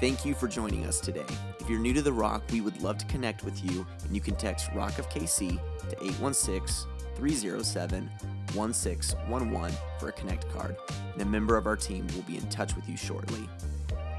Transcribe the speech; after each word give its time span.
Thank 0.00 0.24
you 0.24 0.32
for 0.32 0.48
joining 0.48 0.86
us 0.86 0.98
today. 0.98 1.26
If 1.58 1.68
you're 1.68 1.78
new 1.78 1.92
to 1.92 2.00
The 2.00 2.10
Rock, 2.10 2.42
we 2.50 2.62
would 2.62 2.80
love 2.80 2.96
to 2.96 3.04
connect 3.04 3.44
with 3.44 3.62
you, 3.62 3.86
and 4.02 4.14
you 4.14 4.20
can 4.22 4.34
text 4.34 4.70
Rock 4.74 4.98
of 4.98 5.10
KC 5.10 5.60
to 5.90 5.96
816 6.02 6.88
307 7.16 8.10
1611 8.54 9.76
for 9.98 10.08
a 10.08 10.12
Connect 10.12 10.50
card, 10.54 10.74
and 11.12 11.20
a 11.20 11.26
member 11.26 11.58
of 11.58 11.66
our 11.66 11.76
team 11.76 12.06
will 12.14 12.22
be 12.22 12.38
in 12.38 12.48
touch 12.48 12.74
with 12.74 12.88
you 12.88 12.96
shortly. 12.96 13.46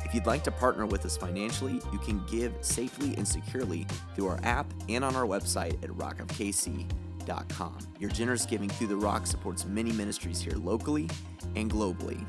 If 0.06 0.14
you'd 0.14 0.28
like 0.28 0.44
to 0.44 0.52
partner 0.52 0.86
with 0.86 1.04
us 1.04 1.18
financially, 1.18 1.82
you 1.92 1.98
can 1.98 2.24
give 2.30 2.54
safely 2.62 3.16
and 3.16 3.28
securely 3.28 3.88
through 4.16 4.28
our 4.28 4.40
app 4.44 4.72
and 4.88 5.04
on 5.04 5.16
our 5.16 5.26
website 5.26 5.84
at 5.84 5.90
rockofkc.com. 5.90 7.78
Your 7.98 8.12
generous 8.12 8.46
giving 8.46 8.70
through 8.70 8.88
The 8.88 8.98
Rock 8.98 9.26
supports 9.26 9.66
many 9.66 9.92
ministries 9.94 10.42
here 10.42 10.58
locally 10.58 11.10
and 11.56 11.72
globally. 11.72 12.24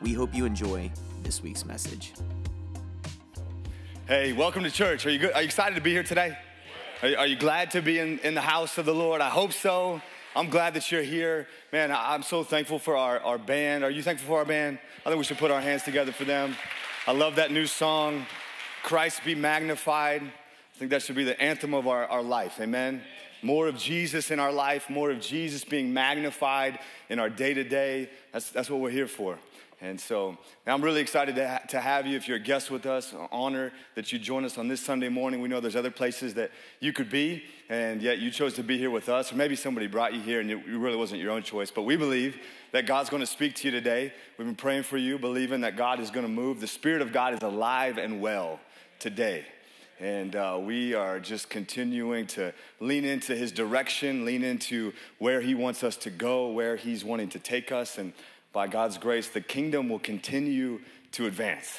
We 0.00 0.14
hope 0.14 0.34
you 0.34 0.46
enjoy 0.46 0.90
this 1.22 1.42
week's 1.42 1.66
message. 1.66 2.14
Hey, 4.08 4.32
welcome 4.32 4.62
to 4.62 4.70
church. 4.70 5.04
Are 5.04 5.10
you 5.10 5.18
good? 5.18 5.32
Are 5.32 5.40
you 5.40 5.46
excited 5.46 5.74
to 5.74 5.80
be 5.80 5.90
here 5.90 6.04
today? 6.04 6.38
Are 7.02 7.08
you, 7.08 7.16
are 7.16 7.26
you 7.26 7.34
glad 7.34 7.72
to 7.72 7.82
be 7.82 7.98
in, 7.98 8.20
in 8.20 8.36
the 8.36 8.40
house 8.40 8.78
of 8.78 8.86
the 8.86 8.94
Lord? 8.94 9.20
I 9.20 9.28
hope 9.28 9.52
so. 9.52 10.00
I'm 10.36 10.48
glad 10.48 10.74
that 10.74 10.92
you're 10.92 11.02
here. 11.02 11.48
Man, 11.72 11.90
I'm 11.90 12.22
so 12.22 12.44
thankful 12.44 12.78
for 12.78 12.96
our, 12.96 13.18
our 13.18 13.36
band. 13.36 13.82
Are 13.82 13.90
you 13.90 14.04
thankful 14.04 14.28
for 14.28 14.38
our 14.38 14.44
band? 14.44 14.78
I 15.04 15.08
think 15.08 15.18
we 15.18 15.24
should 15.24 15.38
put 15.38 15.50
our 15.50 15.60
hands 15.60 15.82
together 15.82 16.12
for 16.12 16.22
them. 16.22 16.54
I 17.08 17.14
love 17.14 17.34
that 17.34 17.50
new 17.50 17.66
song, 17.66 18.26
Christ 18.84 19.24
Be 19.24 19.34
Magnified. 19.34 20.22
I 20.22 20.78
think 20.78 20.92
that 20.92 21.02
should 21.02 21.16
be 21.16 21.24
the 21.24 21.42
anthem 21.42 21.74
of 21.74 21.88
our, 21.88 22.06
our 22.06 22.22
life. 22.22 22.60
Amen. 22.60 23.02
More 23.42 23.66
of 23.66 23.76
Jesus 23.76 24.30
in 24.30 24.38
our 24.38 24.52
life, 24.52 24.88
more 24.88 25.10
of 25.10 25.20
Jesus 25.20 25.64
being 25.64 25.92
magnified 25.92 26.78
in 27.08 27.18
our 27.18 27.28
day 27.28 27.54
to 27.54 27.64
day. 27.64 28.08
That's 28.32 28.50
that's 28.50 28.70
what 28.70 28.78
we're 28.78 28.90
here 28.90 29.08
for. 29.08 29.36
And 29.80 30.00
so 30.00 30.38
I'm 30.66 30.80
really 30.80 31.02
excited 31.02 31.34
to, 31.34 31.46
ha- 31.46 31.62
to 31.68 31.80
have 31.80 32.06
you. 32.06 32.16
If 32.16 32.28
you're 32.28 32.38
a 32.38 32.40
guest 32.40 32.70
with 32.70 32.86
us, 32.86 33.14
honor 33.30 33.72
that 33.94 34.10
you 34.10 34.18
join 34.18 34.46
us 34.46 34.56
on 34.56 34.68
this 34.68 34.80
Sunday 34.80 35.10
morning. 35.10 35.42
We 35.42 35.48
know 35.48 35.60
there's 35.60 35.76
other 35.76 35.90
places 35.90 36.32
that 36.34 36.50
you 36.80 36.94
could 36.94 37.10
be, 37.10 37.44
and 37.68 38.00
yet 38.00 38.18
you 38.18 38.30
chose 38.30 38.54
to 38.54 38.62
be 38.62 38.78
here 38.78 38.90
with 38.90 39.10
us. 39.10 39.32
Or 39.32 39.36
maybe 39.36 39.54
somebody 39.54 39.86
brought 39.86 40.14
you 40.14 40.20
here 40.20 40.40
and 40.40 40.50
it 40.50 40.66
really 40.66 40.96
wasn't 40.96 41.20
your 41.20 41.30
own 41.30 41.42
choice. 41.42 41.70
But 41.70 41.82
we 41.82 41.96
believe 41.96 42.38
that 42.72 42.86
God's 42.86 43.10
going 43.10 43.20
to 43.20 43.26
speak 43.26 43.54
to 43.56 43.68
you 43.68 43.70
today. 43.70 44.14
We've 44.38 44.46
been 44.46 44.56
praying 44.56 44.84
for 44.84 44.96
you, 44.96 45.18
believing 45.18 45.60
that 45.60 45.76
God 45.76 46.00
is 46.00 46.10
going 46.10 46.24
to 46.24 46.32
move. 46.32 46.60
The 46.60 46.66
Spirit 46.66 47.02
of 47.02 47.12
God 47.12 47.34
is 47.34 47.42
alive 47.42 47.98
and 47.98 48.22
well 48.22 48.60
today. 48.98 49.44
And 50.00 50.36
uh, 50.36 50.58
we 50.60 50.94
are 50.94 51.20
just 51.20 51.48
continuing 51.48 52.26
to 52.28 52.52
lean 52.80 53.04
into 53.04 53.34
his 53.34 53.52
direction, 53.52 54.24
lean 54.24 54.42
into 54.42 54.92
where 55.18 55.40
he 55.40 55.54
wants 55.54 55.82
us 55.82 55.96
to 55.98 56.10
go, 56.10 56.50
where 56.50 56.76
he's 56.76 57.04
wanting 57.04 57.30
to 57.30 57.38
take 57.38 57.72
us. 57.72 57.96
And 57.96 58.12
by 58.52 58.66
God's 58.66 58.98
grace, 58.98 59.28
the 59.28 59.40
kingdom 59.40 59.88
will 59.88 59.98
continue 59.98 60.80
to 61.12 61.26
advance. 61.26 61.78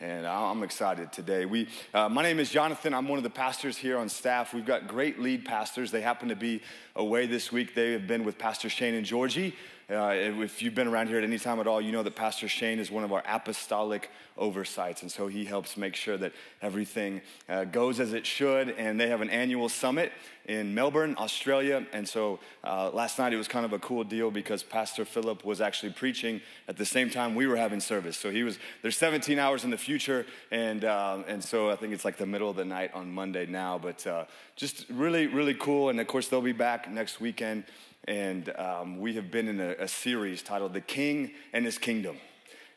And 0.00 0.26
I'm 0.26 0.64
excited 0.64 1.12
today. 1.12 1.44
We, 1.44 1.68
uh, 1.94 2.08
my 2.08 2.24
name 2.24 2.40
is 2.40 2.50
Jonathan. 2.50 2.92
I'm 2.92 3.06
one 3.06 3.18
of 3.18 3.22
the 3.22 3.30
pastors 3.30 3.76
here 3.76 3.98
on 3.98 4.08
staff. 4.08 4.52
We've 4.52 4.66
got 4.66 4.88
great 4.88 5.20
lead 5.20 5.44
pastors. 5.44 5.92
They 5.92 6.00
happen 6.00 6.28
to 6.28 6.34
be 6.34 6.60
away 6.96 7.26
this 7.26 7.52
week. 7.52 7.76
They 7.76 7.92
have 7.92 8.08
been 8.08 8.24
with 8.24 8.36
Pastor 8.36 8.68
Shane 8.68 8.94
and 8.94 9.06
Georgie. 9.06 9.54
Uh, 9.90 10.12
if 10.14 10.62
you've 10.62 10.74
been 10.74 10.88
around 10.88 11.08
here 11.08 11.18
at 11.18 11.24
any 11.24 11.38
time 11.38 11.60
at 11.60 11.66
all, 11.66 11.80
you 11.80 11.92
know 11.92 12.02
that 12.02 12.16
Pastor 12.16 12.48
Shane 12.48 12.78
is 12.78 12.90
one 12.90 13.04
of 13.04 13.12
our 13.12 13.22
apostolic 13.26 14.10
oversights. 14.38 15.02
And 15.02 15.10
so 15.10 15.26
he 15.26 15.44
helps 15.44 15.76
make 15.76 15.94
sure 15.94 16.16
that 16.16 16.32
everything 16.60 17.20
uh, 17.48 17.64
goes 17.64 18.00
as 18.00 18.12
it 18.12 18.26
should. 18.26 18.70
And 18.70 18.98
they 18.98 19.08
have 19.08 19.20
an 19.20 19.30
annual 19.30 19.68
summit 19.68 20.12
in 20.46 20.74
Melbourne, 20.74 21.14
Australia. 21.18 21.86
And 21.92 22.08
so 22.08 22.38
uh, 22.64 22.90
last 22.90 23.18
night 23.18 23.32
it 23.32 23.36
was 23.36 23.48
kind 23.48 23.64
of 23.64 23.72
a 23.72 23.78
cool 23.78 24.04
deal 24.04 24.30
because 24.30 24.62
Pastor 24.62 25.04
Philip 25.04 25.44
was 25.44 25.60
actually 25.60 25.92
preaching 25.92 26.40
at 26.68 26.76
the 26.76 26.86
same 26.86 27.10
time 27.10 27.34
we 27.34 27.46
were 27.46 27.56
having 27.56 27.80
service. 27.80 28.16
So 28.16 28.30
he 28.30 28.42
was, 28.42 28.58
there's 28.82 28.96
17 28.96 29.38
hours 29.38 29.64
in 29.64 29.70
the 29.70 29.78
future. 29.78 30.26
And, 30.50 30.84
uh, 30.84 31.18
and 31.28 31.42
so 31.42 31.70
I 31.70 31.76
think 31.76 31.92
it's 31.92 32.04
like 32.04 32.16
the 32.16 32.26
middle 32.26 32.50
of 32.50 32.56
the 32.56 32.64
night 32.64 32.92
on 32.94 33.12
Monday 33.12 33.46
now. 33.46 33.78
But 33.78 34.06
uh, 34.06 34.24
just 34.56 34.86
really, 34.88 35.26
really 35.26 35.54
cool. 35.54 35.90
And 35.90 36.00
of 36.00 36.06
course, 36.06 36.28
they'll 36.28 36.40
be 36.40 36.52
back 36.52 36.90
next 36.90 37.20
weekend. 37.20 37.64
And 38.08 38.52
um, 38.56 39.00
we 39.00 39.14
have 39.14 39.30
been 39.30 39.48
in 39.48 39.60
a, 39.60 39.74
a 39.80 39.88
series 39.88 40.42
titled 40.42 40.72
The 40.72 40.80
King 40.80 41.32
and 41.52 41.64
His 41.64 41.78
Kingdom. 41.78 42.16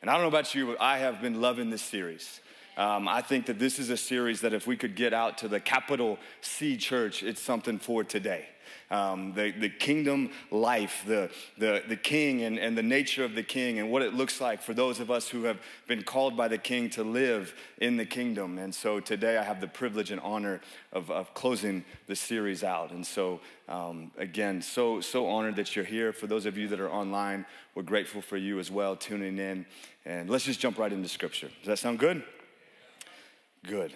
And 0.00 0.10
I 0.10 0.14
don't 0.14 0.22
know 0.22 0.28
about 0.28 0.54
you, 0.54 0.66
but 0.66 0.80
I 0.80 0.98
have 0.98 1.20
been 1.20 1.40
loving 1.40 1.70
this 1.70 1.82
series. 1.82 2.40
Um, 2.76 3.08
I 3.08 3.22
think 3.22 3.46
that 3.46 3.58
this 3.58 3.78
is 3.78 3.90
a 3.90 3.96
series 3.96 4.42
that 4.42 4.52
if 4.52 4.66
we 4.66 4.76
could 4.76 4.94
get 4.94 5.14
out 5.14 5.38
to 5.38 5.48
the 5.48 5.60
capital 5.60 6.18
C 6.42 6.76
church, 6.76 7.22
it's 7.22 7.40
something 7.40 7.78
for 7.78 8.04
today. 8.04 8.46
Um, 8.88 9.32
the, 9.34 9.50
the 9.50 9.68
kingdom 9.68 10.30
life, 10.50 11.02
the, 11.06 11.30
the, 11.58 11.82
the 11.88 11.96
king 11.96 12.42
and, 12.42 12.56
and 12.56 12.78
the 12.78 12.84
nature 12.84 13.24
of 13.24 13.34
the 13.34 13.42
king, 13.42 13.80
and 13.80 13.90
what 13.90 14.02
it 14.02 14.14
looks 14.14 14.40
like 14.40 14.62
for 14.62 14.74
those 14.74 15.00
of 15.00 15.10
us 15.10 15.28
who 15.28 15.42
have 15.44 15.58
been 15.88 16.04
called 16.04 16.36
by 16.36 16.46
the 16.46 16.58
king 16.58 16.88
to 16.90 17.02
live 17.02 17.52
in 17.78 17.96
the 17.96 18.06
kingdom. 18.06 18.58
And 18.58 18.72
so 18.72 19.00
today 19.00 19.38
I 19.38 19.42
have 19.42 19.60
the 19.60 19.66
privilege 19.66 20.12
and 20.12 20.20
honor 20.20 20.60
of, 20.92 21.10
of 21.10 21.34
closing 21.34 21.84
the 22.06 22.14
series 22.14 22.62
out. 22.62 22.92
And 22.92 23.04
so, 23.04 23.40
um, 23.68 24.12
again, 24.18 24.62
so, 24.62 25.00
so 25.00 25.26
honored 25.26 25.56
that 25.56 25.74
you're 25.74 25.84
here. 25.84 26.12
For 26.12 26.28
those 26.28 26.46
of 26.46 26.56
you 26.56 26.68
that 26.68 26.78
are 26.78 26.90
online, 26.90 27.44
we're 27.74 27.82
grateful 27.82 28.22
for 28.22 28.36
you 28.36 28.60
as 28.60 28.70
well 28.70 28.94
tuning 28.94 29.38
in. 29.38 29.66
And 30.04 30.30
let's 30.30 30.44
just 30.44 30.60
jump 30.60 30.78
right 30.78 30.92
into 30.92 31.08
scripture. 31.08 31.48
Does 31.58 31.66
that 31.66 31.78
sound 31.78 31.98
good? 31.98 32.22
Good. 33.66 33.92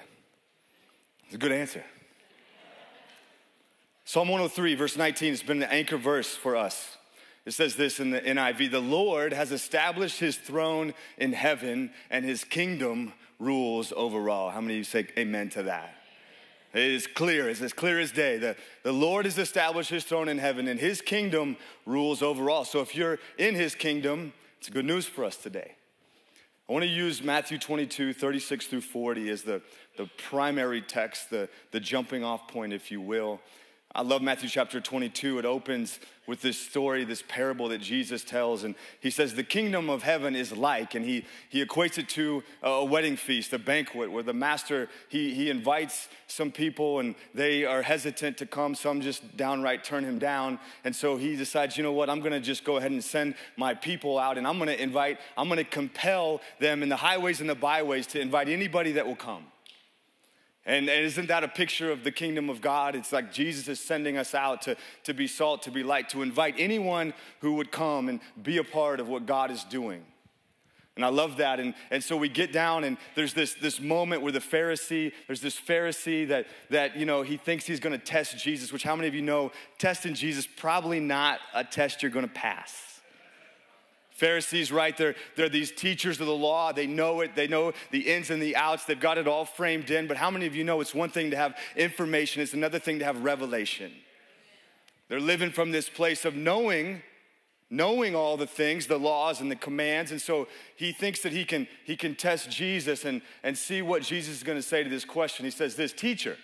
It's 1.27 1.37
a 1.37 1.39
good 1.39 1.53
answer. 1.53 1.85
Psalm 4.13 4.27
103, 4.27 4.75
verse 4.75 4.97
19, 4.97 5.31
has 5.31 5.43
been 5.45 5.61
the 5.61 5.73
anchor 5.73 5.97
verse 5.97 6.35
for 6.35 6.57
us. 6.57 6.97
It 7.47 7.53
says 7.53 7.77
this 7.77 8.01
in 8.01 8.11
the 8.11 8.21
NIV 8.21 8.73
The 8.73 8.81
Lord 8.81 9.33
has 9.33 9.53
established 9.53 10.19
his 10.19 10.37
throne 10.37 10.95
in 11.17 11.33
heaven, 11.33 11.93
and 12.11 12.25
his 12.25 12.43
kingdom 12.43 13.13
rules 13.39 13.93
over 13.95 14.29
all. 14.29 14.51
How 14.51 14.61
many 14.61 14.75
of 14.75 14.79
you 14.79 14.83
say 14.83 15.07
amen 15.17 15.51
to 15.51 15.63
that? 15.63 15.95
It 16.75 16.83
is 16.83 17.07
clear, 17.07 17.49
it's 17.49 17.61
as 17.61 17.73
clear 17.73 18.01
as 18.01 18.11
day. 18.11 18.39
The, 18.39 18.57
the 18.83 18.91
Lord 18.91 19.27
has 19.27 19.39
established 19.39 19.91
his 19.91 20.03
throne 20.03 20.29
in 20.29 20.39
heaven, 20.39 20.67
and 20.67 20.81
his 20.81 21.01
kingdom 21.01 21.57
rules 21.87 22.21
over 22.21 22.51
all. 22.51 22.65
So 22.65 22.81
if 22.81 22.97
you're 22.97 23.21
in 23.39 23.55
his 23.55 23.77
kingdom, 23.77 24.33
it's 24.59 24.69
good 24.71 24.87
news 24.87 25.07
for 25.07 25.25
us 25.25 25.37
today. 25.37 25.77
I 26.69 26.73
want 26.73 26.83
to 26.83 26.91
use 26.91 27.23
Matthew 27.23 27.59
22, 27.59 28.13
36 28.13 28.67
through 28.67 28.81
40 28.81 29.31
as 29.31 29.43
the, 29.43 29.63
the 29.97 30.11
primary 30.29 30.83
text, 30.83 31.31
the, 31.31 31.49
the 31.71 31.79
jumping 31.79 32.25
off 32.25 32.49
point, 32.49 32.73
if 32.73 32.91
you 32.91 33.01
will. 33.01 33.41
I 33.93 34.03
love 34.03 34.23
Matthew 34.23 34.49
chapter 34.49 34.81
22. 34.81 35.41
It 35.41 35.45
opens 35.45 35.99
with 36.29 36.41
this 36.43 36.57
story, 36.57 37.03
this 37.03 37.25
parable 37.27 37.69
that 37.71 37.81
Jesus 37.81 38.23
tells. 38.23 38.63
And 38.63 38.77
he 39.01 39.11
says, 39.11 39.35
The 39.35 39.43
kingdom 39.43 39.91
of 39.91 40.05
heaven 40.05 40.37
is 40.37 40.57
like, 40.57 40.95
and 40.95 41.05
he, 41.05 41.25
he 41.49 41.65
equates 41.65 41.99
it 41.99 42.09
to 42.11 42.45
a 42.63 42.85
wedding 42.85 43.17
feast, 43.17 43.53
a 43.53 43.59
banquet, 43.59 44.13
where 44.13 44.23
the 44.23 44.33
master, 44.33 44.89
he, 45.09 45.35
he 45.35 45.51
invites 45.51 46.09
some 46.29 46.53
people 46.53 47.01
and 47.01 47.17
they 47.35 47.65
are 47.65 47.83
hesitant 47.83 48.37
to 48.37 48.47
come. 48.47 48.77
Some 48.77 49.01
just 49.01 49.37
downright 49.37 49.83
turn 49.83 50.05
him 50.05 50.21
down. 50.21 50.61
And 50.85 50.95
so 50.95 51.17
he 51.17 51.35
decides, 51.35 51.77
you 51.77 51.83
know 51.83 51.93
what, 51.93 52.09
I'm 52.09 52.21
going 52.21 52.31
to 52.31 52.39
just 52.39 52.63
go 52.63 52.77
ahead 52.77 52.93
and 52.93 53.03
send 53.03 53.35
my 53.57 53.75
people 53.75 54.21
out 54.21 54.39
and 54.39 54.47
I'm 54.47 54.59
going 54.59 54.69
to 54.69 54.81
invite, 54.81 55.19
I'm 55.37 55.49
going 55.49 55.59
to 55.59 55.65
compel 55.65 56.43
them 56.61 56.85
in 56.85 56.89
the 56.89 56.97
highways 56.97 57.41
and 57.41 57.51
the 57.51 57.57
byways 57.57 58.07
to 58.09 58.21
invite 58.21 58.49
anybody 58.49 58.93
that 58.93 59.05
will 59.05 59.17
come. 59.17 59.47
And, 60.71 60.89
and, 60.89 61.05
isn't 61.05 61.27
that 61.27 61.43
a 61.43 61.49
picture 61.49 61.91
of 61.91 62.05
the 62.05 62.13
kingdom 62.13 62.49
of 62.49 62.61
God? 62.61 62.95
It's 62.95 63.11
like 63.11 63.33
Jesus 63.33 63.67
is 63.67 63.81
sending 63.81 64.17
us 64.17 64.37
out 64.37 64.63
to, 64.63 64.77
to 65.03 65.13
be 65.13 65.27
salt, 65.27 65.63
to 65.63 65.73
be 65.73 65.83
light, 65.83 66.11
to 66.11 66.23
invite 66.23 66.55
anyone 66.59 67.13
who 67.41 67.55
would 67.55 67.73
come 67.73 68.09
and 68.09 68.21
be 68.41 68.59
a 68.59 68.63
part 68.63 69.01
of 69.01 69.09
what 69.09 69.27
God 69.27 69.51
is 69.51 69.65
doing. 69.65 70.05
And 70.95 71.05
I 71.05 71.09
love 71.09 71.39
that. 71.39 71.59
And, 71.59 71.75
and 71.91 72.05
so 72.05 72.17
we 72.17 72.29
get 72.29 72.53
down, 72.53 72.85
and 72.85 72.99
there's 73.17 73.35
this, 73.35 73.55
this 73.55 73.81
moment 73.81 74.23
where 74.23 74.31
the 74.31 74.39
Pharisee, 74.39 75.11
there's 75.27 75.41
this 75.41 75.59
Pharisee 75.59 76.29
that, 76.29 76.47
that, 76.69 76.97
you 76.97 77.05
know, 77.05 77.23
he 77.23 77.37
thinks 77.37 77.67
he's 77.67 77.81
gonna 77.81 77.99
test 77.99 78.39
Jesus, 78.39 78.73
which 78.73 78.85
how 78.85 78.95
many 78.95 79.09
of 79.09 79.15
you 79.15 79.23
know 79.23 79.51
testing 79.77 80.15
Jesus 80.15 80.47
probably 80.47 81.01
not 81.01 81.41
a 81.53 81.65
test 81.65 82.01
you're 82.01 82.13
gonna 82.13 82.29
pass? 82.29 82.90
Pharisees, 84.21 84.71
right? 84.71 84.95
They're, 84.95 85.15
they're 85.35 85.49
these 85.49 85.73
teachers 85.73 86.21
of 86.21 86.27
the 86.27 86.35
law. 86.35 86.73
They 86.73 86.87
know 86.87 87.23
it. 87.23 87.35
They 87.35 87.49
know 87.49 87.73
the 87.91 88.01
ins 88.01 88.29
and 88.29 88.41
the 88.41 88.55
outs. 88.55 88.85
They've 88.85 89.01
got 89.01 89.17
it 89.17 89.27
all 89.27 89.47
framed 89.47 89.91
in. 89.91 90.07
But 90.07 90.19
how 90.19 90.31
many 90.31 90.45
of 90.45 90.55
you 90.55 90.63
know 90.63 90.83
it's 90.83 90.95
one 90.95 91.09
thing 91.09 91.31
to 91.31 91.37
have 91.39 91.57
information, 91.75 92.43
it's 92.43 92.53
another 92.53 92.79
thing 92.79 92.99
to 92.99 93.05
have 93.07 93.25
revelation? 93.25 93.91
They're 95.09 95.21
living 95.21 95.51
from 95.51 95.73
this 95.73 95.89
place 95.89 96.27
of 96.27 96.37
knowing, 96.37 97.03
knowing 97.71 98.15
all 98.15 98.37
the 98.37 98.47
things, 98.47 98.87
the 98.87 98.99
laws 98.99 99.41
and 99.41 99.51
the 99.51 99.57
commands. 99.57 100.11
And 100.11 100.21
so 100.21 100.49
he 100.77 100.93
thinks 100.93 101.23
that 101.23 101.33
he 101.33 101.47
can, 101.47 101.67
he 101.85 101.97
can 101.97 102.15
test 102.15 102.51
Jesus 102.51 103.07
and, 103.07 103.23
and 103.43 103.57
see 103.57 103.81
what 103.81 104.03
Jesus 104.03 104.37
is 104.37 104.43
going 104.43 104.59
to 104.59 104.63
say 104.63 104.85
to 104.85 104.91
this 104.91 105.07
question. 105.07 105.47
He 105.47 105.51
says, 105.51 105.77
This 105.77 105.95
teacher. 105.95 106.37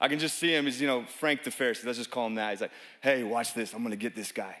I 0.00 0.08
can 0.08 0.18
just 0.18 0.38
see 0.38 0.52
him 0.52 0.66
as, 0.66 0.80
you 0.80 0.88
know, 0.88 1.04
Frank 1.04 1.44
the 1.44 1.50
Pharisee. 1.50 1.86
Let's 1.86 1.98
just 1.98 2.10
call 2.10 2.26
him 2.26 2.34
that. 2.34 2.50
He's 2.50 2.60
like, 2.60 2.72
hey, 3.00 3.22
watch 3.22 3.54
this. 3.54 3.72
I'm 3.72 3.78
going 3.78 3.92
to 3.92 3.96
get 3.96 4.16
this 4.16 4.32
guy. 4.32 4.56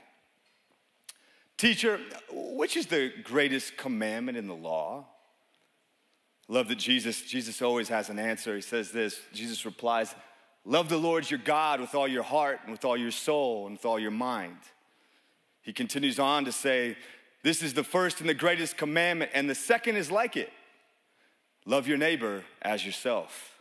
Teacher, 1.56 2.00
which 2.32 2.76
is 2.76 2.86
the 2.86 3.12
greatest 3.22 3.76
commandment 3.76 4.36
in 4.36 4.46
the 4.46 4.54
law? 4.54 5.06
Love 6.48 6.68
that 6.68 6.78
Jesus, 6.78 7.22
Jesus 7.22 7.62
always 7.62 7.88
has 7.88 8.10
an 8.10 8.18
answer. 8.18 8.54
He 8.54 8.60
says 8.60 8.90
this 8.90 9.20
Jesus 9.32 9.64
replies, 9.64 10.14
Love 10.64 10.88
the 10.88 10.96
Lord 10.96 11.30
your 11.30 11.40
God 11.42 11.80
with 11.80 11.94
all 11.94 12.08
your 12.08 12.22
heart 12.22 12.60
and 12.62 12.72
with 12.72 12.84
all 12.84 12.96
your 12.96 13.10
soul 13.10 13.66
and 13.66 13.76
with 13.76 13.84
all 13.84 13.98
your 13.98 14.10
mind. 14.10 14.58
He 15.62 15.72
continues 15.72 16.18
on 16.18 16.44
to 16.44 16.52
say, 16.52 16.96
This 17.42 17.62
is 17.62 17.74
the 17.74 17.84
first 17.84 18.20
and 18.20 18.28
the 18.28 18.34
greatest 18.34 18.76
commandment, 18.76 19.30
and 19.34 19.48
the 19.48 19.54
second 19.54 19.96
is 19.96 20.10
like 20.10 20.36
it 20.36 20.52
Love 21.66 21.88
your 21.88 21.96
neighbor 21.96 22.44
as 22.60 22.84
yourself. 22.84 23.58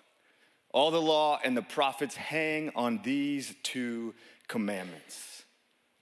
All 0.74 0.92
the 0.92 1.02
law 1.02 1.40
and 1.44 1.56
the 1.56 1.62
prophets 1.62 2.16
hang 2.16 2.72
on 2.76 3.00
these 3.04 3.56
two 3.64 4.14
commandments. 4.48 5.33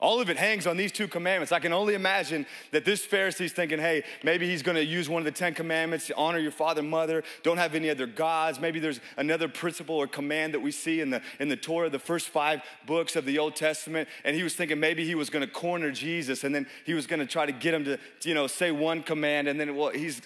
All 0.01 0.19
of 0.19 0.31
it 0.31 0.37
hangs 0.37 0.65
on 0.65 0.77
these 0.77 0.91
two 0.91 1.07
commandments. 1.07 1.51
I 1.51 1.59
can 1.59 1.71
only 1.71 1.93
imagine 1.93 2.47
that 2.71 2.85
this 2.85 3.05
Pharisee's 3.05 3.53
thinking, 3.53 3.77
hey, 3.77 4.03
maybe 4.23 4.47
he's 4.47 4.63
gonna 4.63 4.79
use 4.79 5.07
one 5.07 5.19
of 5.19 5.25
the 5.25 5.31
Ten 5.31 5.53
Commandments 5.53 6.07
to 6.07 6.15
honor 6.15 6.39
your 6.39 6.51
father 6.51 6.81
and 6.81 6.89
mother, 6.89 7.23
don't 7.43 7.57
have 7.57 7.75
any 7.75 7.87
other 7.87 8.07
gods. 8.07 8.59
Maybe 8.59 8.79
there's 8.79 8.99
another 9.15 9.47
principle 9.47 9.95
or 9.95 10.07
command 10.07 10.55
that 10.55 10.59
we 10.59 10.71
see 10.71 11.01
in 11.01 11.11
the, 11.11 11.21
in 11.39 11.49
the 11.49 11.55
Torah, 11.55 11.87
the 11.87 11.99
first 11.99 12.29
five 12.29 12.61
books 12.87 13.15
of 13.15 13.25
the 13.25 13.37
Old 13.37 13.55
Testament. 13.55 14.09
And 14.25 14.35
he 14.35 14.41
was 14.41 14.55
thinking 14.55 14.79
maybe 14.79 15.05
he 15.05 15.13
was 15.13 15.29
gonna 15.29 15.45
corner 15.45 15.91
Jesus 15.91 16.43
and 16.43 16.53
then 16.53 16.65
he 16.83 16.95
was 16.95 17.05
gonna 17.05 17.27
try 17.27 17.45
to 17.45 17.51
get 17.51 17.75
him 17.75 17.85
to, 17.85 17.99
you 18.23 18.33
know, 18.33 18.47
say 18.47 18.71
one 18.71 19.03
command 19.03 19.47
and 19.47 19.59
then, 19.59 19.75
well, 19.75 19.89
he's, 19.89 20.23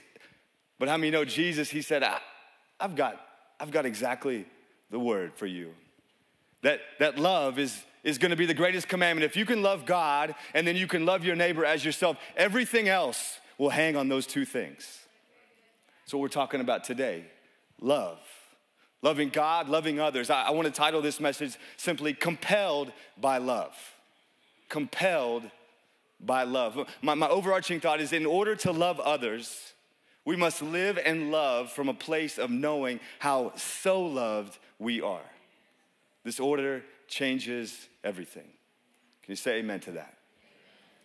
but 0.80 0.88
how 0.88 0.95
many 0.95 1.12
know 1.12 1.25
Jesus? 1.25 1.69
He 1.69 1.81
said, 1.81 2.01
I, 2.01 2.19
I've 2.80 2.95
got, 2.95 3.19
I've 3.60 3.72
got 3.72 3.86
exactly 3.86 4.45
the 4.89 5.00
word 5.00 5.33
for 5.36 5.48
you. 5.48 5.74
That, 6.62 6.80
that 7.00 7.19
love 7.19 7.60
is 7.60 7.83
is 8.05 8.19
going 8.19 8.29
to 8.29 8.37
be 8.37 8.45
the 8.45 8.53
greatest 8.53 8.87
commandment. 8.87 9.25
If 9.25 9.35
you 9.35 9.45
can 9.45 9.61
love 9.61 9.85
God 9.85 10.35
and 10.53 10.65
then 10.65 10.77
you 10.77 10.87
can 10.87 11.05
love 11.05 11.25
your 11.25 11.35
neighbor 11.35 11.65
as 11.65 11.83
yourself, 11.83 12.17
everything 12.37 12.87
else 12.87 13.39
will 13.57 13.71
hang 13.71 13.97
on 13.97 14.07
those 14.07 14.27
two 14.27 14.45
things. 14.45 14.99
That's 16.03 16.13
what 16.13 16.21
we're 16.21 16.29
talking 16.29 16.61
about 16.61 16.85
today 16.85 17.25
love. 17.81 18.19
Loving 19.01 19.29
God, 19.29 19.69
loving 19.69 19.99
others. 19.99 20.29
I, 20.29 20.43
I 20.43 20.51
want 20.51 20.67
to 20.67 20.71
title 20.71 21.01
this 21.01 21.19
message 21.19 21.57
simply 21.77 22.13
Compelled 22.13 22.91
by 23.19 23.37
Love. 23.37 23.75
Compelled 24.69 25.43
by 26.19 26.43
love. 26.43 26.89
My, 27.01 27.13
my 27.13 27.27
overarching 27.27 27.79
thought 27.79 28.01
is 28.01 28.13
in 28.13 28.25
order 28.25 28.55
to 28.57 28.71
love 28.71 28.99
others, 28.99 29.73
we 30.23 30.35
must 30.35 30.61
live 30.61 30.97
and 30.97 31.29
love 31.29 31.71
from 31.71 31.89
a 31.89 31.93
place 31.93 32.39
of 32.39 32.49
knowing 32.49 32.99
how 33.19 33.51
so 33.55 34.01
loved 34.01 34.57
we 34.79 35.01
are. 35.01 35.21
This 36.23 36.39
order 36.39 36.83
changes 37.07 37.87
everything. 38.03 38.47
Can 39.23 39.31
you 39.31 39.35
say 39.35 39.57
amen 39.57 39.79
to 39.81 39.91
that? 39.91 40.15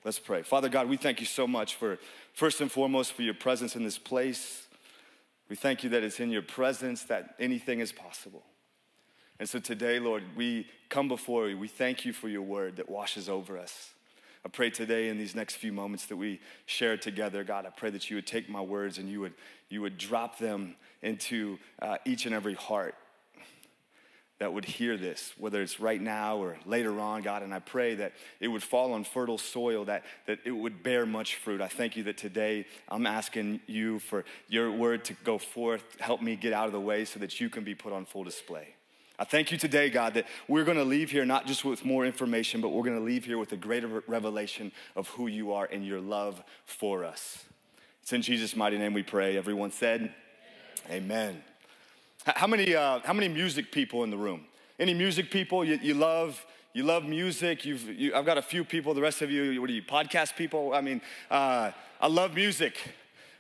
Let's 0.05 0.19
pray. 0.19 0.43
Father 0.43 0.69
God, 0.69 0.89
we 0.89 0.97
thank 0.97 1.21
you 1.21 1.27
so 1.27 1.47
much 1.47 1.75
for, 1.75 1.99
first 2.33 2.61
and 2.61 2.73
foremost, 2.73 3.13
for 3.13 3.23
your 3.23 3.35
presence 3.35 3.77
in 3.77 3.85
this 3.85 3.99
place. 3.99 4.67
We 5.49 5.57
thank 5.57 5.85
you 5.85 5.91
that 5.91 6.03
it's 6.03 6.21
in 6.21 6.31
your 6.31 6.43
presence 6.43 7.03
that 7.05 7.35
anything 7.39 7.81
is 7.81 7.93
possible. 7.93 8.43
And 9.39 9.49
so 9.49 9.59
today, 9.59 9.99
Lord, 9.99 10.23
we 10.37 10.67
come 10.89 11.09
before 11.09 11.49
you. 11.49 11.59
We 11.59 11.69
thank 11.69 12.05
you 12.05 12.13
for 12.13 12.29
your 12.29 12.43
word 12.43 12.77
that 12.77 12.89
washes 12.89 13.29
over 13.29 13.59
us. 13.59 13.91
I 14.45 14.49
pray 14.49 14.71
today 14.71 15.09
in 15.09 15.19
these 15.19 15.35
next 15.35 15.57
few 15.57 15.73
moments 15.73 16.07
that 16.07 16.17
we 16.17 16.41
share 16.65 16.97
together, 16.97 17.45
God, 17.45 17.67
I 17.67 17.71
pray 17.71 17.91
that 17.91 18.09
you 18.09 18.17
would 18.17 18.27
take 18.27 18.49
my 18.49 18.61
words 18.61 18.97
and 18.97 19.09
you 19.09 19.21
would, 19.21 19.35
you 19.69 19.83
would 19.83 19.99
drop 19.99 20.39
them 20.39 20.77
into 21.03 21.59
uh, 21.83 21.99
each 22.07 22.25
and 22.25 22.35
every 22.35 22.55
heart 22.55 22.95
that 24.41 24.55
would 24.55 24.65
hear 24.65 24.97
this, 24.97 25.35
whether 25.37 25.61
it's 25.61 25.79
right 25.81 26.01
now 26.01 26.39
or 26.39 26.57
later 26.65 26.99
on, 26.99 27.21
God. 27.21 27.43
And 27.43 27.53
I 27.53 27.59
pray 27.59 27.95
that 27.97 28.15
it 28.41 28.49
would 28.49 28.63
fall 28.63 28.95
on 28.95 29.05
fertile 29.05 29.37
soil, 29.37 29.85
that, 29.85 30.03
that 30.27 30.39
it 30.47 30.51
would 30.51 30.83
bear 30.83 31.05
much 31.05 31.37
fruit. 31.37 31.61
I 31.61 31.69
thank 31.69 31.95
you 31.95 32.05
that 32.05 32.17
today 32.17 32.65
I'm 32.89 33.07
asking 33.07 33.61
you 33.67 33.99
for 33.99 34.25
your 34.49 34.73
word 34.73 35.05
to 35.05 35.13
go 35.25 35.37
forth. 35.37 35.85
Help 36.01 36.23
me 36.23 36.37
get 36.37 36.55
out 36.55 36.67
of 36.67 36.73
the 36.73 36.81
way 36.81 37.05
so 37.05 37.21
that 37.21 37.39
you 37.39 37.51
can 37.51 37.65
be 37.65 37.75
put 37.75 37.93
on 37.93 38.07
full 38.07 38.25
display. 38.25 38.75
I 39.19 39.25
thank 39.25 39.53
you 39.53 39.59
today, 39.59 39.91
God, 39.91 40.15
that 40.15 40.27
we're 40.49 40.65
going 40.65 40.79
to 40.79 40.85
leave 40.85 41.11
here 41.11 41.27
not 41.27 41.47
just 41.47 41.63
with 41.63 41.85
more 41.85 42.07
information, 42.07 42.63
but 42.63 42.71
we're 42.71 42.85
going 42.85 42.99
to 42.99 43.05
leave 43.05 43.27
here 43.27 43.37
with 43.37 43.53
a 43.53 43.59
greater 43.59 44.03
revelation 44.07 44.73
of 44.97 45.07
who 45.09 45.27
you 45.27 45.53
are 45.53 45.69
and 45.71 45.85
your 45.87 46.01
love 46.01 46.43
for 46.65 47.05
us. 47.05 47.45
It's 48.03 48.15
in 48.15 48.23
Jesus' 48.23 48.57
mighty 48.57 48.79
name 48.79 48.95
we 48.95 49.03
pray. 49.03 49.37
Everyone 49.37 49.71
said, 49.71 50.15
Amen. 50.89 51.29
Amen. 51.35 51.43
How 52.25 52.47
many, 52.47 52.75
uh, 52.75 53.01
how 53.05 53.15
many 53.15 53.29
music 53.29 53.73
people 53.73 54.05
in 54.05 54.11
the 54.11 54.17
room? 54.17 54.45
Any 54.79 54.93
music 54.93 55.31
people 55.31 55.65
you, 55.65 55.79
you 55.83 55.95
love? 55.95 56.45
You 56.75 56.85
love 56.85 57.05
music. 57.05 57.65
You've, 57.65 57.83
you, 57.89 58.15
I've 58.15 58.27
got 58.27 58.39
a 58.39 58.43
few 58.43 58.63
people. 58.63 58.95
The 58.95 59.01
rest 59.01 59.23
of 59.23 59.31
you, 59.31 59.61
what 59.61 59.71
are 59.71 59.73
you, 59.73 59.83
podcast 59.83 60.37
people? 60.37 60.75
I 60.75 60.83
mean, 60.83 61.01
uh, 61.31 61.73
I 62.01 62.07
love 62.07 62.35
music. 62.35 62.77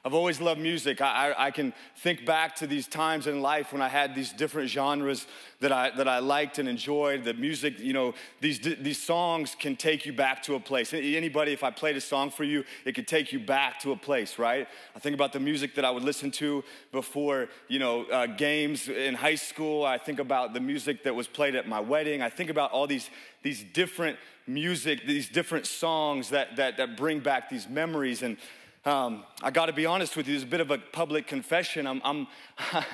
I've 0.02 0.14
always 0.14 0.41
loved 0.41 0.61
music. 0.61 1.02
I, 1.02 1.29
I, 1.29 1.47
I, 1.47 1.50
can 1.50 1.75
think 1.97 2.25
back 2.25 2.56
to 2.56 2.67
these 2.67 2.87
times 2.87 3.26
in 3.26 3.43
life 3.43 3.70
when 3.70 3.82
I 3.82 3.88
had 3.88 4.14
these 4.14 4.32
different 4.32 4.70
genres 4.70 5.26
that 5.61 5.73
I, 5.73 5.91
that 5.91 6.08
I 6.08 6.20
liked 6.20 6.58
and 6.58 6.67
enjoyed. 6.67 7.25
The 7.25 7.35
music, 7.35 7.79
you 7.79 7.93
know, 7.93 8.14
these, 8.41 8.58
these 8.61 9.00
songs 9.02 9.55
can 9.58 9.76
take 9.76 10.06
you 10.06 10.14
back 10.14 10.43
to 10.44 10.55
a 10.55 10.61
place. 10.61 10.94
Anybody, 10.94 11.52
if 11.52 11.62
I 11.62 11.70
played 11.70 11.97
a 11.97 12.00
song 12.00 12.31
for 12.31 12.44
you, 12.44 12.64
it 12.87 12.94
could 12.94 13.06
take 13.06 13.31
you 13.31 13.41
back 13.41 13.79
to 13.81 13.93
a 13.93 13.97
place, 13.97 14.38
right? 14.38 14.67
I 14.97 14.99
think 15.00 15.12
about 15.12 15.35
the 15.35 15.41
music 15.41 15.75
that 15.75 15.85
I 15.85 15.91
would 15.91 16.05
listen 16.05 16.31
to 16.32 16.64
before, 16.93 17.49
you 17.69 17.79
know, 17.79 18.05
uh, 18.05 18.25
games 18.25 18.88
in 18.88 19.14
high 19.14 19.35
school. 19.35 19.85
I 19.85 19.99
think 19.99 20.19
about 20.19 20.55
the 20.55 20.61
music 20.61 21.05
that 21.05 21.14
was 21.14 21.26
played 21.26 21.55
at 21.55 21.69
my 21.69 21.81
wedding. 21.81 22.23
I 22.23 22.31
think 22.31 22.49
about 22.49 22.73
all 22.73 22.87
these, 22.87 23.11
these 23.43 23.62
different 23.62 24.17
music, 24.46 25.06
these 25.06 25.29
different 25.29 25.67
songs 25.67 26.31
that, 26.31 26.56
that, 26.56 26.79
that 26.79 26.96
bring 26.96 27.20
back 27.20 27.50
these 27.50 27.69
memories. 27.69 28.23
And 28.23 28.38
um, 28.85 29.25
I 29.43 29.50
got 29.50 29.67
to 29.67 29.73
be 29.73 29.85
honest 29.85 30.17
with 30.17 30.27
you, 30.27 30.35
it's 30.35 30.44
a 30.44 30.47
bit 30.47 30.61
of 30.61 30.71
a 30.71 30.79
public 30.79 31.27
confession. 31.27 31.87
I'm, 31.87 32.00
I'm 32.05 32.27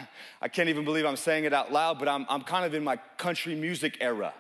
I 0.43 0.49
can't 0.49 0.69
even 0.69 0.85
believe 0.85 1.07
I'm 1.07 1.17
saying 1.17 1.45
it 1.45 1.53
out 1.53 1.73
loud, 1.73 1.99
but 1.99 2.09
I'm, 2.09 2.27
I'm 2.29 2.43
kind 2.43 2.65
of 2.65 2.75
in 2.75 2.83
my 2.83 2.97
country 3.17 3.55
music 3.55 3.99
era. 4.01 4.35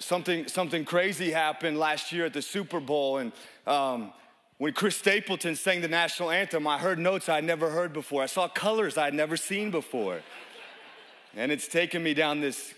something, 0.00 0.48
something 0.48 0.84
crazy 0.84 1.30
happened 1.30 1.78
last 1.78 2.10
year 2.10 2.24
at 2.24 2.32
the 2.32 2.42
Super 2.42 2.80
Bowl, 2.80 3.18
and 3.18 3.32
um, 3.66 4.12
when 4.58 4.72
Chris 4.72 4.96
Stapleton 4.96 5.54
sang 5.56 5.80
the 5.80 5.88
national 5.88 6.30
anthem, 6.30 6.66
I 6.66 6.78
heard 6.78 6.98
notes 6.98 7.28
I'd 7.28 7.44
never 7.44 7.70
heard 7.70 7.92
before. 7.92 8.22
I 8.22 8.26
saw 8.26 8.48
colors 8.48 8.98
I'd 8.98 9.14
never 9.14 9.36
seen 9.36 9.70
before. 9.70 10.20
And 11.36 11.52
it's 11.52 11.68
taken 11.68 12.02
me 12.02 12.12
down 12.12 12.40
this 12.40 12.74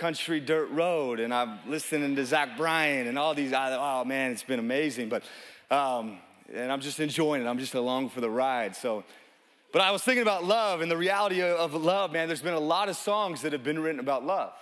country 0.00 0.40
dirt 0.40 0.70
road 0.70 1.20
and 1.20 1.32
I'm 1.32 1.58
listening 1.68 2.16
to 2.16 2.24
Zach 2.24 2.56
Bryan 2.56 3.06
and 3.06 3.18
all 3.18 3.34
these. 3.34 3.52
Oh 3.54 4.02
man, 4.06 4.32
it's 4.32 4.42
been 4.42 4.58
amazing. 4.58 5.10
But 5.10 5.22
um, 5.70 6.18
and 6.52 6.72
I'm 6.72 6.80
just 6.80 7.00
enjoying 7.00 7.42
it. 7.42 7.46
I'm 7.46 7.58
just 7.58 7.74
along 7.74 8.08
for 8.08 8.22
the 8.22 8.30
ride. 8.30 8.74
So, 8.74 9.04
but 9.72 9.82
I 9.82 9.90
was 9.90 10.02
thinking 10.02 10.22
about 10.22 10.42
love 10.42 10.80
and 10.80 10.90
the 10.90 10.96
reality 10.96 11.42
of 11.42 11.74
love. 11.74 12.12
Man, 12.12 12.28
there's 12.28 12.40
been 12.40 12.54
a 12.54 12.58
lot 12.58 12.88
of 12.88 12.96
songs 12.96 13.42
that 13.42 13.52
have 13.52 13.62
been 13.62 13.78
written 13.78 14.00
about 14.00 14.24
love. 14.24 14.54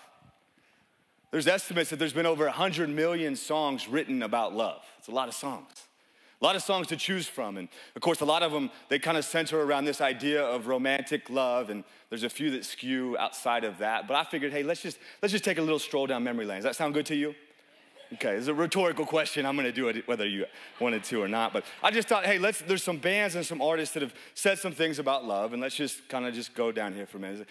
There's 1.31 1.47
estimates 1.47 1.91
that 1.91 2.01
there's 2.01 2.13
been 2.13 2.27
over 2.27 2.45
100 2.45 2.89
million 2.89 3.37
songs 3.37 3.89
written 3.89 4.23
about 4.23 4.57
love. 4.57 4.83
It's 4.99 5.09
a 5.09 5.13
lot 5.13 5.29
of 5.29 5.35
songs. 5.35 5.88
A 6.41 6.45
lot 6.45 6.55
of 6.55 6.63
songs 6.63 6.87
to 6.89 6.97
choose 6.97 7.27
from. 7.27 7.57
And 7.57 7.69
of 7.97 8.03
course, 8.03 8.21
a 8.21 8.25
lot 8.25 8.43
of 8.43 8.53
them, 8.53 8.71
they 8.89 8.99
kind 8.99 9.17
of 9.17 9.25
center 9.25 9.61
around 9.61 9.87
this 9.87 10.01
idea 10.01 10.43
of 10.43 10.69
romantic 10.69 11.29
love. 11.31 11.69
And 11.69 11.83
there's 12.11 12.23
a 12.23 12.31
few 12.31 12.51
that 12.53 12.65
skew 12.65 13.17
outside 13.19 13.65
of 13.65 13.79
that. 13.79 14.07
But 14.07 14.15
I 14.15 14.25
figured, 14.25 14.53
hey, 14.53 14.63
let's 14.63 14.81
just, 14.81 14.99
let's 15.21 15.33
just 15.33 15.45
take 15.45 15.59
a 15.59 15.63
little 15.63 15.81
stroll 15.81 16.07
down 16.07 16.23
memory 16.23 16.47
lane. 16.47 16.59
Does 16.59 16.65
that 16.65 16.77
sound 16.77 16.95
good 16.95 17.07
to 17.07 17.17
you? 17.17 17.35
Okay, 18.15 18.37
it's 18.37 18.47
a 18.47 18.55
rhetorical 18.55 19.05
question. 19.05 19.45
I'm 19.45 19.55
gonna 19.55 19.71
do 19.71 19.89
it 19.89 20.09
whether 20.09 20.27
you 20.27 20.47
wanted 20.81 21.05
to 21.05 21.23
or 21.23 21.29
not. 21.29 21.53
But 21.53 21.65
I 21.83 21.91
just 21.91 22.09
thought, 22.09 22.25
hey, 22.25 22.39
let's, 22.39 22.61
there's 22.61 22.83
some 22.83 22.97
bands 22.97 23.35
and 23.35 23.45
some 23.45 23.61
artists 23.61 23.93
that 23.95 24.03
have 24.03 24.15
said 24.35 24.59
some 24.59 24.73
things 24.73 24.99
about 24.99 25.27
love. 25.27 25.53
And 25.53 25.61
let's 25.61 25.77
just 25.77 26.09
kind 26.09 26.25
of 26.25 26.33
just 26.33 26.55
go 26.55 26.73
down 26.73 26.95
here 26.95 27.05
for 27.05 27.19
a 27.19 27.21
minute. 27.21 27.47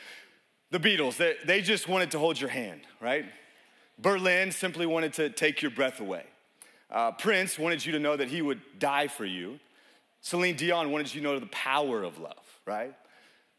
The 0.71 0.79
Beatles, 0.79 1.17
they, 1.17 1.35
they 1.45 1.61
just 1.61 1.87
wanted 1.87 2.11
to 2.11 2.19
hold 2.19 2.39
your 2.39 2.49
hand, 2.49 2.81
right? 3.01 3.25
Berlin 3.99 4.51
simply 4.51 4.85
wanted 4.85 5.13
to 5.13 5.29
take 5.29 5.61
your 5.61 5.71
breath 5.71 5.99
away. 5.99 6.23
Uh, 6.89 7.11
Prince 7.11 7.59
wanted 7.59 7.85
you 7.85 7.91
to 7.93 7.99
know 7.99 8.15
that 8.15 8.29
he 8.29 8.41
would 8.41 8.61
die 8.79 9.07
for 9.07 9.25
you. 9.25 9.59
Celine 10.21 10.55
Dion 10.55 10.91
wanted 10.91 11.13
you 11.13 11.21
to 11.21 11.27
know 11.27 11.39
the 11.39 11.45
power 11.47 12.03
of 12.03 12.17
love, 12.17 12.59
right? 12.65 12.93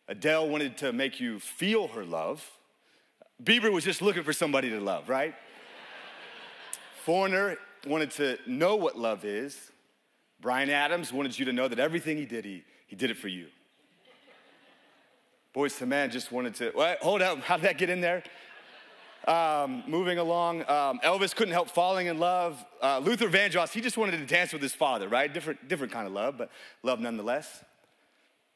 Adele 0.09 0.49
wanted 0.49 0.79
to 0.79 0.93
make 0.93 1.21
you 1.21 1.39
feel 1.39 1.89
her 1.89 2.05
love. 2.05 2.45
Bieber 3.43 3.71
was 3.71 3.85
just 3.85 4.01
looking 4.01 4.23
for 4.23 4.33
somebody 4.33 4.71
to 4.71 4.81
love, 4.81 5.09
right? 5.09 5.35
Foreigner 7.05 7.59
wanted 7.87 8.11
to 8.13 8.39
know 8.47 8.77
what 8.77 8.99
love 8.99 9.25
is. 9.25 9.71
Bryan 10.41 10.71
Adams 10.71 11.13
wanted 11.13 11.39
you 11.39 11.45
to 11.47 11.53
know 11.53 11.69
that 11.69 11.79
everything 11.79 12.17
he 12.17 12.25
did, 12.25 12.45
he, 12.45 12.65
he 12.87 12.97
did 12.97 13.11
it 13.11 13.17
for 13.17 13.29
you. 13.29 13.47
Boyz 15.55 15.81
II 15.81 15.89
Men 15.89 16.11
just 16.11 16.31
wanted 16.31 16.55
to, 16.57 16.97
hold 17.01 17.23
up, 17.23 17.41
how 17.41 17.57
did 17.57 17.65
that 17.65 17.79
get 17.79 17.91
in 17.91 18.01
there? 18.01 18.23
Um, 19.27 19.83
moving 19.87 20.19
along, 20.19 20.61
um, 20.71 21.01
Elvis 21.01 21.35
couldn't 21.35 21.53
help 21.53 21.69
falling 21.69 22.07
in 22.07 22.19
love. 22.19 22.65
Uh, 22.81 22.99
Luther 22.99 23.29
Vandross, 23.29 23.73
he 23.73 23.81
just 23.81 23.99
wanted 23.99 24.13
to 24.13 24.25
dance 24.25 24.53
with 24.53 24.63
his 24.63 24.75
father, 24.75 25.09
right? 25.09 25.33
Different, 25.33 25.69
different 25.69 25.93
kind 25.93 26.07
of 26.07 26.13
love, 26.13 26.39
but 26.39 26.51
love 26.83 27.01
nonetheless. 27.01 27.63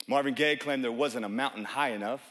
Marvin 0.07 0.35
Gaye 0.35 0.57
claimed 0.57 0.83
there 0.83 0.92
wasn't 0.92 1.25
a 1.25 1.28
mountain 1.28 1.64
high 1.64 1.90
enough. 1.90 2.23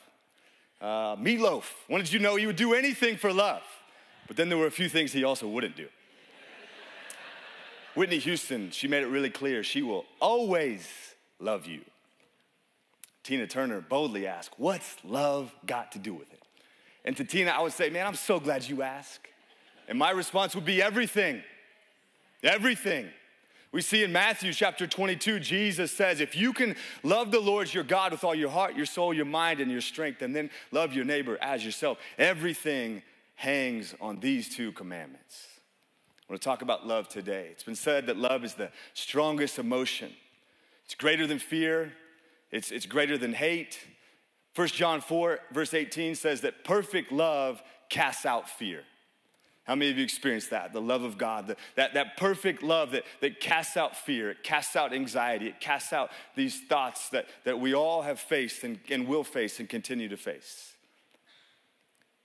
Uh, 0.81 1.15
Meat 1.19 1.39
Loaf 1.39 1.75
wanted 1.87 2.11
you 2.11 2.19
to 2.19 2.23
know 2.23 2.35
he 2.35 2.47
would 2.47 2.55
do 2.55 2.73
anything 2.73 3.15
for 3.15 3.31
love, 3.31 3.61
but 4.27 4.37
then 4.37 4.49
there 4.49 4.57
were 4.57 4.65
a 4.65 4.71
few 4.71 4.89
things 4.89 5.11
he 5.11 5.23
also 5.23 5.47
wouldn't 5.47 5.75
do. 5.75 5.87
Whitney 7.93 8.19
Houston, 8.19 8.71
she 8.71 8.87
made 8.87 9.03
it 9.03 9.07
really 9.07 9.29
clear 9.29 9.63
she 9.63 9.81
will 9.81 10.05
always 10.19 10.87
love 11.39 11.65
you. 11.65 11.81
Tina 13.23 13.45
Turner 13.45 13.81
boldly 13.81 14.25
asked, 14.25 14.53
What's 14.57 14.95
love 15.03 15.53
got 15.65 15.91
to 15.91 15.99
do 15.99 16.13
with 16.13 16.31
it? 16.33 16.40
And 17.03 17.17
to 17.17 17.23
Tina, 17.23 17.51
I 17.51 17.61
would 17.61 17.73
say, 17.73 17.89
Man, 17.89 18.05
I'm 18.05 18.15
so 18.15 18.39
glad 18.39 18.67
you 18.67 18.81
asked. 18.81 19.27
And 19.87 19.97
my 19.97 20.11
response 20.11 20.55
would 20.55 20.65
be 20.65 20.81
everything. 20.81 21.43
Everything. 22.43 23.09
We 23.71 23.81
see 23.81 24.03
in 24.03 24.11
Matthew 24.11 24.51
chapter 24.51 24.85
22, 24.85 25.39
Jesus 25.39 25.91
says, 25.91 26.19
If 26.19 26.35
you 26.35 26.51
can 26.51 26.75
love 27.03 27.31
the 27.31 27.39
Lord 27.39 27.73
your 27.73 27.85
God 27.85 28.11
with 28.11 28.23
all 28.23 28.35
your 28.35 28.49
heart, 28.49 28.75
your 28.75 28.85
soul, 28.85 29.13
your 29.13 29.25
mind, 29.25 29.61
and 29.61 29.71
your 29.71 29.81
strength, 29.81 30.21
and 30.21 30.35
then 30.35 30.49
love 30.71 30.93
your 30.93 31.05
neighbor 31.05 31.37
as 31.41 31.63
yourself, 31.63 31.97
everything 32.17 33.01
hangs 33.35 33.95
on 34.01 34.19
these 34.19 34.53
two 34.53 34.73
commandments. 34.73 35.47
I 36.27 36.33
want 36.33 36.41
to 36.41 36.45
talk 36.45 36.61
about 36.61 36.85
love 36.85 37.07
today. 37.07 37.47
It's 37.51 37.63
been 37.63 37.75
said 37.75 38.07
that 38.07 38.17
love 38.17 38.43
is 38.43 38.55
the 38.55 38.71
strongest 38.93 39.57
emotion, 39.57 40.11
it's 40.85 40.95
greater 40.95 41.25
than 41.25 41.39
fear, 41.39 41.93
it's, 42.51 42.71
it's 42.71 42.85
greater 42.85 43.17
than 43.17 43.33
hate. 43.33 43.79
1 44.55 44.67
John 44.69 45.01
4, 45.01 45.39
verse 45.51 45.73
18 45.73 46.15
says 46.15 46.41
that 46.41 46.63
perfect 46.63 47.11
love 47.11 47.61
casts 47.89 48.25
out 48.25 48.49
fear. 48.49 48.83
How 49.63 49.75
many 49.75 49.91
of 49.91 49.97
you 49.97 50.03
experienced 50.03 50.49
that? 50.49 50.73
The 50.73 50.81
love 50.81 51.03
of 51.03 51.17
God, 51.17 51.47
the, 51.47 51.55
that, 51.75 51.93
that 51.93 52.17
perfect 52.17 52.63
love 52.63 52.91
that, 52.91 53.03
that 53.21 53.39
casts 53.39 53.77
out 53.77 53.95
fear, 53.95 54.31
it 54.31 54.43
casts 54.43 54.75
out 54.75 54.91
anxiety, 54.91 55.47
it 55.47 55.59
casts 55.59 55.93
out 55.93 56.09
these 56.35 56.59
thoughts 56.61 57.09
that, 57.09 57.27
that 57.45 57.59
we 57.59 57.73
all 57.73 58.01
have 58.01 58.19
faced 58.19 58.63
and, 58.63 58.79
and 58.89 59.07
will 59.07 59.23
face 59.23 59.59
and 59.59 59.69
continue 59.69 60.09
to 60.09 60.17
face. 60.17 60.73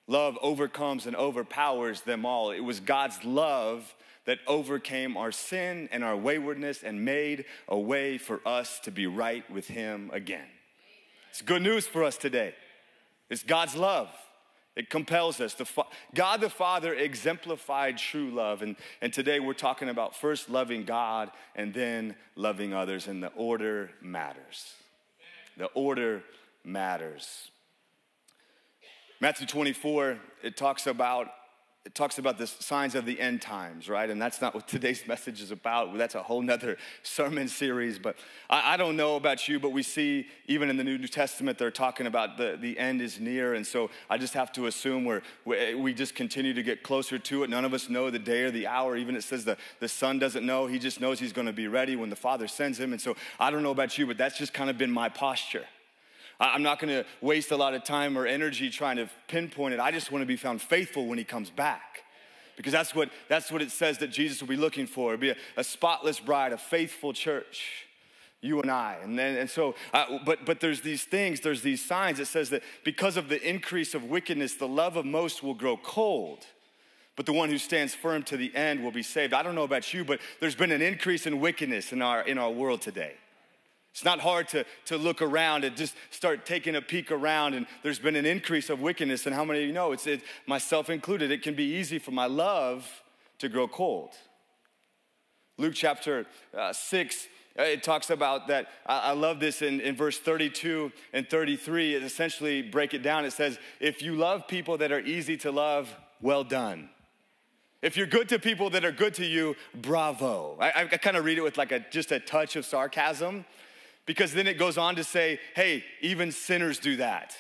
Love 0.09 0.39
overcomes 0.41 1.07
and 1.07 1.15
overpowers 1.15 2.01
them 2.03 2.25
all. 2.25 2.51
It 2.51 2.61
was 2.61 2.81
God's 2.81 3.23
love 3.25 3.95
that 4.25 4.39
overcame 4.47 5.17
our 5.17 5.31
sin 5.31 5.89
and 5.93 6.03
our 6.03 6.17
waywardness 6.17 6.83
and 6.83 7.05
made 7.05 7.45
a 7.69 7.79
way 7.79 8.19
for 8.19 8.41
us 8.47 8.81
to 8.81 8.91
be 8.91 9.07
right 9.07 9.49
with 9.51 9.69
Him 9.69 10.11
again. 10.13 10.47
It's 11.37 11.43
good 11.43 11.61
news 11.61 11.87
for 11.87 12.03
us 12.03 12.17
today. 12.17 12.55
It's 13.29 13.43
God's 13.43 13.77
love. 13.77 14.09
It 14.75 14.89
compels 14.89 15.39
us. 15.39 15.53
The 15.53 15.69
God 16.15 16.41
the 16.41 16.49
Father 16.49 16.95
exemplified 16.95 17.99
true 17.99 18.31
love. 18.31 18.63
And, 18.63 18.75
and 19.03 19.13
today 19.13 19.39
we're 19.39 19.53
talking 19.53 19.91
about 19.91 20.17
first 20.17 20.49
loving 20.49 20.87
God 20.87 21.31
and 21.55 21.75
then 21.75 22.17
loving 22.37 22.73
others. 22.73 23.07
And 23.07 23.23
the 23.23 23.29
order 23.37 23.91
matters. 24.01 24.73
The 25.59 25.67
order 25.75 26.23
matters. 26.65 27.51
Matthew 29.21 29.47
24, 29.47 30.19
it 30.43 30.57
talks 30.57 30.87
about 30.87 31.29
it 31.87 31.95
talks 31.95 32.19
about 32.19 32.37
the 32.37 32.49
signs 32.49 32.97
of 32.97 33.07
the 33.07 33.21
end 33.21 33.41
times, 33.41 33.89
right? 33.89 34.11
And 34.11 34.21
that's 34.21 34.41
not 34.41 34.57
what 34.57 34.67
today's 34.77 35.07
message 35.07 35.41
is 35.41 35.53
about. 35.53 35.97
That's 35.97 36.17
a 36.17 36.23
whole 36.23 36.43
nother 36.43 36.79
sermon 37.05 37.47
series. 37.47 37.97
But 37.99 38.17
I, 38.51 38.75
I, 38.75 38.77
don't 38.77 38.97
know 38.97 39.15
about 39.15 39.47
you, 39.47 39.61
but 39.61 39.71
we 39.71 39.85
see 39.85 40.27
even 40.47 40.69
in 40.69 40.77
the 40.77 40.83
New 40.83 40.99
Testament, 41.07 41.59
they're 41.59 41.71
talking 41.71 42.09
about 42.09 42.39
the, 42.39 42.59
the 42.61 42.77
end 42.77 43.01
is 43.01 43.21
near. 43.21 43.55
And 43.55 43.65
so 43.65 43.91
I 44.11 44.19
just 44.19 44.35
have 44.35 44.51
to 44.55 44.67
assume 44.67 45.05
we're, 45.05 45.23
we 45.45 45.95
just 45.95 46.17
continue 46.17 46.53
to 46.55 46.63
get 46.63 46.83
closer 46.83 47.21
to 47.21 47.45
it. 47.45 47.51
None 47.51 47.65
of 47.65 47.73
us 47.73 47.89
know 47.89 48.11
the 48.11 48.19
day 48.19 48.43
or 48.43 48.51
the 48.51 48.67
hour. 48.67 48.97
Even 48.97 49.15
it 49.15 49.23
says 49.23 49.45
the, 49.45 49.57
the 49.79 49.89
son 49.89 50.19
doesn't 50.19 50.45
know. 50.45 50.67
He 50.67 50.81
just 50.81 51.01
knows 51.01 51.21
he's 51.21 51.33
going 51.33 51.47
to 51.47 51.53
be 51.53 51.69
ready 51.69 51.95
when 51.95 52.11
the 52.11 52.17
father 52.17 52.49
sends 52.49 52.81
him. 52.81 52.93
And 52.93 53.01
so 53.01 53.15
I 53.39 53.53
don't 53.53 53.63
know 53.63 53.71
about 53.71 53.97
you, 53.97 54.09
but 54.09 54.19
that's 54.19 54.37
just 54.37 54.53
kind 54.53 54.69
of 54.71 54.77
been 54.77 54.91
my 54.91 55.09
posture. 55.09 55.67
I'm 56.39 56.63
not 56.63 56.79
going 56.79 56.93
to 56.93 57.05
waste 57.21 57.51
a 57.51 57.57
lot 57.57 57.75
of 57.75 57.85
time 57.85 58.19
or 58.19 58.27
energy 58.27 58.69
trying 58.71 58.97
to 58.97 59.09
pinpoint 59.29 59.75
it. 59.75 59.81
I 59.81 59.91
just 59.91 60.13
want 60.13 60.23
to 60.23 60.27
be 60.27 60.37
found 60.37 60.61
faithful 60.61 61.07
when 61.07 61.19
he 61.19 61.25
comes 61.25 61.51
back. 61.51 62.03
Because 62.57 62.73
that's 62.73 62.95
what, 62.95 63.11
that's 63.29 63.51
what 63.51 63.61
it 63.63 63.71
says 63.71 63.99
that 63.99 64.09
Jesus 64.09 64.41
will 64.41 64.49
be 64.49 64.57
looking 64.57 64.87
for. 64.87 65.13
It'll 65.13 65.21
be 65.21 65.31
a, 65.31 65.37
a 65.57 65.65
spotless 65.65 66.21
bride, 66.21 66.53
a 66.53 66.59
faithful 66.59 67.13
church 67.13 67.87
you 68.41 68.61
and 68.61 68.71
I. 68.71 68.99
And 69.03 69.19
then, 69.19 69.37
and 69.37 69.51
so, 69.51 69.75
uh, 69.93 70.19
but, 70.25 70.45
but 70.45 70.61
there's 70.61 70.81
these 70.81 71.05
things, 71.05 71.41
there's 71.41 71.63
these 71.63 71.85
signs. 71.85 72.21
It 72.21 72.27
says 72.27 72.51
that 72.51 72.63
because 72.85 73.17
of 73.17 73.29
the 73.29 73.43
increase 73.47 73.95
of 73.95 74.05
wickedness, 74.05 74.55
the 74.55 74.69
love 74.69 74.97
of 74.97 75.05
most 75.05 75.43
will 75.43 75.55
grow 75.55 75.77
cold. 75.77 76.47
But 77.17 77.27
the 77.27 77.33
one 77.33 77.49
who 77.49 77.59
stands 77.59 77.95
firm 77.95 78.23
to 78.25 78.37
the 78.37 78.55
end 78.55 78.83
will 78.83 78.91
be 78.91 79.03
saved. 79.03 79.33
I 79.33 79.43
don't 79.43 79.55
know 79.55 79.65
about 79.65 79.93
you, 79.95 80.05
but 80.05 80.21
there's 80.39 80.55
been 80.55 80.71
an 80.71 80.83
increase 80.83 81.27
in 81.27 81.41
wickedness 81.41 81.93
in 81.93 82.03
our, 82.03 82.23
in 82.23 82.39
our 82.39 82.51
world 82.51 82.83
today. 82.83 83.15
It's 83.97 84.05
not 84.05 84.21
hard 84.21 84.47
to, 84.49 84.67
to 84.85 84.99
look 84.99 85.23
around 85.23 85.65
and 85.65 85.75
just 85.75 85.97
start 86.11 86.45
taking 86.45 86.77
a 86.77 86.83
peek 86.83 87.11
around, 87.11 87.55
and 87.55 87.67
there's 87.83 87.99
been 87.99 88.15
an 88.15 88.27
increase 88.27 88.69
of 88.69 88.83
wickedness. 88.83 89.25
And 89.25 89.35
how 89.35 89.43
many 89.43 89.63
of 89.63 89.67
you 89.67 89.73
know, 89.73 89.93
it's 89.93 90.07
it, 90.07 90.21
myself 90.47 90.91
included, 90.91 91.31
it 91.31 91.41
can 91.41 91.55
be 91.55 91.65
easy 91.65 91.99
for 91.99 92.11
my 92.11 92.27
love 92.27 92.87
to 93.39 93.49
grow 93.49 93.67
cold. 93.67 94.11
Luke 95.57 95.73
chapter 95.75 96.27
uh, 96.55 96.75
6, 96.75 97.29
uh, 97.59 97.63
it 97.63 97.83
talks 97.83 98.11
about 98.11 98.49
that. 98.49 98.69
I, 98.85 98.99
I 98.99 99.13
love 99.13 99.41
this 99.41 99.63
in, 99.63 99.81
in 99.81 99.97
verse 99.97 100.19
32 100.19 100.93
and 101.15 101.27
33. 101.27 101.95
It 101.95 102.03
essentially 102.03 102.61
break 102.61 102.93
it 102.93 103.03
down. 103.03 103.25
It 103.25 103.33
says, 103.33 103.59
If 103.81 104.03
you 104.03 104.15
love 104.15 104.47
people 104.47 104.77
that 104.77 104.93
are 104.93 105.01
easy 105.01 105.39
to 105.39 105.51
love, 105.51 105.97
well 106.21 106.45
done. 106.45 106.91
If 107.81 107.97
you're 107.97 108.07
good 108.07 108.29
to 108.29 108.39
people 108.39 108.69
that 108.71 108.85
are 108.85 108.93
good 108.93 109.15
to 109.15 109.25
you, 109.25 109.57
bravo. 109.75 110.59
I, 110.61 110.83
I 110.83 110.97
kind 110.99 111.17
of 111.17 111.25
read 111.25 111.39
it 111.39 111.43
with 111.43 111.57
like 111.57 111.73
a, 111.73 111.81
just 111.91 112.13
a 112.13 112.21
touch 112.21 112.57
of 112.57 112.67
sarcasm 112.67 113.47
because 114.07 114.33
then 114.33 114.47
it 114.47 114.59
goes 114.59 114.79
on 114.79 114.97
to 114.97 115.05
say, 115.05 115.41
hey, 115.55 115.85
even 116.01 116.33
sinners 116.33 116.79
do 116.79 116.97
that. 116.97 117.37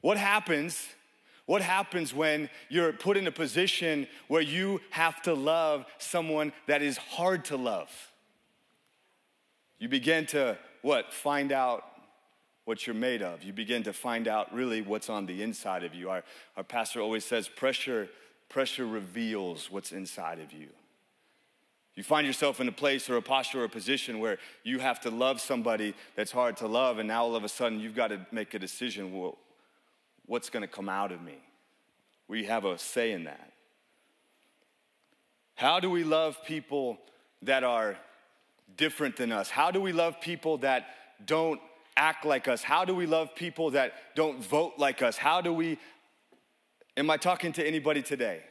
What 0.00 0.18
happens? 0.18 0.86
What 1.46 1.62
happens 1.62 2.14
when 2.14 2.50
you're 2.68 2.92
put 2.92 3.16
in 3.16 3.26
a 3.26 3.32
position 3.32 4.06
where 4.28 4.42
you 4.42 4.80
have 4.90 5.22
to 5.22 5.32
love 5.32 5.86
someone 5.96 6.52
that 6.66 6.82
is 6.82 6.98
hard 6.98 7.46
to 7.46 7.56
love? 7.56 7.90
You 9.78 9.88
begin 9.88 10.26
to 10.26 10.58
what? 10.82 11.12
Find 11.12 11.50
out 11.50 11.84
what 12.66 12.86
you're 12.86 12.94
made 12.94 13.22
of. 13.22 13.42
You 13.42 13.54
begin 13.54 13.82
to 13.84 13.94
find 13.94 14.28
out 14.28 14.54
really 14.54 14.82
what's 14.82 15.08
on 15.08 15.24
the 15.24 15.42
inside 15.42 15.84
of 15.84 15.94
you. 15.94 16.10
Our, 16.10 16.22
our 16.54 16.62
pastor 16.62 17.00
always 17.00 17.24
says 17.24 17.48
pressure, 17.48 18.10
pressure 18.50 18.86
reveals 18.86 19.70
what's 19.70 19.90
inside 19.90 20.38
of 20.40 20.52
you. 20.52 20.68
You 21.98 22.04
find 22.04 22.24
yourself 22.24 22.60
in 22.60 22.68
a 22.68 22.72
place 22.72 23.10
or 23.10 23.16
a 23.16 23.22
posture 23.22 23.62
or 23.62 23.64
a 23.64 23.68
position 23.68 24.20
where 24.20 24.38
you 24.62 24.78
have 24.78 25.00
to 25.00 25.10
love 25.10 25.40
somebody 25.40 25.96
that's 26.14 26.30
hard 26.30 26.56
to 26.58 26.68
love, 26.68 27.00
and 27.00 27.08
now 27.08 27.24
all 27.24 27.34
of 27.34 27.42
a 27.42 27.48
sudden 27.48 27.80
you've 27.80 27.96
got 27.96 28.10
to 28.10 28.24
make 28.30 28.54
a 28.54 28.58
decision 28.60 29.18
well, 29.18 29.36
what's 30.24 30.48
going 30.48 30.60
to 30.60 30.68
come 30.68 30.88
out 30.88 31.10
of 31.10 31.20
me? 31.20 31.38
We 32.28 32.44
have 32.44 32.64
a 32.64 32.78
say 32.78 33.10
in 33.10 33.24
that. 33.24 33.52
How 35.56 35.80
do 35.80 35.90
we 35.90 36.04
love 36.04 36.38
people 36.44 36.98
that 37.42 37.64
are 37.64 37.96
different 38.76 39.16
than 39.16 39.32
us? 39.32 39.50
How 39.50 39.72
do 39.72 39.80
we 39.80 39.90
love 39.90 40.20
people 40.20 40.58
that 40.58 40.90
don't 41.26 41.60
act 41.96 42.24
like 42.24 42.46
us? 42.46 42.62
How 42.62 42.84
do 42.84 42.94
we 42.94 43.06
love 43.06 43.34
people 43.34 43.72
that 43.72 43.94
don't 44.14 44.38
vote 44.38 44.74
like 44.78 45.02
us? 45.02 45.16
How 45.16 45.40
do 45.40 45.52
we, 45.52 45.80
am 46.96 47.10
I 47.10 47.16
talking 47.16 47.52
to 47.54 47.66
anybody 47.66 48.02
today? 48.02 48.42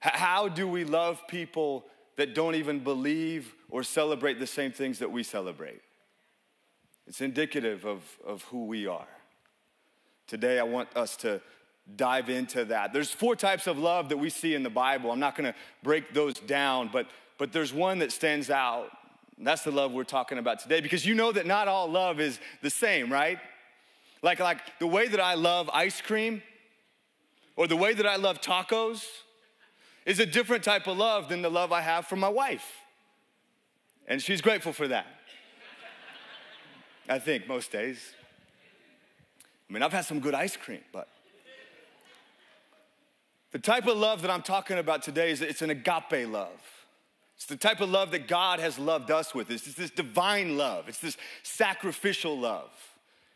How 0.00 0.48
do 0.48 0.68
we 0.68 0.84
love 0.84 1.26
people 1.28 1.86
that 2.16 2.34
don't 2.34 2.54
even 2.54 2.80
believe 2.80 3.54
or 3.68 3.82
celebrate 3.82 4.38
the 4.38 4.46
same 4.46 4.72
things 4.72 4.98
that 5.00 5.10
we 5.10 5.22
celebrate. 5.22 5.80
It's 7.06 7.20
indicative 7.20 7.84
of, 7.84 8.02
of 8.26 8.42
who 8.44 8.66
we 8.66 8.86
are. 8.86 9.08
Today, 10.26 10.58
I 10.58 10.62
want 10.62 10.88
us 10.96 11.16
to 11.18 11.40
dive 11.96 12.30
into 12.30 12.64
that. 12.66 12.92
There's 12.92 13.10
four 13.10 13.36
types 13.36 13.66
of 13.66 13.78
love 13.78 14.08
that 14.08 14.16
we 14.16 14.30
see 14.30 14.54
in 14.54 14.62
the 14.62 14.70
Bible. 14.70 15.10
I'm 15.10 15.20
not 15.20 15.36
to 15.52 15.58
break 15.82 16.14
those 16.14 16.34
down, 16.34 16.88
but, 16.92 17.06
but 17.36 17.52
there's 17.52 17.74
one 17.74 17.98
that 17.98 18.10
stands 18.10 18.48
out. 18.48 18.90
that's 19.38 19.62
the 19.62 19.70
love 19.70 19.92
we're 19.92 20.04
talking 20.04 20.38
about 20.38 20.60
today 20.60 20.80
because 20.80 21.04
you 21.04 21.14
know 21.14 21.30
that 21.32 21.46
not 21.46 21.68
all 21.68 21.90
love 21.90 22.20
is 22.20 22.38
the 22.62 22.70
same, 22.70 23.12
right? 23.12 23.38
Like, 24.22 24.40
like 24.40 24.60
the 24.78 24.86
way 24.86 25.08
that 25.08 25.20
I 25.20 25.34
love 25.34 25.68
ice 25.74 26.00
cream 26.00 26.42
or 27.56 27.66
the 27.66 27.76
way 27.76 27.92
that 27.92 28.06
I 28.06 28.16
love 28.16 28.40
tacos 28.40 29.04
is 30.04 30.20
a 30.20 30.26
different 30.26 30.62
type 30.62 30.86
of 30.86 30.96
love 30.96 31.28
than 31.28 31.42
the 31.42 31.50
love 31.50 31.72
I 31.72 31.80
have 31.80 32.06
for 32.06 32.16
my 32.16 32.28
wife. 32.28 32.80
And 34.06 34.20
she's 34.20 34.40
grateful 34.40 34.72
for 34.72 34.88
that. 34.88 35.06
I 37.08 37.18
think 37.18 37.48
most 37.48 37.72
days. 37.72 38.12
I 39.68 39.72
mean, 39.72 39.82
I've 39.82 39.92
had 39.92 40.04
some 40.04 40.20
good 40.20 40.34
ice 40.34 40.56
cream, 40.56 40.80
but 40.92 41.08
the 43.52 43.58
type 43.58 43.86
of 43.86 43.96
love 43.96 44.22
that 44.22 44.30
I'm 44.30 44.42
talking 44.42 44.78
about 44.78 45.02
today 45.02 45.30
is 45.30 45.40
it's 45.40 45.62
an 45.62 45.70
agape 45.70 46.28
love. 46.28 46.60
It's 47.36 47.46
the 47.46 47.56
type 47.56 47.80
of 47.80 47.90
love 47.90 48.10
that 48.12 48.28
God 48.28 48.60
has 48.60 48.78
loved 48.78 49.10
us 49.10 49.34
with. 49.34 49.50
It's 49.50 49.74
this 49.74 49.90
divine 49.90 50.56
love. 50.56 50.88
It's 50.88 50.98
this 50.98 51.16
sacrificial 51.42 52.38
love. 52.38 52.70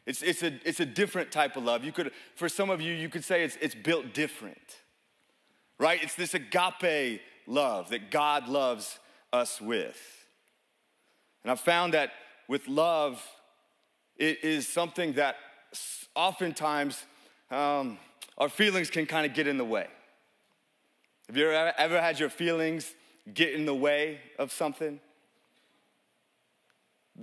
It's, 0.07 0.23
it's, 0.23 0.43
a, 0.43 0.53
it's 0.65 0.81
a 0.81 0.87
different 0.87 1.31
type 1.31 1.57
of 1.57 1.65
love. 1.65 1.85
You 1.85 1.93
could, 1.93 2.13
for 2.35 2.49
some 2.49 2.71
of 2.71 2.81
you, 2.81 2.95
you 2.95 3.09
could 3.09 3.25
say 3.25 3.45
it's, 3.45 3.57
it's 3.61 3.75
built 3.75 4.15
different 4.15 4.79
right? 5.79 6.03
It's 6.03 6.15
this 6.15 6.35
agape 6.35 7.21
love 7.47 7.91
that 7.91 8.11
God 8.11 8.49
loves 8.49 8.99
us 9.33 9.61
with. 9.61 10.27
And 11.43 11.51
I've 11.51 11.61
found 11.61 11.95
that 11.95 12.13
with 12.49 12.69
love, 12.69 13.25
it 14.17 14.43
is 14.43 14.67
something 14.67 15.15
that 15.15 15.37
oftentimes 16.15 17.05
um, 17.51 17.99
our 18.37 18.49
feelings 18.49 18.91
can 18.91 19.07
kind 19.07 19.25
of 19.25 19.35
get 19.35 19.47
in 19.47 19.59
the 19.59 19.65
way. 19.65 19.87
Have 21.29 21.37
you 21.37 21.51
ever, 21.51 21.73
ever 21.79 22.01
had 22.01 22.19
your 22.19 22.31
feelings 22.31 22.95
get 23.33 23.53
in 23.53 23.67
the 23.67 23.75
way 23.75 24.21
of 24.39 24.51
something? 24.51 24.99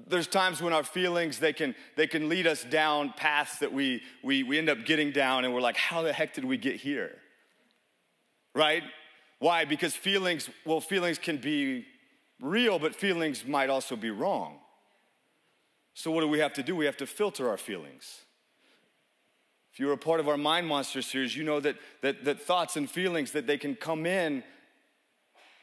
There's 0.08 0.28
times 0.28 0.62
when 0.62 0.74
our 0.74 0.84
feelings 0.84 1.40
they 1.40 1.54
can 1.54 1.74
they 1.96 2.06
can 2.06 2.28
lead 2.28 2.48
us 2.48 2.66
down 2.66 3.14
paths 3.16 3.60
that 3.60 3.72
we 3.72 4.04
we 4.24 4.44
we 4.44 4.58
end 4.58 4.70
up 4.70 4.86
getting 4.86 5.12
down 5.12 5.46
and 5.46 5.54
we're 5.54 5.62
like, 5.62 5.78
how 5.78 6.02
the 6.02 6.12
heck 6.12 6.34
did 6.34 6.44
we 6.44 6.58
get 6.58 6.76
here? 6.76 7.18
Right? 8.56 8.84
Why? 9.40 9.66
Because 9.66 9.96
feelings, 9.96 10.50
well, 10.66 10.82
feelings 10.82 11.20
can 11.20 11.38
be 11.38 11.86
real, 12.42 12.80
but 12.80 12.96
feelings 12.96 13.46
might 13.46 13.70
also 13.70 13.96
be 13.96 14.10
wrong. 14.10 14.58
So, 15.94 16.10
what 16.12 16.22
do 16.22 16.28
we 16.28 16.40
have 16.40 16.54
to 16.54 16.64
do? 16.64 16.76
We 16.76 16.86
have 16.86 16.98
to 16.98 17.06
filter 17.06 17.50
our 17.50 17.58
feelings. 17.58 18.22
If 19.72 19.80
you're 19.80 19.94
a 19.94 19.98
part 19.98 20.20
of 20.20 20.30
our 20.30 20.38
Mind 20.38 20.68
Monster 20.68 21.02
series, 21.02 21.36
you 21.36 21.44
know 21.44 21.60
that, 21.60 21.76
that, 22.02 22.24
that 22.24 22.42
thoughts 22.42 22.78
and 22.78 22.90
feelings 22.90 23.34
that 23.34 23.46
they 23.46 23.58
can 23.58 23.76
come 23.76 24.06
in 24.06 24.44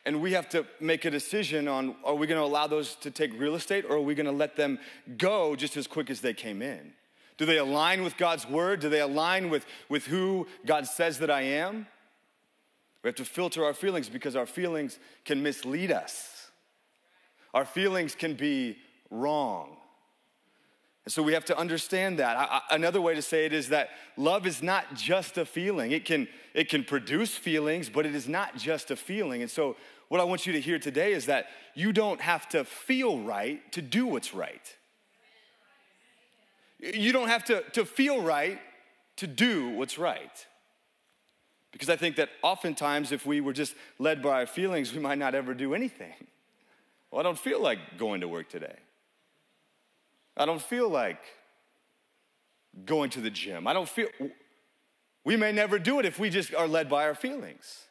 and 0.05 0.21
we 0.21 0.33
have 0.33 0.49
to 0.51 0.67
make 0.81 1.05
a 1.05 1.11
decision 1.11 1.69
on 1.69 1.95
are 2.05 2.15
we 2.15 2.27
going 2.27 2.41
to 2.41 2.45
allow 2.45 2.67
those 2.67 2.97
to 2.97 3.11
take 3.11 3.33
real 3.39 3.55
estate 3.55 3.85
or 3.89 3.97
are 3.97 4.01
we 4.01 4.15
going 4.15 4.27
to 4.27 4.33
let 4.33 4.57
them 4.57 4.79
go 5.17 5.55
just 5.55 5.77
as 5.77 5.87
quick 5.87 6.11
as 6.11 6.21
they 6.21 6.35
came 6.35 6.61
in? 6.61 6.93
Do 7.39 7.47
they 7.47 7.59
align 7.59 8.03
with 8.03 8.17
God's 8.17 8.49
word? 8.49 8.81
Do 8.81 8.89
they 8.89 9.01
align 9.01 9.49
with, 9.49 9.65
with 9.89 10.07
who 10.07 10.47
God 10.67 10.87
says 10.87 11.19
that 11.21 11.31
I 11.31 11.43
am? 11.43 11.87
We 13.03 13.09
have 13.09 13.17
to 13.17 13.25
filter 13.25 13.65
our 13.65 13.75
feelings 13.75 14.09
because 14.09 14.37
our 14.37 14.47
feelings 14.47 14.99
can 15.25 15.43
mislead 15.43 15.91
us. 15.91 16.51
Our 17.53 17.65
feelings 17.65 18.15
can 18.15 18.35
be 18.35 18.77
wrong. 19.11 19.77
And 21.05 21.13
so 21.13 21.23
we 21.23 21.33
have 21.33 21.45
to 21.47 21.59
understand 21.59 22.21
that. 22.21 22.37
I, 22.37 22.45
I, 22.45 22.77
another 22.77 23.01
way 23.01 23.15
to 23.15 23.23
say 23.23 23.45
it 23.45 23.53
is 23.53 23.71
that 23.71 23.91
love 24.17 24.47
is 24.47 24.63
not 24.63 24.95
just 24.95 25.37
a 25.37 25.45
feeling. 25.45 25.91
It 25.91 26.05
can, 26.05 26.29
it 26.55 26.69
can 26.69 26.85
produce 26.85 27.35
feelings, 27.35 27.89
but 27.89 28.07
it 28.07 28.15
is 28.15 28.29
not 28.29 28.57
just 28.57 28.91
a 28.91 28.97
feeling. 28.97 29.43
And 29.43 29.51
so, 29.51 29.77
what 30.09 30.21
I 30.21 30.25
want 30.25 30.47
you 30.47 30.53
to 30.53 30.61
hear 30.61 30.79
today 30.79 31.15
is 31.15 31.27
that 31.27 31.47
you 31.75 31.91
don't 31.91 32.21
have 32.21 32.47
to 32.51 32.65
feel 32.65 33.21
right 33.21 33.73
to 33.73 33.81
do 33.81 34.07
what's 34.07 34.35
right. 34.35 34.77
You 36.79 37.13
don't 37.13 37.29
have 37.29 37.45
to, 37.47 37.63
to 37.71 37.87
feel 37.87 38.21
right 38.21 38.61
to 39.17 39.27
do 39.27 39.71
what's 39.71 39.99
right. 39.99 40.47
Because 41.73 41.89
I 41.89 41.97
think 41.97 42.17
that 42.17 42.29
oftentimes, 42.43 43.13
if 43.13 43.27
we 43.27 43.41
were 43.41 43.55
just 43.55 43.75
led 43.99 44.23
by 44.23 44.41
our 44.41 44.47
feelings, 44.47 44.93
we 44.93 45.01
might 45.01 45.19
not 45.19 45.35
ever 45.35 45.55
do 45.55 45.75
anything. 45.75 46.15
Well, 47.11 47.21
I 47.21 47.23
don't 47.23 47.39
feel 47.39 47.61
like 47.61 47.99
going 47.99 48.21
to 48.21 48.29
work 48.29 48.49
today. 48.49 48.77
I 50.37 50.47
don't 50.47 50.63
feel 50.63 50.89
like 50.89 51.21
going 52.85 53.11
to 53.11 53.21
the 53.21 53.31
gym. 53.31 53.67
I 53.67 53.73
don't 53.73 53.89
feel, 53.89 54.09
we 55.25 55.37
may 55.37 55.53
never 55.53 55.79
do 55.79 55.99
it 55.99 56.07
if 56.07 56.19
we 56.19 56.31
just 56.31 56.55
are 56.55 56.69
led 56.69 56.89
by 56.89 57.05
our 57.05 57.15
feelings. 57.15 57.85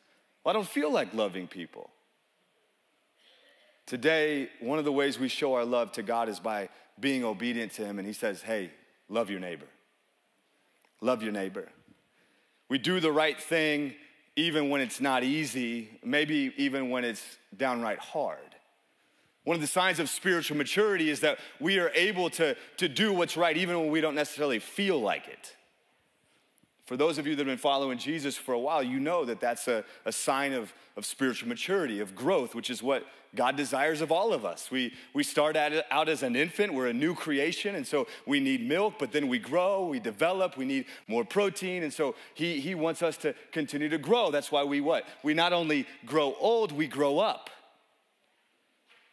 I 0.46 0.54
don't 0.54 0.68
feel 0.68 0.92
like 0.92 1.14
loving 1.14 1.48
people. 1.48 1.90
Today, 3.86 4.50
one 4.60 4.80
of 4.80 4.86
the 4.86 4.92
ways 4.92 5.20
we 5.20 5.28
show 5.28 5.54
our 5.54 5.66
love 5.66 5.92
to 5.94 6.04
God 6.04 6.30
is 6.30 6.40
by 6.40 6.70
being 7.00 7.24
obedient 7.24 7.74
to 7.74 7.86
Him. 7.86 8.00
And 8.00 8.08
He 8.08 8.14
says, 8.14 8.42
hey, 8.42 8.72
love 9.10 9.30
your 9.30 9.40
neighbor. 9.40 9.68
Love 11.02 11.22
your 11.22 11.32
neighbor. 11.32 11.68
We 12.72 12.78
do 12.78 13.02
the 13.02 13.12
right 13.12 13.38
thing 13.38 13.96
even 14.38 14.70
when 14.70 14.80
it's 14.80 15.02
not 15.02 15.26
easy, 15.26 15.90
maybe 16.06 16.54
even 16.56 16.90
when 16.90 17.04
it's 17.04 17.22
downright 17.58 18.00
hard. 18.00 18.56
One 19.44 19.56
of 19.56 19.62
the 19.62 19.68
signs 19.68 20.00
of 20.00 20.10
spiritual 20.10 20.56
maturity 20.56 21.10
is 21.10 21.20
that 21.20 21.40
we 21.60 21.80
are 21.80 21.92
able 21.94 22.30
to, 22.30 22.56
to 22.78 22.88
do 22.88 23.12
what's 23.12 23.36
right 23.36 23.58
even 23.58 23.78
when 23.78 23.92
we 23.92 24.00
don't 24.00 24.16
necessarily 24.16 24.60
feel 24.60 25.02
like 25.02 25.28
it. 25.28 25.54
For 26.92 26.98
those 26.98 27.18
of 27.18 27.26
you 27.26 27.38
that 27.38 27.40
have 27.40 27.48
been 27.48 27.58
following 27.58 27.98
Jesus 27.98 28.36
for 28.36 28.54
a 28.54 28.60
while, 28.60 28.84
you 28.84 29.00
know 29.00 29.24
that 29.24 29.40
that's 29.40 29.70
a, 29.70 29.86
a 30.04 30.12
sign 30.12 30.52
of, 30.52 30.74
of 30.98 31.06
spiritual 31.06 31.48
maturity, 31.48 32.02
of 32.02 32.16
growth, 32.16 32.54
which 32.54 32.70
is 32.70 32.84
what 32.84 33.06
God 33.34 33.56
desires 33.56 34.02
of 34.02 34.12
all 34.12 34.34
of 34.34 34.44
us. 34.44 34.70
We, 34.70 34.94
we 35.14 35.24
start 35.24 35.56
out 35.56 36.10
as 36.10 36.22
an 36.22 36.36
infant, 36.36 36.74
we're 36.74 36.88
a 36.88 36.94
new 36.94 37.16
creation, 37.16 37.76
and 37.76 37.88
so 37.88 38.08
we 38.28 38.42
need 38.42 38.68
milk, 38.68 38.96
but 39.00 39.14
then 39.14 39.30
we 39.30 39.40
grow, 39.40 39.86
we 39.86 40.02
develop, 40.02 40.58
we 40.58 40.66
need 40.66 40.84
more 41.08 41.24
protein, 41.24 41.84
and 41.84 41.94
so 41.94 42.14
He, 42.34 42.60
he 42.60 42.76
wants 42.76 43.02
us 43.02 43.16
to 43.20 43.36
continue 43.54 43.88
to 43.88 43.98
grow. 43.98 44.30
That's 44.30 44.52
why 44.52 44.66
we 44.66 44.82
what? 44.82 45.06
We 45.24 45.34
not 45.34 45.54
only 45.54 45.88
grow 46.06 46.36
old, 46.42 46.74
we 46.74 46.88
grow 46.88 47.20
up. 47.20 47.50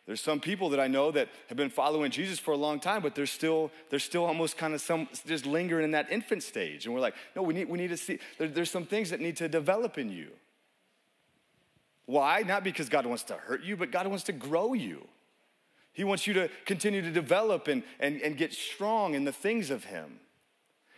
There's 0.09 0.23
some 0.23 0.41
people 0.41 0.71
that 0.71 0.81
I 0.81 0.89
know 0.89 1.11
that 1.11 1.29
have 1.49 1.59
been 1.59 1.69
following 1.69 2.11
Jesus 2.11 2.39
for 2.39 2.53
a 2.53 2.57
long 2.57 2.81
time, 2.81 3.03
but 3.03 3.15
they're 3.15 3.27
still, 3.27 3.71
they're 3.91 3.99
still 3.99 4.25
almost 4.25 4.57
kind 4.57 4.73
of 4.73 4.81
some 4.81 5.07
just 5.27 5.45
lingering 5.45 5.85
in 5.85 5.91
that 5.91 6.11
infant 6.11 6.43
stage. 6.43 6.87
And 6.87 6.95
we're 6.95 7.03
like, 7.03 7.15
no, 7.37 7.43
we 7.43 7.53
need, 7.53 7.69
we 7.69 7.77
need 7.77 7.89
to 7.89 7.99
see, 7.99 8.19
there, 8.39 8.49
there's 8.49 8.71
some 8.71 8.87
things 8.87 9.11
that 9.11 9.21
need 9.21 9.37
to 9.37 9.51
develop 9.51 9.99
in 9.99 10.09
you. 10.09 10.31
Why? 12.07 12.41
Not 12.41 12.65
because 12.65 12.89
God 12.89 13.05
wants 13.05 13.23
to 13.25 13.35
hurt 13.35 13.63
you, 13.63 13.77
but 13.77 13.91
God 13.91 14.07
wants 14.07 14.25
to 14.25 14.33
grow 14.33 14.73
you. 14.73 15.07
He 15.93 16.05
wants 16.05 16.27
you 16.27 16.33
to 16.33 16.49
continue 16.65 17.03
to 17.03 17.11
develop 17.11 17.69
and, 17.69 17.83
and, 18.01 18.23
and 18.23 18.39
get 18.39 18.55
strong 18.55 19.13
in 19.13 19.25
the 19.25 19.33
things 19.33 19.69
of 19.71 19.85
Him. 19.85 20.21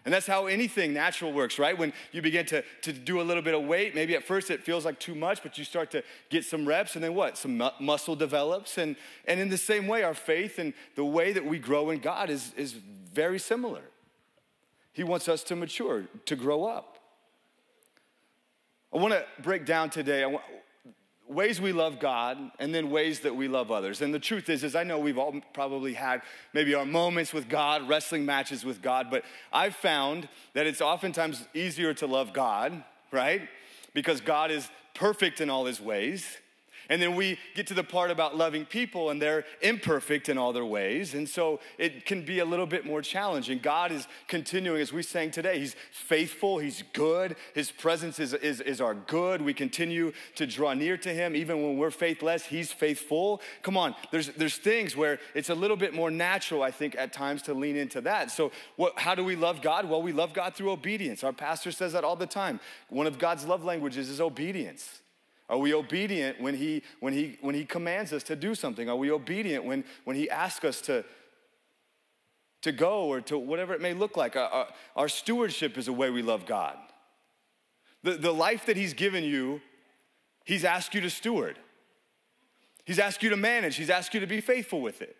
And 0.04 0.14
that's 0.14 0.26
how 0.26 0.46
anything 0.46 0.94
natural 0.94 1.32
works, 1.32 1.58
right? 1.58 1.76
When 1.76 1.92
you 2.12 2.22
begin 2.22 2.46
to, 2.46 2.62
to 2.82 2.92
do 2.92 3.20
a 3.20 3.22
little 3.22 3.42
bit 3.42 3.54
of 3.54 3.64
weight, 3.64 3.94
maybe 3.94 4.14
at 4.14 4.24
first 4.24 4.50
it 4.50 4.64
feels 4.64 4.84
like 4.84 4.98
too 4.98 5.14
much, 5.14 5.42
but 5.42 5.58
you 5.58 5.64
start 5.64 5.90
to 5.90 6.02
get 6.30 6.44
some 6.44 6.66
reps, 6.66 6.94
and 6.94 7.04
then 7.04 7.14
what? 7.14 7.36
Some 7.36 7.58
mu- 7.58 7.68
muscle 7.78 8.16
develops. 8.16 8.78
And, 8.78 8.96
and 9.26 9.38
in 9.38 9.50
the 9.50 9.58
same 9.58 9.86
way, 9.86 10.02
our 10.02 10.14
faith 10.14 10.58
and 10.58 10.72
the 10.94 11.04
way 11.04 11.32
that 11.32 11.44
we 11.44 11.58
grow 11.58 11.90
in 11.90 11.98
God 11.98 12.30
is, 12.30 12.54
is 12.56 12.72
very 12.72 13.38
similar. 13.38 13.82
He 14.92 15.04
wants 15.04 15.28
us 15.28 15.42
to 15.44 15.56
mature, 15.56 16.04
to 16.24 16.36
grow 16.36 16.64
up. 16.64 16.98
I 18.92 18.96
want 18.96 19.12
to 19.12 19.24
break 19.42 19.66
down 19.66 19.90
today. 19.90 20.22
I 20.22 20.26
want, 20.26 20.44
ways 21.30 21.60
we 21.60 21.72
love 21.72 22.00
God 22.00 22.38
and 22.58 22.74
then 22.74 22.90
ways 22.90 23.20
that 23.20 23.34
we 23.34 23.46
love 23.48 23.70
others. 23.70 24.02
And 24.02 24.12
the 24.12 24.18
truth 24.18 24.48
is 24.48 24.64
is 24.64 24.74
I 24.74 24.82
know 24.82 24.98
we've 24.98 25.18
all 25.18 25.40
probably 25.54 25.94
had 25.94 26.22
maybe 26.52 26.74
our 26.74 26.84
moments 26.84 27.32
with 27.32 27.48
God, 27.48 27.88
wrestling 27.88 28.26
matches 28.26 28.64
with 28.64 28.82
God, 28.82 29.08
but 29.10 29.24
I've 29.52 29.76
found 29.76 30.28
that 30.54 30.66
it's 30.66 30.80
oftentimes 30.80 31.46
easier 31.54 31.94
to 31.94 32.06
love 32.06 32.32
God, 32.32 32.82
right? 33.12 33.48
Because 33.94 34.20
God 34.20 34.50
is 34.50 34.68
perfect 34.94 35.40
in 35.40 35.48
all 35.48 35.66
his 35.66 35.80
ways. 35.80 36.26
And 36.90 37.00
then 37.00 37.14
we 37.14 37.38
get 37.54 37.68
to 37.68 37.74
the 37.74 37.84
part 37.84 38.10
about 38.10 38.36
loving 38.36 38.66
people, 38.66 39.10
and 39.10 39.22
they're 39.22 39.44
imperfect 39.62 40.28
in 40.28 40.36
all 40.36 40.52
their 40.52 40.64
ways. 40.64 41.14
And 41.14 41.28
so 41.28 41.60
it 41.78 42.04
can 42.04 42.22
be 42.22 42.40
a 42.40 42.44
little 42.44 42.66
bit 42.66 42.84
more 42.84 43.00
challenging. 43.00 43.60
God 43.60 43.92
is 43.92 44.08
continuing, 44.26 44.82
as 44.82 44.92
we 44.92 45.04
sang 45.04 45.30
today, 45.30 45.60
He's 45.60 45.76
faithful, 45.92 46.58
He's 46.58 46.82
good. 46.92 47.36
His 47.54 47.70
presence 47.70 48.18
is, 48.18 48.34
is, 48.34 48.60
is 48.60 48.80
our 48.80 48.94
good. 48.94 49.40
We 49.40 49.54
continue 49.54 50.12
to 50.34 50.48
draw 50.48 50.74
near 50.74 50.96
to 50.96 51.14
Him. 51.14 51.36
Even 51.36 51.62
when 51.62 51.78
we're 51.78 51.92
faithless, 51.92 52.46
He's 52.46 52.72
faithful. 52.72 53.40
Come 53.62 53.76
on, 53.76 53.94
there's, 54.10 54.30
there's 54.30 54.56
things 54.56 54.96
where 54.96 55.20
it's 55.36 55.48
a 55.48 55.54
little 55.54 55.76
bit 55.76 55.94
more 55.94 56.10
natural, 56.10 56.64
I 56.64 56.72
think, 56.72 56.96
at 56.98 57.12
times 57.12 57.42
to 57.42 57.54
lean 57.54 57.76
into 57.76 58.00
that. 58.00 58.32
So, 58.32 58.50
what, 58.74 58.98
how 58.98 59.14
do 59.14 59.22
we 59.22 59.36
love 59.36 59.62
God? 59.62 59.88
Well, 59.88 60.02
we 60.02 60.10
love 60.12 60.32
God 60.32 60.56
through 60.56 60.72
obedience. 60.72 61.22
Our 61.22 61.32
pastor 61.32 61.70
says 61.70 61.92
that 61.92 62.02
all 62.02 62.16
the 62.16 62.26
time. 62.26 62.58
One 62.88 63.06
of 63.06 63.16
God's 63.20 63.46
love 63.46 63.62
languages 63.62 64.08
is 64.08 64.20
obedience. 64.20 65.00
Are 65.50 65.58
we 65.58 65.74
obedient 65.74 66.40
when 66.40 66.54
he, 66.54 66.82
when 67.00 67.12
he, 67.12 67.36
when 67.40 67.56
he 67.56 67.64
commands 67.64 68.12
us 68.12 68.22
to 68.24 68.36
do 68.36 68.54
something? 68.54 68.88
Are 68.88 68.94
we 68.94 69.10
obedient 69.10 69.64
when, 69.64 69.84
when 70.04 70.14
he 70.14 70.30
asks 70.30 70.64
us 70.64 70.80
to, 70.82 71.04
to 72.62 72.70
go 72.70 73.06
or 73.06 73.20
to 73.22 73.36
whatever 73.36 73.74
it 73.74 73.80
may 73.80 73.92
look 73.92 74.16
like? 74.16 74.36
Our, 74.36 74.48
our, 74.48 74.68
our 74.94 75.08
stewardship 75.08 75.76
is 75.76 75.88
a 75.88 75.92
way 75.92 76.08
we 76.08 76.22
love 76.22 76.46
God. 76.46 76.76
The, 78.04 78.12
the 78.12 78.32
life 78.32 78.66
that 78.66 78.76
he's 78.76 78.94
given 78.94 79.24
you, 79.24 79.60
he's 80.44 80.64
asked 80.64 80.94
you 80.94 81.00
to 81.00 81.10
steward. 81.10 81.58
He's 82.84 83.00
asked 83.00 83.24
you 83.24 83.30
to 83.30 83.36
manage. 83.36 83.74
He's 83.74 83.90
asked 83.90 84.14
you 84.14 84.20
to 84.20 84.28
be 84.28 84.40
faithful 84.40 84.80
with 84.80 85.02
it. 85.02 85.16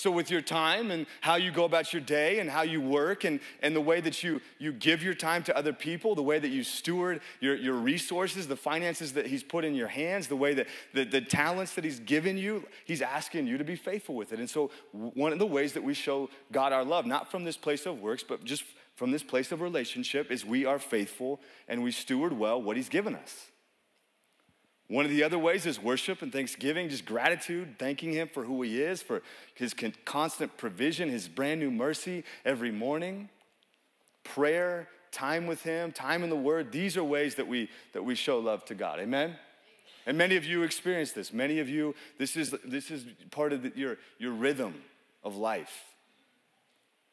So, 0.00 0.10
with 0.10 0.30
your 0.30 0.40
time 0.40 0.90
and 0.90 1.04
how 1.20 1.34
you 1.34 1.50
go 1.50 1.64
about 1.64 1.92
your 1.92 2.00
day 2.00 2.38
and 2.38 2.48
how 2.48 2.62
you 2.62 2.80
work 2.80 3.24
and, 3.24 3.38
and 3.62 3.76
the 3.76 3.82
way 3.82 4.00
that 4.00 4.22
you, 4.22 4.40
you 4.58 4.72
give 4.72 5.02
your 5.02 5.12
time 5.12 5.42
to 5.42 5.54
other 5.54 5.74
people, 5.74 6.14
the 6.14 6.22
way 6.22 6.38
that 6.38 6.48
you 6.48 6.64
steward 6.64 7.20
your, 7.38 7.54
your 7.54 7.74
resources, 7.74 8.48
the 8.48 8.56
finances 8.56 9.12
that 9.12 9.26
He's 9.26 9.42
put 9.42 9.62
in 9.62 9.74
your 9.74 9.88
hands, 9.88 10.26
the 10.26 10.36
way 10.36 10.54
that 10.54 10.68
the, 10.94 11.04
the 11.04 11.20
talents 11.20 11.74
that 11.74 11.84
He's 11.84 12.00
given 12.00 12.38
you, 12.38 12.66
He's 12.86 13.02
asking 13.02 13.46
you 13.46 13.58
to 13.58 13.64
be 13.64 13.76
faithful 13.76 14.14
with 14.14 14.32
it. 14.32 14.38
And 14.38 14.48
so, 14.48 14.70
one 14.92 15.34
of 15.34 15.38
the 15.38 15.44
ways 15.44 15.74
that 15.74 15.84
we 15.84 15.92
show 15.92 16.30
God 16.50 16.72
our 16.72 16.82
love, 16.82 17.04
not 17.04 17.30
from 17.30 17.44
this 17.44 17.58
place 17.58 17.84
of 17.84 18.00
works, 18.00 18.24
but 18.26 18.42
just 18.42 18.64
from 18.96 19.10
this 19.10 19.22
place 19.22 19.52
of 19.52 19.60
relationship, 19.60 20.30
is 20.30 20.46
we 20.46 20.64
are 20.64 20.78
faithful 20.78 21.42
and 21.68 21.82
we 21.82 21.92
steward 21.92 22.32
well 22.32 22.62
what 22.62 22.78
He's 22.78 22.88
given 22.88 23.14
us. 23.14 23.50
One 24.90 25.04
of 25.04 25.12
the 25.12 25.22
other 25.22 25.38
ways 25.38 25.66
is 25.66 25.80
worship 25.80 26.20
and 26.20 26.32
thanksgiving, 26.32 26.88
just 26.88 27.04
gratitude, 27.04 27.76
thanking 27.78 28.12
Him 28.12 28.28
for 28.28 28.42
who 28.42 28.60
He 28.62 28.82
is, 28.82 29.00
for 29.00 29.22
His 29.54 29.72
constant 30.04 30.56
provision, 30.56 31.08
His 31.08 31.28
brand 31.28 31.60
new 31.60 31.70
mercy 31.70 32.24
every 32.44 32.72
morning. 32.72 33.28
Prayer, 34.24 34.88
time 35.12 35.46
with 35.46 35.62
Him, 35.62 35.92
time 35.92 36.24
in 36.24 36.28
the 36.28 36.34
Word. 36.34 36.72
These 36.72 36.96
are 36.96 37.04
ways 37.04 37.36
that 37.36 37.46
we, 37.46 37.70
that 37.92 38.02
we 38.02 38.16
show 38.16 38.40
love 38.40 38.64
to 38.64 38.74
God. 38.74 38.98
Amen? 38.98 39.36
And 40.06 40.18
many 40.18 40.34
of 40.34 40.44
you 40.44 40.64
experience 40.64 41.12
this. 41.12 41.32
Many 41.32 41.60
of 41.60 41.68
you, 41.68 41.94
this 42.18 42.34
is, 42.34 42.52
this 42.64 42.90
is 42.90 43.06
part 43.30 43.52
of 43.52 43.62
the, 43.62 43.72
your, 43.76 43.96
your 44.18 44.32
rhythm 44.32 44.74
of 45.22 45.36
life. 45.36 45.84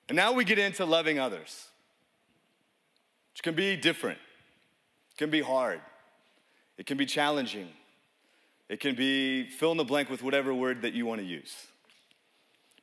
And 0.09 0.15
now 0.15 0.31
we 0.31 0.45
get 0.45 0.57
into 0.57 0.83
loving 0.83 1.19
others, 1.19 1.67
which 3.33 3.43
can 3.43 3.53
be 3.53 3.75
different, 3.75 4.17
can 5.19 5.29
be 5.29 5.41
hard. 5.41 5.79
It 6.77 6.85
can 6.85 6.97
be 6.97 7.05
challenging. 7.05 7.69
It 8.69 8.79
can 8.79 8.95
be 8.95 9.49
fill 9.49 9.71
in 9.71 9.77
the 9.77 9.83
blank 9.83 10.09
with 10.09 10.23
whatever 10.23 10.53
word 10.53 10.81
that 10.81 10.93
you 10.93 11.05
want 11.05 11.21
to 11.21 11.27
use. 11.27 11.55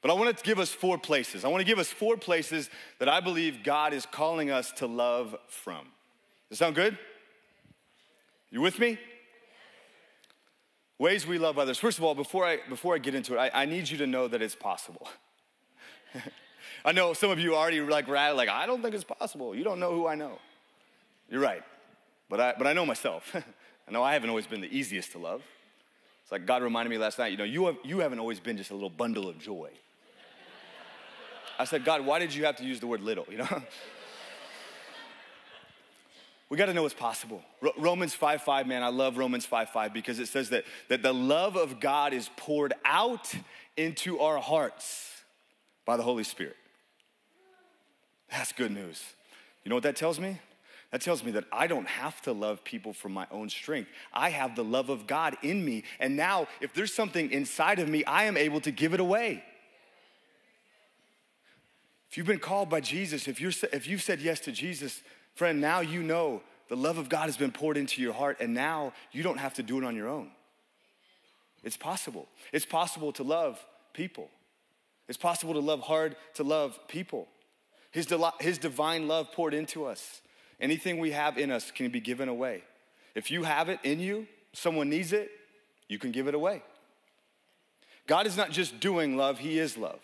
But 0.03 0.11
I 0.11 0.15
want 0.15 0.37
to 0.37 0.45
give 0.45 0.59
us 0.59 0.71
four 0.71 0.99
places. 0.99 1.45
I 1.45 1.49
want 1.49 1.61
to 1.61 1.67
give 1.67 1.79
us 1.79 1.89
four 1.89 2.17
places 2.17 2.69
that 2.99 3.09
I 3.09 3.21
believe 3.21 3.63
God 3.65 3.93
is 3.95 4.07
calling 4.07 4.51
us 4.51 4.73
to 4.73 4.87
love 4.87 5.37
from. 5.49 5.87
Does 6.51 6.59
that 6.59 6.65
sound 6.65 6.75
good? 6.75 6.99
You 8.51 8.61
with 8.61 8.79
me? 8.79 8.99
ways 10.99 11.27
we 11.27 11.39
love 11.39 11.59
others. 11.59 11.79
First 11.79 11.99
of 11.99 12.05
all, 12.05 12.15
before 12.15 12.47
I, 12.47 12.59
before 12.69 12.95
I 12.95 12.99
get 12.99 13.15
into 13.15 13.35
it, 13.35 13.39
I, 13.39 13.63
I 13.63 13.65
need 13.67 13.89
you 13.89 13.99
to 13.99 14.07
know 14.07 14.29
that 14.29 14.41
it's 14.43 14.55
possible. 14.55 15.09
I 16.85 16.93
know 16.93 17.13
some 17.13 17.31
of 17.31 17.39
you 17.39 17.55
already 17.57 17.81
like 17.81 18.09
rattled, 18.09 18.37
like, 18.37 18.49
I 18.49 18.67
don't 18.67 18.83
think 18.83 18.95
it's 18.95 19.05
possible. 19.05 19.55
You 19.55 19.65
don't 19.65 19.81
know 19.81 19.93
who 19.93 20.07
I 20.07 20.15
know. 20.15 20.39
You're 21.31 21.41
right. 21.41 21.63
But 22.29 22.41
I, 22.41 22.55
but 22.57 22.67
I 22.67 22.73
know 22.73 22.87
myself. 22.87 23.35
I 23.87 23.93
know 23.93 24.03
I 24.03 24.15
haven't 24.15 24.31
always 24.31 24.47
been 24.47 24.61
the 24.61 24.77
easiest 24.77 25.13
to 25.13 25.19
love. 25.19 25.43
It's 26.23 26.33
like 26.33 26.47
God 26.47 26.63
reminded 26.63 26.91
me 26.91 26.99
last 26.99 27.19
night, 27.19 27.33
you 27.33 27.37
know, 27.37 27.45
you, 27.45 27.67
have, 27.67 27.77
you 27.85 27.99
haven't 27.99 28.19
always 28.19 28.41
been 28.41 28.57
just 28.57 28.71
a 28.71 28.75
little 28.75 28.91
bundle 28.91 29.29
of 29.29 29.39
joy. 29.39 29.71
I 31.59 31.65
said, 31.65 31.85
God, 31.85 32.05
why 32.05 32.19
did 32.19 32.35
you 32.35 32.47
have 32.47 32.57
to 32.57 32.65
use 32.65 32.81
the 32.81 32.87
word 32.87 33.03
little, 33.03 33.27
you 33.31 33.39
know? 33.39 33.63
we 36.49 36.57
got 36.57 36.67
to 36.67 36.75
know 36.75 36.83
what's 36.83 36.95
possible. 36.95 37.43
Romans 37.77 38.15
5 38.15 38.43
5, 38.43 38.67
man, 38.67 38.83
I 38.83 38.89
love 38.89 39.19
Romans 39.19 39.45
5 39.45 39.71
5 39.71 39.93
because 39.93 40.19
it 40.19 40.29
says 40.29 40.51
that, 40.51 40.65
that 40.89 41.03
the 41.03 41.13
love 41.13 41.57
of 41.57 41.81
God 41.81 42.13
is 42.13 42.31
poured 42.37 42.73
out 42.85 43.33
into 43.77 44.21
our 44.21 44.39
hearts 44.39 45.11
by 45.85 45.97
the 45.97 46.03
Holy 46.03 46.25
Spirit. 46.25 46.57
That's 48.31 48.53
good 48.53 48.73
news. 48.73 49.03
You 49.63 49.69
know 49.69 49.77
what 49.77 49.85
that 49.85 49.97
tells 49.97 50.19
me? 50.19 50.39
That 50.95 51.01
tells 51.01 51.25
me 51.25 51.33
that 51.33 51.47
I 51.51 51.67
don't 51.67 51.89
have 51.89 52.23
to 52.23 52.33
love 52.33 52.63
people 52.63 52.93
from 52.93 53.13
my 53.13 53.27
own 53.33 53.51
strength. 53.51 53.91
I 54.13 54.31
have 54.31 54.55
the 54.55 54.63
love 54.63 54.91
of 54.91 55.09
God 55.09 55.37
in 55.43 55.65
me. 55.65 55.83
And 55.99 56.17
now, 56.17 56.47
if 56.61 56.73
there's 56.73 56.95
something 56.95 57.33
inside 57.33 57.81
of 57.81 57.89
me, 57.89 58.05
I 58.05 58.27
am 58.27 58.37
able 58.37 58.61
to 58.61 58.71
give 58.71 58.95
it 58.95 59.01
away. 59.01 59.43
If 62.09 62.17
you've 62.17 62.29
been 62.29 62.39
called 62.39 62.71
by 62.71 62.81
Jesus, 62.81 63.27
if, 63.27 63.41
you're, 63.41 63.51
if 63.73 63.89
you've 63.89 64.05
said 64.05 64.21
yes 64.21 64.39
to 64.43 64.53
Jesus, 64.53 65.03
friend, 65.35 65.61
now 65.61 65.81
you 65.81 66.01
know 66.01 66.43
the 66.69 66.77
love 66.77 66.97
of 66.97 67.09
God 67.09 67.25
has 67.25 67.37
been 67.37 67.51
poured 67.51 67.77
into 67.77 68.01
your 68.01 68.13
heart, 68.13 68.37
and 68.39 68.55
now 68.55 68.93
you 69.11 69.25
don't 69.25 69.39
have 69.39 69.55
to 69.55 69.65
do 69.65 69.79
it 69.79 69.85
on 69.85 69.97
your 69.97 70.07
own. 70.07 70.31
It's 71.65 71.77
possible. 71.77 72.29
It's 72.53 72.67
possible 72.67 73.11
to 73.15 73.25
love 73.25 73.59
people. 73.95 74.31
It's 75.09 75.19
possible 75.19 75.55
to 75.55 75.61
love 75.61 75.81
hard, 75.81 76.15
to 76.35 76.45
love 76.45 76.79
people. 76.87 77.27
His, 77.91 78.07
his 78.39 78.59
divine 78.59 79.09
love 79.09 79.33
poured 79.33 79.55
into 79.55 79.87
us. 79.87 80.21
Anything 80.65 80.97
we 80.97 81.11
have 81.11 81.37
in 81.37 81.51
us 81.51 81.71
can 81.71 81.91
be 81.91 82.01
given 82.01 82.27
away. 82.27 82.63
If 83.15 83.31
you 83.31 83.43
have 83.43 83.69
it 83.69 83.81
in 83.83 84.01
you, 84.01 84.27
someone 84.55 84.89
needs 84.89 85.13
it, 85.13 85.31
you 85.89 85.99
can 85.99 86.11
give 86.11 86.27
it 86.27 86.35
away. 86.35 86.63
God 88.07 88.27
is 88.27 88.35
not 88.35 88.51
just 88.51 88.81
doing 88.81 89.15
love, 89.15 89.39
He 89.39 89.59
is 89.59 89.77
love. 89.77 90.01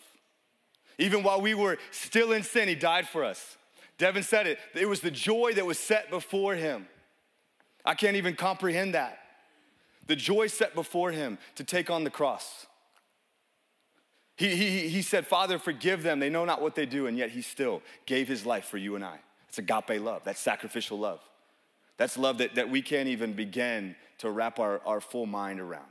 Even 0.99 1.23
while 1.23 1.40
we 1.40 1.55
were 1.55 1.79
still 1.92 2.33
in 2.33 2.42
sin, 2.42 2.68
He 2.68 2.75
died 2.75 3.09
for 3.09 3.25
us. 3.25 3.57
Devin 3.96 4.23
said 4.23 4.46
it, 4.46 4.59
it 4.75 4.87
was 4.87 5.01
the 5.01 5.11
joy 5.11 5.55
that 5.55 5.64
was 5.64 5.79
set 5.79 6.11
before 6.11 6.55
Him. 6.55 6.87
I 7.83 7.94
can't 7.94 8.16
even 8.16 8.37
comprehend 8.37 8.92
that. 8.92 9.18
The 10.09 10.16
joy 10.16 10.49
set 10.49 10.75
before 10.75 11.11
Him 11.11 11.38
to 11.55 11.64
take 11.64 11.88
on 11.88 12.05
the 12.05 12.11
cross. 12.11 12.66
He, 14.37 14.55
he, 14.57 14.88
he 14.90 15.01
said, 15.01 15.27
Father, 15.27 15.59
forgive 15.59 16.03
them. 16.03 16.20
They 16.20 16.29
know 16.29 16.44
not 16.44 16.61
what 16.61 16.75
they 16.75 16.85
do, 16.85 17.07
and 17.07 17.16
yet 17.16 17.31
He 17.31 17.40
still 17.40 17.81
gave 18.05 18.29
His 18.29 18.44
life 18.44 18.66
for 18.66 18.77
you 18.77 18.94
and 18.94 19.03
I. 19.03 19.20
It's 19.50 19.58
agape 19.58 20.00
love, 20.00 20.22
that's 20.22 20.38
sacrificial 20.38 20.96
love. 20.96 21.20
That's 21.96 22.16
love 22.16 22.38
that, 22.38 22.54
that 22.54 22.70
we 22.70 22.82
can't 22.82 23.08
even 23.08 23.32
begin 23.32 23.96
to 24.18 24.30
wrap 24.30 24.60
our, 24.60 24.80
our 24.86 25.00
full 25.00 25.26
mind 25.26 25.58
around. 25.58 25.82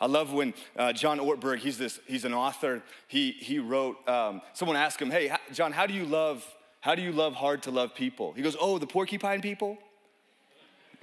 I 0.00 0.06
love 0.06 0.32
when 0.32 0.54
uh, 0.74 0.94
John 0.94 1.18
Ortberg, 1.18 1.58
he's, 1.58 1.76
this, 1.76 2.00
he's 2.06 2.24
an 2.24 2.32
author, 2.32 2.82
he, 3.08 3.32
he 3.32 3.58
wrote, 3.58 3.96
um, 4.08 4.40
someone 4.54 4.78
asked 4.78 5.02
him, 5.02 5.10
hey, 5.10 5.36
John, 5.52 5.70
how 5.70 5.86
do 5.86 5.92
you 5.92 6.06
love, 6.06 6.42
how 6.80 6.94
do 6.94 7.02
you 7.02 7.12
love 7.12 7.34
hard 7.34 7.62
to 7.64 7.70
love 7.70 7.94
people? 7.94 8.32
He 8.32 8.40
goes, 8.40 8.56
oh, 8.58 8.78
the 8.78 8.86
porcupine 8.86 9.42
people? 9.42 9.76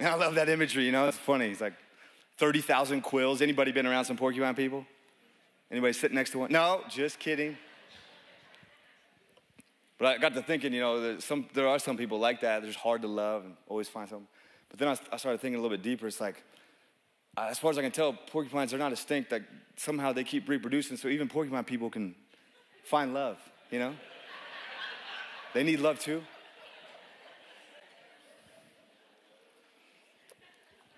And 0.00 0.08
I 0.08 0.16
love 0.16 0.34
that 0.34 0.48
imagery, 0.48 0.84
you 0.84 0.92
know, 0.92 1.06
it's 1.06 1.16
funny. 1.16 1.48
He's 1.48 1.60
like, 1.60 1.74
30,000 2.38 3.02
quills. 3.02 3.40
Anybody 3.40 3.70
been 3.70 3.86
around 3.86 4.06
some 4.06 4.16
porcupine 4.16 4.56
people? 4.56 4.84
Anybody 5.70 5.92
sitting 5.92 6.16
next 6.16 6.30
to 6.30 6.40
one? 6.40 6.50
No, 6.50 6.82
just 6.88 7.20
kidding. 7.20 7.56
But 10.00 10.06
I 10.08 10.18
got 10.18 10.32
to 10.32 10.42
thinking, 10.42 10.72
you 10.72 10.80
know, 10.80 11.18
some, 11.18 11.46
there 11.52 11.68
are 11.68 11.78
some 11.78 11.98
people 11.98 12.18
like 12.18 12.40
that. 12.40 12.62
They're 12.62 12.70
just 12.70 12.82
hard 12.82 13.02
to 13.02 13.08
love 13.08 13.44
and 13.44 13.54
always 13.68 13.86
find 13.86 14.08
something. 14.08 14.26
But 14.70 14.78
then 14.78 14.88
I, 14.88 14.96
I 15.12 15.18
started 15.18 15.42
thinking 15.42 15.58
a 15.58 15.62
little 15.62 15.76
bit 15.76 15.82
deeper. 15.84 16.06
It's 16.06 16.22
like, 16.22 16.42
uh, 17.36 17.48
as 17.50 17.58
far 17.58 17.70
as 17.70 17.76
I 17.76 17.82
can 17.82 17.92
tell, 17.92 18.14
porcupines 18.14 18.72
are 18.72 18.78
not 18.78 18.92
extinct. 18.92 19.30
Like 19.30 19.42
somehow 19.76 20.14
they 20.14 20.24
keep 20.24 20.48
reproducing, 20.48 20.96
so 20.96 21.08
even 21.08 21.28
porcupine 21.28 21.64
people 21.64 21.90
can 21.90 22.14
find 22.82 23.12
love. 23.12 23.36
You 23.70 23.78
know, 23.78 23.94
they 25.52 25.62
need 25.64 25.80
love 25.80 25.98
too. 25.98 26.22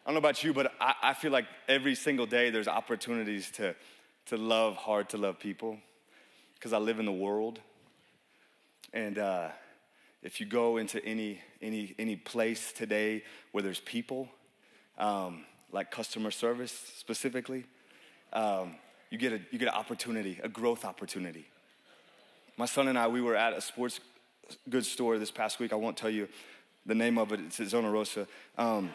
I 0.05 0.11
don't 0.11 0.15
know 0.15 0.19
about 0.19 0.45
you, 0.45 0.55
but 0.55 0.73
I, 0.81 0.95
I, 1.03 1.15
feel 1.15 1.31
like 1.31 1.47
every 1.69 1.95
single 1.95 2.27
day 2.27 2.51
there's 2.51 2.67
opportunities 2.67 3.51
to, 3.53 3.75
to 4.27 4.37
love 4.37 4.75
hard 4.77 5.09
to 5.11 5.17
love 5.17 5.39
people 5.39 5.79
because 6.55 6.73
I 6.73 6.79
live 6.79 6.99
in 6.99 7.07
the 7.07 7.13
world. 7.13 7.61
And 8.93 9.19
uh, 9.19 9.49
if 10.23 10.41
you 10.41 10.47
go 10.47 10.77
into 10.77 11.05
any, 11.05 11.41
any, 11.61 11.95
any 11.99 12.17
place 12.17 12.73
today 12.73 13.25
where 13.53 13.63
there's 13.63 13.81
people, 13.81 14.29
um, 14.99 15.45
like 15.73 15.91
customer 15.91 16.31
service 16.31 16.73
specifically, 16.97 17.65
um, 18.33 18.77
you, 19.11 19.19
get 19.19 19.33
a, 19.33 19.41
you 19.51 19.59
get 19.59 19.69
an 19.69 19.75
opportunity, 19.75 20.39
a 20.43 20.49
growth 20.49 20.85
opportunity. 20.85 21.47
My 22.57 22.67
son 22.67 22.89
and 22.89 22.99
I, 22.99 23.09
we 23.09 23.23
were 23.23 23.37
at 23.37 23.55
a 23.55 23.61
sports 23.61 24.01
goods 24.69 24.89
store 24.89 25.19
this 25.19 25.31
past 25.31 25.59
week. 25.59 25.73
I 25.73 25.77
won't 25.77 25.97
tell 25.97 26.11
you 26.11 26.29
the 26.85 26.95
name 26.95 27.17
of 27.17 27.33
it, 27.33 27.41
it's 27.41 27.61
at 27.61 27.69
Zona 27.69 27.91
Rosa. 27.91 28.27
Um, 28.59 28.91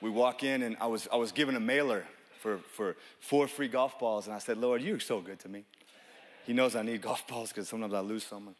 we 0.00 0.10
walk 0.10 0.42
in, 0.42 0.62
and 0.62 0.76
I 0.80 0.86
was, 0.86 1.08
I 1.12 1.16
was 1.16 1.32
given 1.32 1.56
a 1.56 1.60
mailer 1.60 2.04
for, 2.40 2.58
for 2.58 2.96
four 3.20 3.48
free 3.48 3.68
golf 3.68 3.98
balls, 3.98 4.26
and 4.26 4.34
I 4.34 4.38
said, 4.38 4.58
Lord, 4.58 4.82
you're 4.82 5.00
so 5.00 5.20
good 5.20 5.38
to 5.40 5.48
me. 5.48 5.64
He 6.44 6.52
knows 6.52 6.76
I 6.76 6.82
need 6.82 7.00
golf 7.00 7.26
balls 7.26 7.48
because 7.48 7.68
sometimes 7.68 7.94
I 7.94 8.00
lose 8.00 8.24
some. 8.24 8.54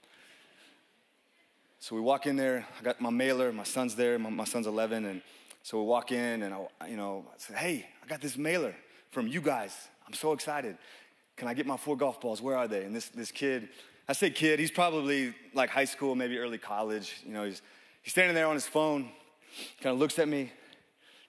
So 1.80 1.94
we 1.94 2.00
walk 2.00 2.26
in 2.26 2.36
there. 2.36 2.66
I 2.80 2.82
got 2.82 3.00
my 3.00 3.10
mailer. 3.10 3.52
My 3.52 3.64
son's 3.64 3.94
there. 3.94 4.18
My, 4.18 4.30
my 4.30 4.44
son's 4.44 4.66
11, 4.66 5.04
and 5.04 5.20
so 5.62 5.80
we 5.80 5.86
walk 5.86 6.12
in, 6.12 6.42
and 6.42 6.54
I, 6.54 6.86
you 6.88 6.96
know, 6.96 7.26
I 7.28 7.34
said, 7.36 7.56
"Hey, 7.56 7.86
I 8.02 8.06
got 8.06 8.22
this 8.22 8.38
mailer 8.38 8.74
from 9.10 9.26
you 9.26 9.42
guys. 9.42 9.88
I'm 10.06 10.14
so 10.14 10.32
excited. 10.32 10.78
Can 11.36 11.46
I 11.46 11.52
get 11.52 11.66
my 11.66 11.76
four 11.76 11.96
golf 11.96 12.22
balls? 12.22 12.40
Where 12.40 12.56
are 12.56 12.66
they?" 12.66 12.84
And 12.84 12.96
this 12.96 13.08
this 13.08 13.30
kid, 13.30 13.68
I 14.08 14.14
say 14.14 14.30
kid, 14.30 14.58
he's 14.58 14.70
probably 14.70 15.34
like 15.52 15.68
high 15.68 15.84
school, 15.84 16.14
maybe 16.14 16.38
early 16.38 16.58
college. 16.58 17.20
You 17.26 17.34
know, 17.34 17.44
he's 17.44 17.60
he's 18.02 18.12
standing 18.12 18.34
there 18.34 18.46
on 18.46 18.54
his 18.54 18.66
phone, 18.66 19.10
kind 19.82 19.92
of 19.92 19.98
looks 19.98 20.18
at 20.18 20.26
me, 20.26 20.52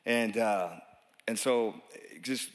and 0.05 0.37
uh, 0.37 0.69
and 1.27 1.37
so 1.37 1.75
just 2.21 2.49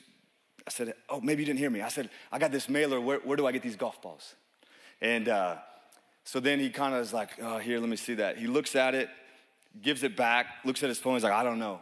I 0.70 0.72
said, 0.72 0.94
Oh, 1.08 1.20
maybe 1.20 1.42
you 1.42 1.46
didn't 1.46 1.58
hear 1.58 1.68
me. 1.68 1.82
I 1.82 1.88
said, 1.88 2.10
I 2.30 2.38
got 2.38 2.52
this 2.52 2.68
mailer. 2.68 3.00
Where, 3.00 3.18
where 3.18 3.36
do 3.36 3.44
I 3.44 3.50
get 3.50 3.60
these 3.60 3.74
golf 3.74 4.00
balls? 4.00 4.36
And 5.02 5.28
uh, 5.28 5.56
so 6.22 6.38
then 6.38 6.60
he 6.60 6.70
kind 6.70 6.94
of 6.94 7.00
is 7.00 7.12
like, 7.12 7.30
Oh, 7.42 7.58
here, 7.58 7.80
let 7.80 7.88
me 7.88 7.96
see 7.96 8.14
that. 8.14 8.38
He 8.38 8.46
looks 8.46 8.76
at 8.76 8.94
it, 8.94 9.08
gives 9.82 10.04
it 10.04 10.16
back, 10.16 10.46
looks 10.64 10.80
at 10.84 10.88
his 10.88 11.00
phone. 11.00 11.14
He's 11.14 11.24
like, 11.24 11.32
I 11.32 11.42
don't 11.42 11.58
know. 11.58 11.80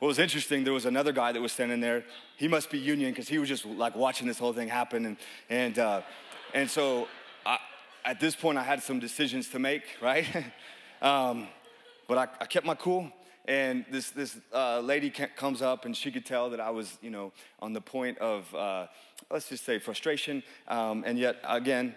What 0.00 0.08
was 0.08 0.18
interesting, 0.18 0.64
there 0.64 0.72
was 0.72 0.84
another 0.84 1.12
guy 1.12 1.30
that 1.30 1.40
was 1.40 1.52
standing 1.52 1.78
there. 1.78 2.04
He 2.36 2.48
must 2.48 2.70
be 2.70 2.78
union 2.78 3.12
because 3.12 3.28
he 3.28 3.38
was 3.38 3.48
just 3.48 3.64
like 3.64 3.94
watching 3.94 4.26
this 4.26 4.38
whole 4.38 4.52
thing 4.52 4.66
happen. 4.66 5.06
And, 5.06 5.16
and, 5.48 5.78
uh, 5.78 6.00
and 6.52 6.68
so 6.68 7.06
I, 7.46 7.58
at 8.04 8.18
this 8.18 8.34
point, 8.34 8.58
I 8.58 8.64
had 8.64 8.82
some 8.82 8.98
decisions 8.98 9.48
to 9.50 9.60
make, 9.60 9.84
right? 10.02 10.26
um, 11.02 11.46
but 12.08 12.18
I, 12.18 12.22
I 12.40 12.46
kept 12.46 12.66
my 12.66 12.74
cool 12.74 13.12
and 13.46 13.84
this, 13.90 14.10
this 14.10 14.38
uh, 14.54 14.80
lady 14.80 15.10
comes 15.10 15.60
up 15.60 15.84
and 15.84 15.96
she 15.96 16.10
could 16.10 16.24
tell 16.24 16.50
that 16.50 16.60
I 16.60 16.70
was, 16.70 16.96
you 17.02 17.10
know, 17.10 17.32
on 17.60 17.74
the 17.74 17.80
point 17.80 18.16
of, 18.18 18.52
uh, 18.54 18.86
let's 19.30 19.48
just 19.48 19.64
say 19.64 19.78
frustration. 19.78 20.42
Um, 20.66 21.04
and 21.06 21.18
yet, 21.18 21.36
again, 21.46 21.94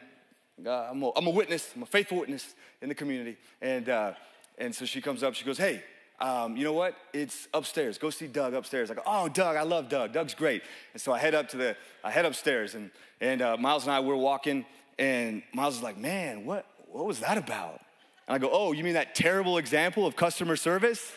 uh, 0.66 0.90
I'm, 0.92 1.02
a, 1.04 1.12
I'm, 1.16 1.28
a 1.28 1.30
witness, 1.30 1.72
I'm 1.76 1.84
a 1.84 1.86
faithful 1.86 2.20
witness 2.20 2.54
in 2.82 2.90
the 2.90 2.96
community. 2.96 3.38
And, 3.62 3.88
uh, 3.88 4.14
and 4.58 4.76
so 4.76 4.86
she 4.86 5.02
comes 5.02 5.24
up, 5.24 5.36
she 5.36 5.46
goes, 5.46 5.58
hey, 5.58 5.84
um, 6.20 6.58
you 6.58 6.64
know 6.64 6.74
what? 6.74 6.96
It's 7.14 7.48
upstairs. 7.54 7.98
Go 7.98 8.10
see 8.10 8.28
Doug 8.28 8.54
upstairs. 8.54 8.92
I 8.92 8.96
go, 8.96 9.04
oh, 9.06 9.30
Doug, 9.30 9.56
I 9.56 9.62
love 9.62 9.88
Doug. 9.88 10.12
Doug's 10.12 10.34
great. 10.34 10.64
And 10.94 11.02
so 11.02 11.14
I 11.14 11.20
head 11.20 11.36
up 11.36 11.48
to 11.50 11.58
the, 11.58 11.78
I 12.04 12.12
head 12.12 12.26
upstairs, 12.26 12.74
and, 12.76 12.90
and 13.22 13.42
uh, 13.42 13.56
Miles 13.56 13.84
and 13.84 13.92
I, 13.94 14.00
we're 14.00 14.16
walking, 14.16 14.66
and 14.98 15.44
Miles 15.54 15.78
is 15.78 15.84
like, 15.84 15.98
man, 15.98 16.46
what, 16.46 16.66
what 16.92 17.06
was 17.06 17.20
that 17.20 17.38
about? 17.38 17.80
And 18.28 18.36
I 18.36 18.40
go, 18.40 18.50
oh, 18.52 18.72
you 18.72 18.84
mean 18.84 18.96
that 18.96 19.14
terrible 19.14 19.60
example 19.60 20.08
of 20.08 20.16
customer 20.16 20.56
service? 20.56 21.12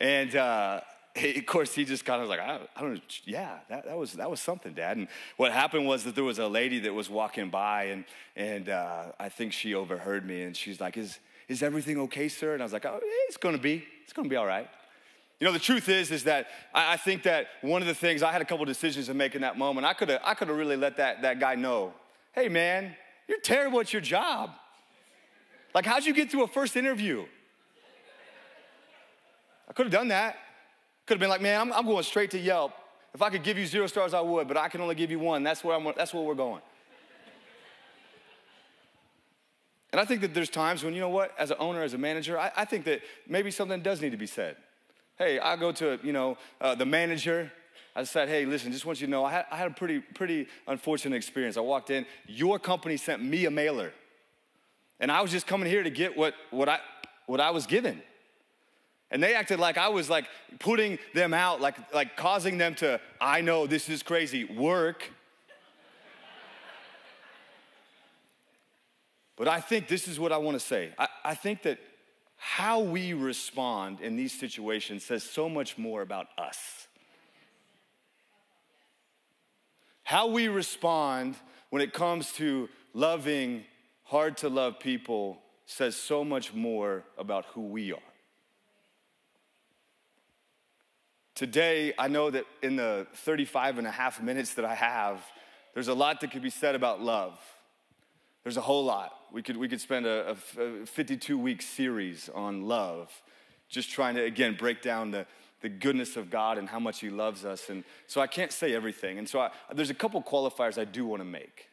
And 0.00 0.34
uh, 0.34 0.80
of 1.16 1.46
course, 1.46 1.74
he 1.74 1.84
just 1.84 2.04
kind 2.04 2.22
of 2.22 2.28
was 2.28 2.38
like, 2.38 2.46
I, 2.46 2.60
I 2.74 2.80
don't 2.80 2.94
know, 2.94 3.00
yeah, 3.24 3.58
that, 3.68 3.84
that, 3.84 3.96
was, 3.96 4.14
that 4.14 4.30
was 4.30 4.40
something, 4.40 4.72
Dad. 4.72 4.96
And 4.96 5.08
what 5.36 5.52
happened 5.52 5.86
was 5.86 6.04
that 6.04 6.14
there 6.14 6.24
was 6.24 6.38
a 6.38 6.48
lady 6.48 6.78
that 6.80 6.94
was 6.94 7.10
walking 7.10 7.50
by, 7.50 7.84
and, 7.84 8.04
and 8.36 8.68
uh, 8.68 9.06
I 9.18 9.28
think 9.28 9.52
she 9.52 9.74
overheard 9.74 10.24
me, 10.24 10.42
and 10.42 10.56
she's 10.56 10.80
like, 10.80 10.96
is, 10.96 11.18
is 11.48 11.62
everything 11.62 11.98
okay, 12.02 12.28
sir? 12.28 12.54
And 12.54 12.62
I 12.62 12.64
was 12.64 12.72
like, 12.72 12.86
oh, 12.86 13.00
it's 13.28 13.36
gonna 13.36 13.58
be, 13.58 13.84
it's 14.04 14.12
gonna 14.12 14.28
be 14.28 14.36
all 14.36 14.46
right. 14.46 14.68
You 15.40 15.46
know, 15.46 15.52
the 15.52 15.58
truth 15.58 15.88
is, 15.88 16.10
is 16.10 16.24
that 16.24 16.48
I, 16.72 16.94
I 16.94 16.96
think 16.96 17.24
that 17.24 17.48
one 17.62 17.82
of 17.82 17.88
the 17.88 17.94
things, 17.94 18.22
I 18.22 18.30
had 18.30 18.42
a 18.42 18.44
couple 18.44 18.64
decisions 18.64 19.06
to 19.06 19.14
make 19.14 19.34
in 19.34 19.40
that 19.40 19.58
moment. 19.58 19.86
I 19.86 19.94
could 19.94 20.10
have 20.10 20.20
I 20.24 20.34
could 20.34 20.48
have 20.48 20.56
really 20.56 20.76
let 20.76 20.98
that, 20.98 21.22
that 21.22 21.40
guy 21.40 21.54
know, 21.54 21.94
hey, 22.32 22.48
man, 22.48 22.94
you're 23.26 23.40
terrible 23.40 23.80
at 23.80 23.92
your 23.92 24.02
job. 24.02 24.50
Like, 25.74 25.86
how'd 25.86 26.04
you 26.04 26.12
get 26.12 26.30
through 26.30 26.44
a 26.44 26.48
first 26.48 26.76
interview? 26.76 27.26
I 29.70 29.72
could 29.72 29.86
have 29.86 29.92
done 29.92 30.08
that. 30.08 30.36
Could 31.06 31.14
have 31.14 31.20
been 31.20 31.30
like, 31.30 31.40
man, 31.40 31.60
I'm, 31.60 31.72
I'm 31.72 31.86
going 31.86 32.02
straight 32.02 32.32
to 32.32 32.38
Yelp. 32.38 32.72
If 33.14 33.22
I 33.22 33.30
could 33.30 33.44
give 33.44 33.56
you 33.56 33.66
zero 33.66 33.86
stars, 33.86 34.12
I 34.14 34.20
would, 34.20 34.48
but 34.48 34.56
I 34.56 34.68
can 34.68 34.80
only 34.80 34.96
give 34.96 35.12
you 35.12 35.20
one. 35.20 35.44
That's 35.44 35.62
where, 35.62 35.76
I'm, 35.76 35.84
that's 35.96 36.12
where 36.12 36.24
we're 36.24 36.34
going. 36.34 36.60
And 39.92 40.00
I 40.00 40.04
think 40.04 40.20
that 40.20 40.34
there's 40.34 40.50
times 40.50 40.84
when, 40.84 40.92
you 40.94 41.00
know 41.00 41.08
what, 41.08 41.32
as 41.38 41.50
an 41.50 41.56
owner, 41.60 41.82
as 41.82 41.94
a 41.94 41.98
manager, 41.98 42.38
I, 42.38 42.50
I 42.56 42.64
think 42.64 42.84
that 42.84 43.00
maybe 43.28 43.50
something 43.50 43.80
does 43.80 44.00
need 44.00 44.10
to 44.10 44.16
be 44.16 44.26
said. 44.26 44.56
Hey, 45.18 45.38
I 45.38 45.56
go 45.56 45.72
to, 45.72 45.98
you 46.02 46.12
know, 46.12 46.36
uh, 46.60 46.74
the 46.74 46.86
manager. 46.86 47.50
I 47.94 48.04
said, 48.04 48.28
hey, 48.28 48.44
listen, 48.44 48.70
just 48.72 48.86
want 48.86 49.00
you 49.00 49.06
to 49.06 49.10
know, 49.10 49.24
I 49.24 49.32
had, 49.32 49.46
I 49.50 49.56
had 49.56 49.66
a 49.68 49.74
pretty, 49.74 50.00
pretty 50.00 50.46
unfortunate 50.66 51.16
experience. 51.16 51.56
I 51.56 51.60
walked 51.60 51.90
in, 51.90 52.06
your 52.26 52.58
company 52.58 52.96
sent 52.96 53.22
me 53.22 53.46
a 53.46 53.50
mailer. 53.50 53.92
And 55.00 55.10
I 55.10 55.22
was 55.22 55.30
just 55.30 55.46
coming 55.46 55.68
here 55.68 55.82
to 55.82 55.90
get 55.90 56.16
what, 56.16 56.34
what, 56.50 56.68
I, 56.68 56.78
what 57.26 57.40
I 57.40 57.50
was 57.50 57.66
given. 57.66 58.02
And 59.10 59.22
they 59.22 59.34
acted 59.34 59.58
like 59.58 59.76
I 59.76 59.88
was 59.88 60.08
like 60.08 60.26
putting 60.58 60.98
them 61.14 61.34
out, 61.34 61.60
like, 61.60 61.92
like 61.92 62.16
causing 62.16 62.58
them 62.58 62.74
to, 62.76 63.00
I 63.20 63.40
know 63.40 63.66
this 63.66 63.88
is 63.88 64.02
crazy, 64.02 64.44
work. 64.44 65.10
but 69.36 69.48
I 69.48 69.60
think 69.60 69.88
this 69.88 70.06
is 70.06 70.20
what 70.20 70.32
I 70.32 70.36
want 70.36 70.60
to 70.60 70.64
say. 70.64 70.92
I, 70.98 71.08
I 71.24 71.34
think 71.34 71.62
that 71.62 71.78
how 72.36 72.80
we 72.80 73.12
respond 73.12 74.00
in 74.00 74.16
these 74.16 74.38
situations 74.38 75.04
says 75.04 75.22
so 75.22 75.48
much 75.48 75.76
more 75.76 76.02
about 76.02 76.28
us. 76.38 76.86
How 80.04 80.28
we 80.28 80.48
respond 80.48 81.36
when 81.70 81.82
it 81.82 81.92
comes 81.92 82.32
to 82.34 82.68
loving 82.94 83.64
hard 84.04 84.36
to 84.38 84.48
love 84.48 84.80
people 84.80 85.40
says 85.66 85.94
so 85.94 86.24
much 86.24 86.52
more 86.52 87.04
about 87.16 87.44
who 87.46 87.62
we 87.62 87.92
are. 87.92 88.09
Today, 91.34 91.92
I 91.98 92.08
know 92.08 92.30
that 92.30 92.44
in 92.62 92.76
the 92.76 93.06
35 93.14 93.78
and 93.78 93.86
a 93.86 93.90
half 93.90 94.22
minutes 94.22 94.54
that 94.54 94.64
I 94.64 94.74
have, 94.74 95.22
there's 95.74 95.88
a 95.88 95.94
lot 95.94 96.20
that 96.20 96.30
could 96.32 96.42
be 96.42 96.50
said 96.50 96.74
about 96.74 97.00
love. 97.00 97.38
There's 98.42 98.56
a 98.56 98.62
whole 98.62 98.84
lot. 98.84 99.16
We 99.32 99.42
could, 99.42 99.56
we 99.56 99.68
could 99.68 99.80
spend 99.80 100.06
a, 100.06 100.36
a 100.58 100.86
52 100.86 101.38
week 101.38 101.62
series 101.62 102.28
on 102.28 102.66
love, 102.66 103.10
just 103.68 103.90
trying 103.90 104.16
to, 104.16 104.24
again, 104.24 104.56
break 104.58 104.82
down 104.82 105.10
the, 105.10 105.26
the 105.60 105.68
goodness 105.68 106.16
of 106.16 106.30
God 106.30 106.58
and 106.58 106.68
how 106.68 106.80
much 106.80 107.00
He 107.00 107.10
loves 107.10 107.44
us. 107.44 107.70
And 107.70 107.84
so 108.06 108.20
I 108.20 108.26
can't 108.26 108.52
say 108.52 108.74
everything. 108.74 109.18
And 109.18 109.28
so 109.28 109.40
I, 109.40 109.50
there's 109.72 109.90
a 109.90 109.94
couple 109.94 110.20
qualifiers 110.22 110.78
I 110.78 110.84
do 110.84 111.06
want 111.06 111.20
to 111.20 111.26
make. 111.26 111.68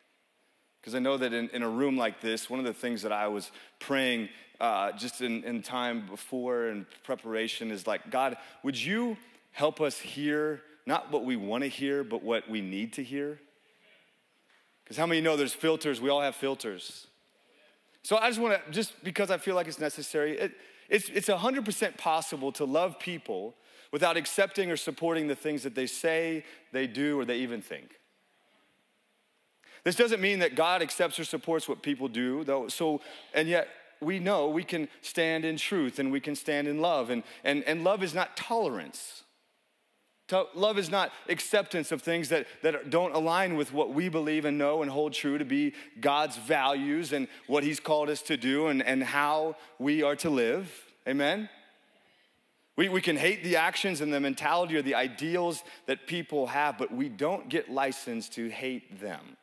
Because 0.82 0.93
I 0.93 1.00
know 1.00 1.17
that 1.17 1.34
in, 1.34 1.50
in, 1.50 1.63
a 1.63 1.70
room 1.70 1.98
like 1.98 2.22
this, 2.22 2.50
one 2.50 2.60
of 2.60 2.65
the 2.65 2.74
things 2.74 3.02
that 3.02 3.12
I 3.12 3.28
was 3.28 3.52
praying 3.80 4.30
uh, 4.62 4.91
just 4.93 5.22
in, 5.22 5.43
in 5.43 5.62
time 5.62 6.06
before 6.06 6.67
and 6.67 6.86
preparation 7.04 7.72
is 7.72 7.88
like, 7.88 8.10
God, 8.10 8.38
would 8.63 8.82
you 8.82 9.17
help 9.58 9.82
us 9.82 9.98
hear 9.98 10.62
not 10.86 11.12
what 11.12 11.26
we 11.26 11.36
want 11.36 11.63
to 11.63 11.67
hear, 11.67 12.04
but 12.04 12.22
what 12.22 12.48
we 12.48 12.62
need 12.62 12.93
to 12.93 13.04
hear. 13.04 13.39
Because 14.84 14.98
how 14.98 15.08
many 15.08 15.20
know 15.20 15.36
there's 15.36 15.52
filters? 15.52 16.00
We 16.00 16.12
all 16.12 16.22
have 16.22 16.36
filters. 16.36 17.08
So 18.04 18.17
I 18.17 18.30
just 18.30 18.39
want 18.39 18.63
to, 18.63 18.72
just 18.72 19.04
because 19.04 19.32
I 19.32 19.39
feel 19.39 19.56
like 19.56 19.67
it's 19.67 19.80
necessary, 19.80 20.38
it, 20.38 20.52
it's, 20.89 21.10
it's 21.10 21.28
100% 21.28 21.98
possible 21.98 22.52
to 22.52 22.65
love 22.65 23.00
people 23.00 23.56
without 23.91 24.15
accepting 24.15 24.70
or 24.70 24.78
supporting 24.78 25.28
the 25.28 25.36
things 25.36 25.63
that 25.63 25.74
they 25.74 25.88
say, 25.88 26.46
they 26.72 26.86
do, 26.86 27.20
or 27.20 27.26
they 27.26 27.39
even 27.39 27.60
think. 27.60 28.00
This 29.84 29.96
doesn't 29.96 30.22
mean 30.22 30.38
that 30.39 30.54
God 30.54 30.84
accepts 30.84 31.17
or 31.17 31.24
supports 31.24 31.67
what 31.67 31.82
people 31.82 32.08
do, 32.08 32.43
though. 32.43 32.67
So, 32.67 33.02
and 33.34 33.48
yet 33.48 33.70
we 34.02 34.20
know 34.20 34.50
we 34.50 34.63
can 34.63 34.88
stand 35.02 35.46
in 35.46 35.58
truth 35.58 35.98
and 35.98 36.12
we 36.12 36.20
can 36.20 36.36
stand 36.36 36.67
in 36.67 36.80
love. 36.80 37.10
And, 37.10 37.24
and, 37.43 37.63
and 37.63 37.84
love 37.84 38.04
is 38.04 38.13
not 38.13 38.38
tolerance. 38.38 39.24
Love 40.56 40.78
is 40.78 40.90
not 40.90 41.12
acceptance 41.30 41.92
of 41.92 42.02
things 42.02 42.30
that, 42.30 42.48
that 42.62 42.90
don't 42.90 43.16
align 43.16 43.56
with 43.56 43.72
what 43.72 43.94
we 43.94 44.10
believe 44.10 44.44
and 44.44 44.58
know 44.58 44.82
and 44.82 44.92
hold 44.92 45.13
true 45.13 45.38
to 45.38 45.46
be 45.46 45.74
God's 46.02 46.36
values 46.36 47.13
and 47.13 47.28
what 47.48 47.63
He's 47.63 47.80
called 47.80 48.10
us 48.10 48.22
to 48.24 48.36
do 48.36 48.68
and, 48.68 48.84
and 48.84 49.04
how 49.04 49.56
we 49.80 50.04
are 50.04 50.16
to 50.18 50.30
live. 50.30 50.70
Amen? 51.08 51.50
We, 52.76 52.90
we 52.90 53.02
can 53.02 53.16
hate 53.16 53.44
the 53.44 53.56
actions 53.56 54.02
and 54.02 54.13
the 54.13 54.20
mentality 54.20 54.76
or 54.76 54.82
the 54.82 54.96
ideals 54.96 55.63
that 55.88 56.08
people 56.08 56.48
have, 56.48 56.78
but 56.78 56.94
we 56.94 57.10
don't 57.10 57.50
get 57.50 57.72
licensed 57.72 58.34
to 58.34 58.50
hate 58.50 59.00
them. 59.02 59.38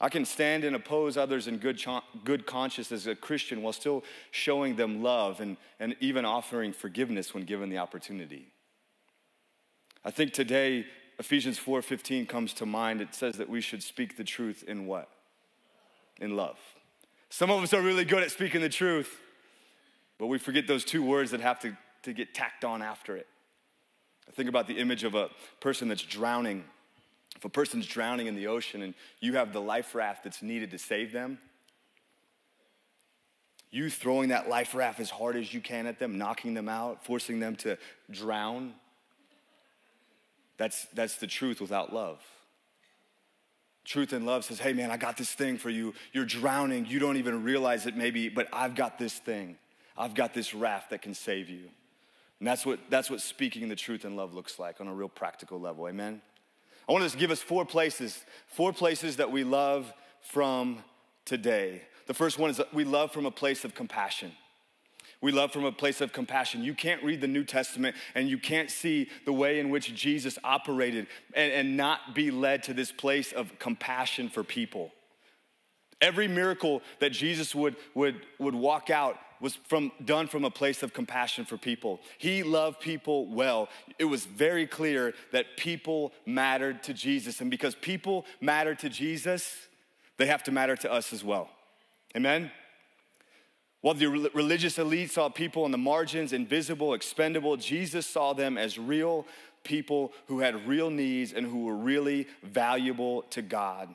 I 0.00 0.08
can 0.08 0.24
stand 0.24 0.64
and 0.64 0.76
oppose 0.76 1.16
others 1.16 1.48
in 1.48 1.58
good, 1.58 1.82
good 2.24 2.46
conscience 2.46 2.92
as 2.92 3.06
a 3.06 3.16
Christian 3.16 3.62
while 3.62 3.72
still 3.72 4.04
showing 4.30 4.76
them 4.76 5.02
love 5.02 5.40
and, 5.40 5.56
and 5.80 5.96
even 6.00 6.24
offering 6.24 6.72
forgiveness 6.72 7.34
when 7.34 7.44
given 7.44 7.68
the 7.68 7.78
opportunity. 7.78 8.46
I 10.04 10.12
think 10.12 10.32
today 10.32 10.86
Ephesians 11.18 11.58
4:15 11.58 12.28
comes 12.28 12.54
to 12.54 12.66
mind. 12.66 13.00
It 13.00 13.14
says 13.14 13.36
that 13.36 13.48
we 13.48 13.60
should 13.60 13.82
speak 13.82 14.16
the 14.16 14.24
truth 14.24 14.62
in 14.66 14.86
what? 14.86 15.08
In 16.20 16.36
love. 16.36 16.58
Some 17.28 17.50
of 17.50 17.62
us 17.62 17.74
are 17.74 17.82
really 17.82 18.04
good 18.04 18.22
at 18.22 18.30
speaking 18.30 18.60
the 18.60 18.68
truth, 18.68 19.20
but 20.16 20.28
we 20.28 20.38
forget 20.38 20.66
those 20.66 20.84
two 20.84 21.02
words 21.02 21.32
that 21.32 21.40
have 21.40 21.58
to, 21.60 21.76
to 22.04 22.12
get 22.12 22.34
tacked 22.34 22.64
on 22.64 22.82
after 22.82 23.16
it. 23.16 23.26
I 24.28 24.30
think 24.30 24.48
about 24.48 24.66
the 24.68 24.78
image 24.78 25.04
of 25.04 25.14
a 25.14 25.28
person 25.60 25.88
that's 25.88 26.02
drowning 26.02 26.64
if 27.38 27.44
a 27.44 27.48
person's 27.48 27.86
drowning 27.86 28.26
in 28.26 28.34
the 28.34 28.48
ocean 28.48 28.82
and 28.82 28.94
you 29.20 29.36
have 29.36 29.52
the 29.52 29.60
life 29.60 29.94
raft 29.94 30.24
that's 30.24 30.42
needed 30.42 30.72
to 30.72 30.78
save 30.78 31.12
them, 31.12 31.38
you 33.70 33.88
throwing 33.90 34.30
that 34.30 34.48
life 34.48 34.74
raft 34.74 34.98
as 34.98 35.08
hard 35.08 35.36
as 35.36 35.54
you 35.54 35.60
can 35.60 35.86
at 35.86 36.00
them, 36.00 36.18
knocking 36.18 36.52
them 36.52 36.68
out, 36.68 37.04
forcing 37.04 37.38
them 37.38 37.54
to 37.56 37.78
drown, 38.10 38.74
that's, 40.56 40.86
that's 40.94 41.16
the 41.16 41.28
truth 41.28 41.60
without 41.60 41.94
love. 41.94 42.20
Truth 43.84 44.12
and 44.12 44.26
love 44.26 44.44
says, 44.44 44.58
hey 44.58 44.72
man, 44.72 44.90
I 44.90 44.96
got 44.96 45.16
this 45.16 45.30
thing 45.30 45.58
for 45.58 45.70
you. 45.70 45.94
You're 46.12 46.24
drowning. 46.24 46.86
You 46.86 46.98
don't 46.98 47.18
even 47.18 47.44
realize 47.44 47.86
it 47.86 47.96
maybe, 47.96 48.28
but 48.28 48.48
I've 48.52 48.74
got 48.74 48.98
this 48.98 49.14
thing. 49.14 49.56
I've 49.96 50.14
got 50.14 50.34
this 50.34 50.54
raft 50.54 50.90
that 50.90 51.02
can 51.02 51.14
save 51.14 51.48
you. 51.48 51.68
And 52.40 52.48
that's 52.48 52.66
what, 52.66 52.80
that's 52.90 53.10
what 53.10 53.20
speaking 53.20 53.68
the 53.68 53.76
truth 53.76 54.04
in 54.04 54.16
love 54.16 54.34
looks 54.34 54.58
like 54.58 54.80
on 54.80 54.88
a 54.88 54.94
real 54.94 55.08
practical 55.08 55.60
level. 55.60 55.86
Amen? 55.86 56.20
I 56.88 56.92
want 56.92 57.02
to 57.02 57.06
just 57.06 57.18
give 57.18 57.30
us 57.30 57.40
four 57.40 57.66
places, 57.66 58.24
four 58.46 58.72
places 58.72 59.16
that 59.16 59.30
we 59.30 59.44
love 59.44 59.92
from 60.22 60.82
today. 61.24 61.82
The 62.06 62.14
first 62.14 62.38
one 62.38 62.48
is 62.48 62.56
that 62.56 62.72
we 62.72 62.84
love 62.84 63.12
from 63.12 63.26
a 63.26 63.30
place 63.30 63.64
of 63.64 63.74
compassion. 63.74 64.32
We 65.20 65.32
love 65.32 65.52
from 65.52 65.64
a 65.64 65.72
place 65.72 66.00
of 66.00 66.12
compassion. 66.12 66.62
You 66.62 66.74
can't 66.74 67.02
read 67.02 67.20
the 67.20 67.28
New 67.28 67.44
Testament 67.44 67.96
and 68.14 68.28
you 68.28 68.38
can't 68.38 68.70
see 68.70 69.08
the 69.24 69.32
way 69.32 69.58
in 69.58 69.68
which 69.68 69.94
Jesus 69.94 70.38
operated 70.44 71.08
and, 71.34 71.52
and 71.52 71.76
not 71.76 72.14
be 72.14 72.30
led 72.30 72.62
to 72.64 72.74
this 72.74 72.92
place 72.92 73.32
of 73.32 73.58
compassion 73.58 74.28
for 74.28 74.44
people. 74.44 74.92
Every 76.00 76.28
miracle 76.28 76.82
that 77.00 77.10
Jesus 77.10 77.54
would, 77.54 77.76
would, 77.94 78.20
would 78.38 78.54
walk 78.54 78.90
out 78.90 79.18
was 79.40 79.56
from, 79.66 79.92
done 80.04 80.26
from 80.26 80.44
a 80.44 80.50
place 80.50 80.82
of 80.82 80.92
compassion 80.92 81.44
for 81.44 81.56
people. 81.56 82.00
He 82.18 82.42
loved 82.42 82.80
people 82.80 83.26
well. 83.26 83.68
It 83.98 84.04
was 84.04 84.24
very 84.24 84.66
clear 84.66 85.14
that 85.32 85.56
people 85.56 86.12
mattered 86.26 86.82
to 86.84 86.94
Jesus. 86.94 87.40
And 87.40 87.50
because 87.50 87.74
people 87.74 88.26
matter 88.40 88.74
to 88.76 88.88
Jesus, 88.88 89.54
they 90.16 90.26
have 90.26 90.42
to 90.44 90.52
matter 90.52 90.76
to 90.76 90.92
us 90.92 91.12
as 91.12 91.22
well. 91.24 91.50
Amen? 92.16 92.50
While 93.80 93.94
the 93.94 94.06
religious 94.06 94.78
elite 94.78 95.12
saw 95.12 95.28
people 95.28 95.64
on 95.64 95.70
the 95.70 95.78
margins, 95.78 96.32
invisible, 96.32 96.94
expendable, 96.94 97.56
Jesus 97.56 98.06
saw 98.06 98.32
them 98.32 98.58
as 98.58 98.76
real 98.76 99.24
people 99.62 100.12
who 100.26 100.40
had 100.40 100.66
real 100.66 100.90
needs 100.90 101.32
and 101.32 101.46
who 101.46 101.64
were 101.64 101.76
really 101.76 102.26
valuable 102.42 103.22
to 103.30 103.42
God. 103.42 103.94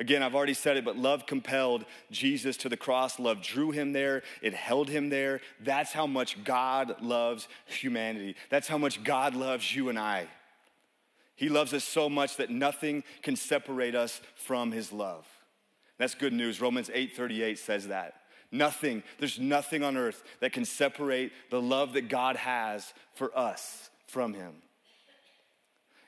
Again, 0.00 0.22
I've 0.22 0.34
already 0.34 0.54
said 0.54 0.78
it, 0.78 0.84
but 0.86 0.96
love 0.96 1.26
compelled 1.26 1.84
Jesus 2.10 2.56
to 2.58 2.70
the 2.70 2.76
cross. 2.76 3.20
Love 3.20 3.42
drew 3.42 3.70
him 3.70 3.92
there, 3.92 4.22
it 4.40 4.54
held 4.54 4.88
him 4.88 5.10
there. 5.10 5.42
That's 5.60 5.92
how 5.92 6.06
much 6.06 6.42
God 6.42 7.02
loves 7.02 7.46
humanity. 7.66 8.34
That's 8.48 8.66
how 8.66 8.78
much 8.78 9.04
God 9.04 9.34
loves 9.34 9.76
you 9.76 9.90
and 9.90 9.98
I. 9.98 10.26
He 11.36 11.50
loves 11.50 11.74
us 11.74 11.84
so 11.84 12.08
much 12.08 12.36
that 12.36 12.48
nothing 12.48 13.04
can 13.22 13.36
separate 13.36 13.94
us 13.94 14.22
from 14.36 14.72
his 14.72 14.90
love. 14.90 15.26
That's 15.98 16.14
good 16.14 16.32
news. 16.32 16.62
Romans 16.62 16.88
8:38 16.88 17.58
says 17.58 17.88
that. 17.88 18.22
Nothing, 18.50 19.02
there's 19.18 19.38
nothing 19.38 19.82
on 19.82 19.98
earth 19.98 20.24
that 20.40 20.52
can 20.52 20.64
separate 20.64 21.30
the 21.50 21.60
love 21.60 21.92
that 21.92 22.08
God 22.08 22.36
has 22.36 22.94
for 23.12 23.36
us 23.38 23.90
from 24.06 24.32
him. 24.32 24.62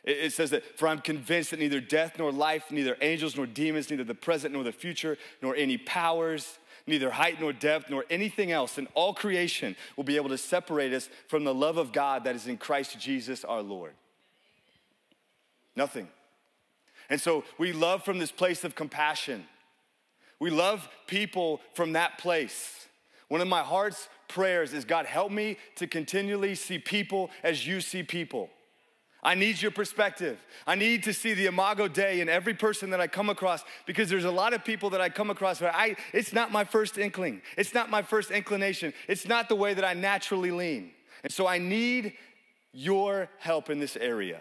It 0.05 0.33
says 0.33 0.51
that, 0.51 0.65
for 0.79 0.88
I'm 0.88 1.01
convinced 1.01 1.51
that 1.51 1.61
neither 1.61 1.81
death 1.81 2.19
nor 2.19 2.33
life, 2.33 2.73
neither 2.73 2.97
angels 3.01 3.37
nor 3.37 3.47
demons, 3.47 3.88
neither 3.88 4.03
the 4.03 4.15
present 4.15 4.53
nor 4.53 4.65
the 4.65 4.73
future, 4.73 5.17
nor 5.41 5.55
any 5.55 5.79
powers, 5.79 6.59
neither 6.88 7.11
height 7.11 7.41
nor 7.41 7.53
depth, 7.53 7.88
nor 7.88 8.05
anything 8.11 8.51
else 8.51 8.79
in 8.79 8.88
all 8.95 9.15
creation 9.15 9.77
will 9.97 10.03
be 10.03 10.17
able 10.17 10.31
to 10.31 10.38
separate 10.38 10.93
us 10.93 11.09
from 11.29 11.45
the 11.45 11.55
love 11.55 11.77
of 11.77 11.93
God 11.93 12.25
that 12.25 12.35
is 12.35 12.49
in 12.49 12.57
Christ 12.57 12.99
Jesus 12.99 13.45
our 13.45 13.62
Lord. 13.62 13.93
Nothing. 15.77 16.09
And 17.09 17.21
so 17.21 17.45
we 17.57 17.73
love 17.73 18.05
from 18.05 18.19
this 18.19 18.33
place 18.33 18.65
of 18.65 18.75
compassion. 18.75 19.47
We 20.41 20.51
love 20.51 20.88
people 21.07 21.61
from 21.75 21.93
that 21.93 22.19
place. 22.19 22.88
One 23.29 23.41
of 23.41 23.47
my 23.47 23.62
heart's 23.62 24.09
prayers 24.27 24.73
is 24.73 24.85
God, 24.85 25.07
help 25.07 25.31
me 25.31 25.59
to 25.77 25.87
continually 25.87 26.57
see 26.57 26.79
people 26.79 27.31
as 27.45 27.67
you 27.67 27.81
see 27.81 28.03
people. 28.03 28.51
I 29.22 29.37
need 29.37 29.62
your 29.62 29.70
perspective. 29.70 30.38
I 30.66 30.74
need 30.74 31.04
to 31.04 31.12
see 31.12 31.32
the 31.32 31.46
imago 31.46 31.87
Dei 31.87 32.20
in 32.20 32.28
every 32.28 32.54
person 32.54 32.90
that 32.90 33.00
I 33.00 33.06
come 33.06 33.30
across 33.30 33.62
because 33.87 34.11
there's 34.11 34.24
a 34.24 34.30
lot 34.30 34.52
of 34.52 34.64
people 34.64 34.90
that 34.90 35.00
I 35.00 35.11
come 35.11 35.30
across 35.30 35.61
where 35.61 35.74
I 35.74 35.96
it's 36.12 36.32
not 36.32 36.50
my 36.50 36.64
first 36.64 36.98
inkling. 36.98 37.40
It's 37.56 37.72
not 37.72 37.88
my 37.88 38.02
first 38.02 38.32
inclination. 38.32 38.92
It's 39.06 39.26
not 39.26 39.48
the 39.48 39.54
way 39.54 39.74
that 39.74 39.85
I 39.85 39.94
naturally 39.94 40.50
lean. 40.50 40.90
And 41.22 41.32
so 41.32 41.46
I 41.46 41.58
need 41.58 42.14
your 42.72 43.28
help 43.38 43.70
in 43.70 43.78
this 43.78 43.96
area. 43.96 44.40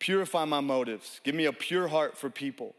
Purify 0.00 0.44
my 0.44 0.60
motives. 0.60 1.20
Give 1.22 1.36
me 1.36 1.44
a 1.44 1.52
pure 1.52 1.86
heart 1.86 2.16
for 2.16 2.30
people. 2.30 2.74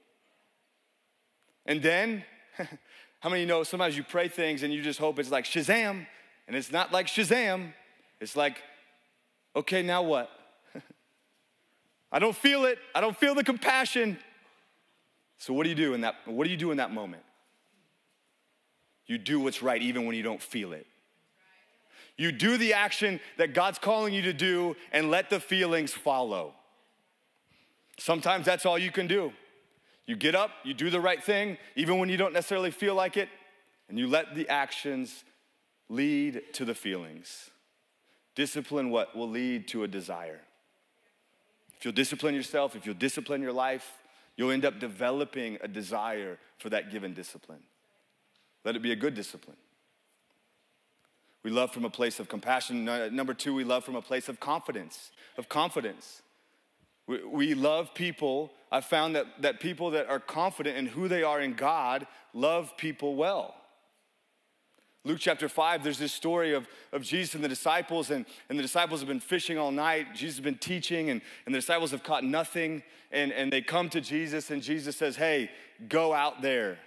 And 1.65 1.81
then, 1.81 2.25
how 3.19 3.29
many 3.29 3.41
you 3.41 3.47
know 3.47 3.63
sometimes 3.63 3.95
you 3.95 4.03
pray 4.03 4.27
things 4.27 4.63
and 4.63 4.73
you 4.73 4.81
just 4.81 4.99
hope 4.99 5.17
it's 5.17 5.31
like 5.31 5.45
Shazam, 5.45 6.07
and 6.47 6.57
it's 6.57 6.71
not 6.71 6.91
like 6.91 7.07
Shazam. 7.07 7.73
It's 8.19 8.35
like 8.35 8.57
Okay, 9.59 9.81
now 9.81 10.01
what? 10.01 10.31
I 12.13 12.19
don't 12.19 12.35
feel 12.35 12.63
it. 12.63 12.79
I 12.95 13.01
don't 13.01 13.17
feel 13.17 13.35
the 13.35 13.43
compassion. 13.43 14.17
So 15.37 15.51
what 15.51 15.63
do 15.63 15.69
you 15.69 15.75
do 15.75 15.93
in 15.93 16.01
that 16.01 16.15
what 16.25 16.45
do 16.45 16.49
you 16.49 16.55
do 16.55 16.71
in 16.71 16.77
that 16.77 16.93
moment? 16.93 17.23
You 19.05 19.17
do 19.17 19.41
what's 19.41 19.61
right 19.61 19.81
even 19.81 20.05
when 20.05 20.15
you 20.15 20.23
don't 20.23 20.41
feel 20.41 20.71
it. 20.71 20.87
You 22.15 22.31
do 22.31 22.57
the 22.57 22.73
action 22.73 23.19
that 23.37 23.53
God's 23.53 23.79
calling 23.79 24.13
you 24.13 24.21
to 24.21 24.33
do 24.33 24.77
and 24.93 25.11
let 25.11 25.29
the 25.29 25.41
feelings 25.41 25.91
follow. 25.91 26.53
Sometimes 27.97 28.45
that's 28.45 28.65
all 28.65 28.79
you 28.79 28.91
can 28.91 29.07
do. 29.07 29.33
You 30.05 30.15
get 30.15 30.35
up, 30.35 30.51
you 30.63 30.73
do 30.73 30.89
the 30.89 31.01
right 31.01 31.21
thing, 31.21 31.57
even 31.75 31.99
when 31.99 32.07
you 32.07 32.15
don't 32.15 32.33
necessarily 32.33 32.71
feel 32.71 32.95
like 32.95 33.17
it, 33.17 33.27
and 33.89 33.99
you 33.99 34.07
let 34.07 34.35
the 34.35 34.47
actions 34.47 35.25
lead 35.89 36.43
to 36.53 36.63
the 36.63 36.75
feelings. 36.75 37.51
Discipline 38.39 38.89
what 38.89 39.17
will 39.17 39.29
lead 39.29 39.67
to 39.67 39.83
a 39.83 39.87
desire. 39.89 40.39
If 41.77 41.83
you'll 41.83 41.93
discipline 41.93 42.33
yourself, 42.33 42.73
if 42.73 42.85
you'll 42.85 42.95
discipline 42.95 43.41
your 43.41 43.51
life, 43.51 43.91
you'll 44.37 44.51
end 44.51 44.63
up 44.63 44.79
developing 44.79 45.57
a 45.59 45.67
desire 45.67 46.37
for 46.57 46.69
that 46.69 46.89
given 46.89 47.13
discipline. 47.13 47.59
Let 48.63 48.77
it 48.77 48.81
be 48.81 48.93
a 48.93 48.95
good 48.95 49.13
discipline. 49.13 49.57
We 51.43 51.51
love 51.51 51.73
from 51.73 51.83
a 51.83 51.89
place 51.89 52.17
of 52.21 52.29
compassion. 52.29 52.85
Number 52.85 53.33
two, 53.33 53.53
we 53.53 53.65
love 53.65 53.83
from 53.83 53.97
a 53.97 54.01
place 54.01 54.29
of 54.29 54.39
confidence, 54.39 55.11
of 55.37 55.49
confidence. 55.49 56.21
We, 57.07 57.25
we 57.25 57.53
love 57.55 57.93
people. 57.93 58.53
I 58.71 58.79
found 58.79 59.17
that, 59.17 59.25
that 59.41 59.59
people 59.59 59.91
that 59.91 60.07
are 60.07 60.21
confident 60.21 60.77
in 60.77 60.85
who 60.85 61.09
they 61.09 61.23
are 61.23 61.41
in 61.41 61.55
God 61.55 62.07
love 62.33 62.77
people 62.77 63.17
well. 63.17 63.53
Luke 65.05 65.19
chapter 65.19 65.47
5, 65.47 65.83
there's 65.83 65.97
this 65.97 66.11
story 66.11 66.53
of, 66.53 66.67
of 66.91 67.03
Jesus 67.03 67.33
and 67.33 67.43
the 67.43 67.47
disciples, 67.47 68.11
and, 68.11 68.25
and 68.49 68.59
the 68.59 68.63
disciples 68.63 68.99
have 68.99 69.07
been 69.07 69.21
fishing 69.21 69.57
all 69.57 69.71
night. 69.71 70.13
Jesus 70.13 70.37
has 70.37 70.43
been 70.43 70.57
teaching, 70.57 71.09
and, 71.09 71.21
and 71.45 71.55
the 71.55 71.59
disciples 71.59 71.91
have 71.91 72.03
caught 72.03 72.25
nothing. 72.25 72.83
And, 73.11 73.31
and 73.31 73.51
they 73.51 73.61
come 73.61 73.89
to 73.91 74.01
Jesus, 74.01 74.51
and 74.51 74.61
Jesus 74.61 74.97
says, 74.97 75.15
Hey, 75.15 75.49
go 75.87 76.13
out 76.13 76.41
there. 76.41 76.79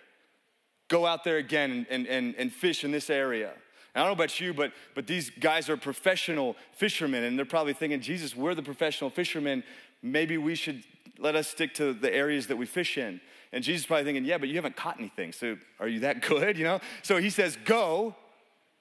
Go 0.89 1.07
out 1.07 1.25
there 1.25 1.39
again 1.39 1.87
and, 1.89 2.07
and, 2.07 2.35
and 2.37 2.53
fish 2.53 2.85
in 2.85 2.93
this 2.93 3.09
area. 3.09 3.53
And 3.95 4.03
I 4.03 4.07
don't 4.07 4.09
know 4.09 4.25
about 4.25 4.39
you, 4.41 4.53
but, 4.53 4.73
but 4.95 5.07
these 5.07 5.31
guys 5.31 5.71
are 5.71 5.79
professional 5.79 6.57
fishermen, 6.73 7.25
and 7.25 7.39
they're 7.39 7.47
probably 7.47 7.73
thinking, 7.73 8.03
Jesus, 8.03 8.37
we're 8.37 8.55
the 8.55 8.63
professional 8.63 9.09
fishermen. 9.09 9.65
Maybe 10.03 10.37
we 10.37 10.55
should 10.55 10.85
let 11.19 11.35
us 11.35 11.49
stick 11.49 11.73
to 11.75 11.95
the 11.95 12.15
areas 12.15 12.47
that 12.49 12.57
we 12.57 12.67
fish 12.67 12.99
in. 12.99 13.23
And 13.53 13.63
Jesus 13.63 13.83
is 13.83 13.87
probably 13.87 14.05
thinking, 14.05 14.25
yeah, 14.25 14.39
but 14.39 14.49
you 14.49 14.55
haven't 14.55 14.77
caught 14.77 14.99
anything. 14.99 15.33
So 15.33 15.57
are 15.79 15.89
you 15.89 16.01
that 16.01 16.23
good? 16.29 16.57
You 16.57 16.65
know? 16.65 16.81
So 17.03 17.19
he 17.19 17.31
says, 17.31 17.57
go. 17.65 18.15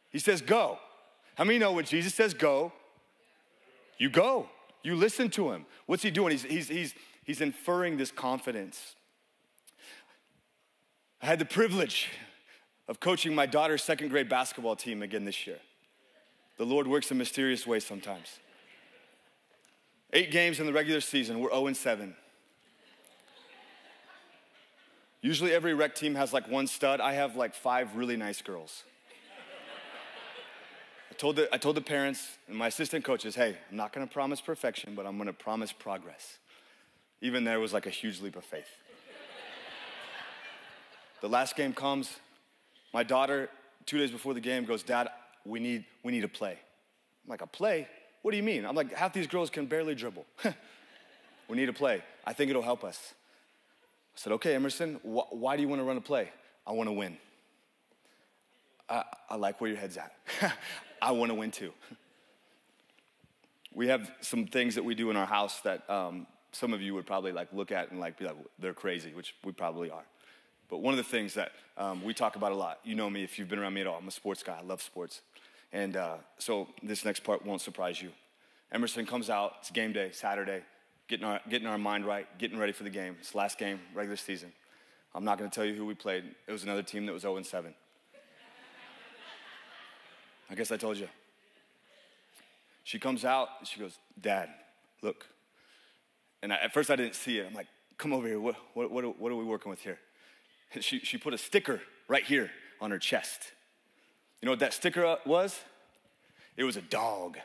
He 0.10 0.20
says, 0.20 0.42
go. 0.42 0.80
How 1.36 1.44
many 1.44 1.60
know 1.60 1.72
when 1.74 1.86
Jesus 1.86 2.14
says 2.14 2.34
go, 2.34 2.72
you 3.98 4.10
go. 4.10 4.50
You 4.84 4.96
listen 4.96 5.30
to 5.32 5.52
him. 5.52 5.66
What's 5.86 6.04
he 6.04 6.12
doing? 6.12 6.32
He's, 6.32 6.44
he's, 6.44 6.68
he's, 6.68 6.94
he's 7.24 7.42
inferring 7.42 7.98
this 7.98 8.12
confidence. 8.12 8.96
I 11.22 11.28
had 11.28 11.38
the 11.38 11.46
privilege 11.46 12.10
of 12.88 13.00
coaching 13.00 13.36
my 13.36 13.46
daughter's 13.46 13.84
second 13.84 14.10
grade 14.10 14.28
basketball 14.28 14.76
team 14.76 15.04
again 15.04 15.24
this 15.24 15.46
year. 15.46 15.60
The 16.58 16.66
Lord 16.66 16.88
works 16.88 17.12
in 17.12 17.18
mysterious 17.18 17.68
ways 17.68 17.86
sometimes. 17.86 18.40
Eight 20.14 20.32
games 20.32 20.60
in 20.60 20.66
the 20.66 20.74
regular 20.74 21.00
season, 21.00 21.40
we're 21.40 21.52
0 21.52 21.74
7. 21.74 22.16
Usually 25.22 25.54
every 25.54 25.74
rec 25.74 25.94
team 25.94 26.16
has 26.16 26.34
like 26.34 26.48
one 26.48 26.68
stud. 26.68 27.00
I 27.00 27.14
have 27.14 27.36
like 27.36 27.54
five 27.54 27.96
really 27.96 28.18
nice 28.18 28.42
girls. 28.42 28.84
I 31.10 31.14
told 31.14 31.36
the, 31.36 31.54
I 31.54 31.58
told 31.58 31.76
the 31.76 31.82
parents 31.82 32.38
and 32.48 32.58
my 32.58 32.68
assistant 32.68 33.06
coaches, 33.06 33.36
hey, 33.36 33.56
I'm 33.70 33.78
not 33.78 33.94
gonna 33.94 34.08
promise 34.08 34.42
perfection, 34.42 34.96
but 34.96 35.06
I'm 35.06 35.18
gonna 35.18 35.34
promise 35.34 35.72
progress. 35.72 36.40
Even 37.22 37.44
there 37.44 37.60
was 37.60 37.74
like 37.74 37.86
a 37.86 37.92
huge 37.92 38.22
leap 38.22 38.36
of 38.36 38.44
faith. 38.44 38.70
the 41.22 41.30
last 41.30 41.56
game 41.56 41.74
comes, 41.74 42.10
my 42.94 43.04
daughter, 43.04 43.50
two 43.86 44.00
days 44.00 44.10
before 44.10 44.34
the 44.34 44.40
game, 44.40 44.66
goes, 44.66 44.82
Dad, 44.82 45.10
we 45.46 45.60
need, 45.60 45.86
we 46.04 46.12
need 46.12 46.24
a 46.24 46.28
play. 46.28 46.58
I'm 47.24 47.30
like, 47.30 47.42
a 47.42 47.48
play? 47.48 47.88
What 48.24 48.32
do 48.32 48.38
you 48.38 48.44
mean? 48.44 48.66
I'm 48.66 48.76
like, 48.76 48.94
half 48.94 49.14
these 49.14 49.28
girls 49.28 49.52
can 49.52 49.68
barely 49.68 49.94
dribble. 49.94 50.26
we 51.48 51.58
need 51.58 51.70
a 51.70 51.74
play. 51.74 52.02
I 52.26 52.34
think 52.34 52.50
it'll 52.50 52.62
help 52.64 52.84
us. 52.84 53.14
I 54.14 54.18
said, 54.18 54.34
okay, 54.34 54.56
Emerson, 54.56 54.96
wh- 55.04 55.32
why 55.34 55.56
do 55.56 55.62
you 55.62 55.68
want 55.68 55.82
to 55.82 55.86
run 55.86 55.98
a 55.98 56.02
play? 56.02 56.30
I 56.68 56.72
want 56.74 56.88
to 56.88 56.94
win. 56.94 57.18
I, 58.90 59.04
I 59.30 59.36
like 59.36 59.62
where 59.62 59.70
your 59.70 59.80
head's 59.80 59.98
at. 59.98 60.14
I 61.02 61.12
want 61.12 61.30
to 61.30 61.36
win 61.36 61.52
too. 61.52 61.72
we 63.74 63.88
have 63.88 64.12
some 64.22 64.46
things 64.46 64.76
that 64.76 64.84
we 64.84 64.96
do 64.96 65.10
in 65.10 65.18
our 65.18 65.26
house 65.26 65.62
that 65.62 65.90
um, 65.90 66.28
some 66.52 66.74
of 66.74 66.82
you 66.82 66.94
would 66.94 67.06
probably 67.06 67.32
like 67.32 67.48
look 67.54 67.72
at 67.72 67.92
and 67.92 68.00
like 68.00 68.20
be 68.20 68.26
like, 68.26 68.36
they're 68.60 68.74
crazy, 68.74 69.14
which 69.14 69.34
we 69.44 69.52
probably 69.52 69.90
are. 69.90 70.04
But 70.70 70.80
one 70.80 70.94
of 70.94 70.98
the 70.98 71.04
things 71.04 71.34
that 71.36 71.52
um, 71.78 72.04
we 72.04 72.14
talk 72.14 72.36
about 72.36 72.52
a 72.52 72.56
lot, 72.56 72.80
you 72.84 72.96
know 72.96 73.10
me 73.10 73.24
if 73.24 73.40
you've 73.40 73.50
been 73.50 73.60
around 73.60 73.74
me 73.74 73.82
at 73.82 73.88
all, 73.88 73.98
I'm 73.98 74.08
a 74.08 74.12
sports 74.12 74.44
guy, 74.44 74.58
I 74.62 74.64
love 74.64 74.82
sports. 74.82 75.22
And 75.74 75.96
uh, 75.96 76.18
so 76.38 76.68
this 76.84 77.06
next 77.06 77.24
part 77.24 77.46
won't 77.46 77.62
surprise 77.62 78.02
you. 78.02 78.12
Emerson 78.72 79.06
comes 79.06 79.30
out, 79.30 79.56
it's 79.60 79.72
game 79.72 79.94
day, 79.94 80.12
Saturday 80.12 80.62
getting 81.12 81.26
our, 81.26 81.42
getting 81.50 81.68
our 81.68 81.78
mind 81.78 82.06
right, 82.06 82.26
getting 82.40 82.58
ready 82.58 82.72
for 82.72 82.84
the 82.84 82.90
game. 82.90 83.18
It's 83.20 83.32
the 83.32 83.38
last 83.38 83.58
game, 83.58 83.82
regular 83.94 84.16
season. 84.16 84.54
I'm 85.14 85.26
not 85.26 85.38
going 85.38 85.50
to 85.50 85.54
tell 85.54 85.66
you 85.66 85.76
who 85.76 85.86
we 85.86 85.94
played. 85.94 86.24
It 86.48 86.52
was 86.54 86.64
another 86.64 86.82
team 86.82 87.06
that 87.06 87.12
was 87.12 87.24
0 87.24 87.44
7. 87.44 87.74
I 90.50 90.56
guess 90.56 90.72
I 90.72 90.78
told 90.78 90.98
you. 90.98 91.10
She 92.86 92.98
comes 92.98 93.26
out 93.26 93.50
and 93.60 93.68
she 93.68 93.80
goes, 93.80 93.98
Dad, 94.20 94.50
look. 95.02 95.26
And 96.42 96.54
I, 96.54 96.56
at 96.58 96.74
first 96.74 96.90
I 96.90 96.96
didn't 96.96 97.16
see 97.16 97.40
it. 97.40 97.46
I'm 97.46 97.54
like, 97.54 97.68
come 97.98 98.14
over 98.14 98.26
here. 98.26 98.40
What, 98.40 98.56
what, 98.74 98.90
what, 98.90 99.20
what 99.20 99.32
are 99.34 99.36
we 99.36 99.44
working 99.44 99.70
with 99.70 99.82
here? 99.82 100.00
she, 100.80 101.00
she 101.00 101.18
put 101.18 101.34
a 101.34 101.38
sticker 101.38 101.82
right 102.08 102.24
here 102.24 102.50
on 102.80 102.90
her 102.90 103.00
chest. 103.00 103.52
You 104.42 104.46
know 104.46 104.54
what 104.54 104.60
that 104.60 104.74
sticker 104.74 105.06
uh, 105.06 105.18
was? 105.26 105.60
It 106.56 106.64
was 106.64 106.78
a 106.78 106.82
dog. 106.82 107.38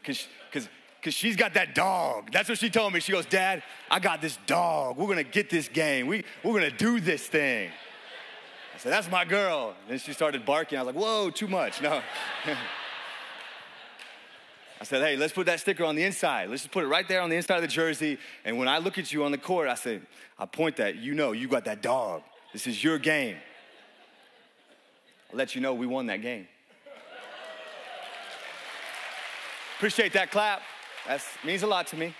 Because 0.00 0.68
because 1.00 1.14
she's 1.14 1.36
got 1.36 1.54
that 1.54 1.74
dog. 1.74 2.32
That's 2.32 2.48
what 2.48 2.58
she 2.58 2.70
told 2.70 2.92
me. 2.92 3.00
She 3.00 3.12
goes, 3.12 3.26
Dad, 3.26 3.62
I 3.90 3.98
got 4.00 4.20
this 4.20 4.38
dog. 4.46 4.96
We're 4.96 5.06
gonna 5.06 5.22
get 5.22 5.50
this 5.50 5.68
game. 5.68 6.06
We, 6.06 6.24
we're 6.42 6.54
gonna 6.54 6.70
do 6.70 7.00
this 7.00 7.26
thing. 7.26 7.70
I 8.74 8.78
said, 8.78 8.92
That's 8.92 9.10
my 9.10 9.24
girl. 9.24 9.74
And 9.82 9.92
then 9.92 9.98
she 9.98 10.12
started 10.12 10.44
barking. 10.44 10.78
I 10.78 10.82
was 10.82 10.94
like, 10.94 11.02
Whoa, 11.02 11.30
too 11.30 11.48
much. 11.48 11.80
No. 11.80 12.02
I 14.78 14.84
said, 14.84 15.00
Hey, 15.02 15.16
let's 15.16 15.32
put 15.32 15.46
that 15.46 15.60
sticker 15.60 15.84
on 15.84 15.96
the 15.96 16.02
inside. 16.02 16.50
Let's 16.50 16.62
just 16.62 16.72
put 16.72 16.84
it 16.84 16.88
right 16.88 17.06
there 17.08 17.22
on 17.22 17.30
the 17.30 17.36
inside 17.36 17.56
of 17.56 17.62
the 17.62 17.68
jersey. 17.68 18.18
And 18.44 18.58
when 18.58 18.68
I 18.68 18.78
look 18.78 18.98
at 18.98 19.12
you 19.12 19.24
on 19.24 19.30
the 19.30 19.38
court, 19.38 19.68
I 19.68 19.74
say, 19.74 20.00
I 20.38 20.44
point 20.44 20.76
that, 20.76 20.96
you 20.96 21.14
know, 21.14 21.32
you 21.32 21.48
got 21.48 21.64
that 21.64 21.82
dog. 21.82 22.22
This 22.52 22.66
is 22.66 22.82
your 22.82 22.98
game. 22.98 23.36
I'll 25.30 25.38
let 25.38 25.54
you 25.54 25.60
know 25.60 25.72
we 25.72 25.86
won 25.86 26.06
that 26.06 26.20
game. 26.20 26.46
Appreciate 29.76 30.12
that 30.14 30.30
clap. 30.30 30.62
That 31.06 31.22
means 31.44 31.62
a 31.62 31.66
lot 31.66 31.86
to 31.88 31.96
me. 31.96 32.14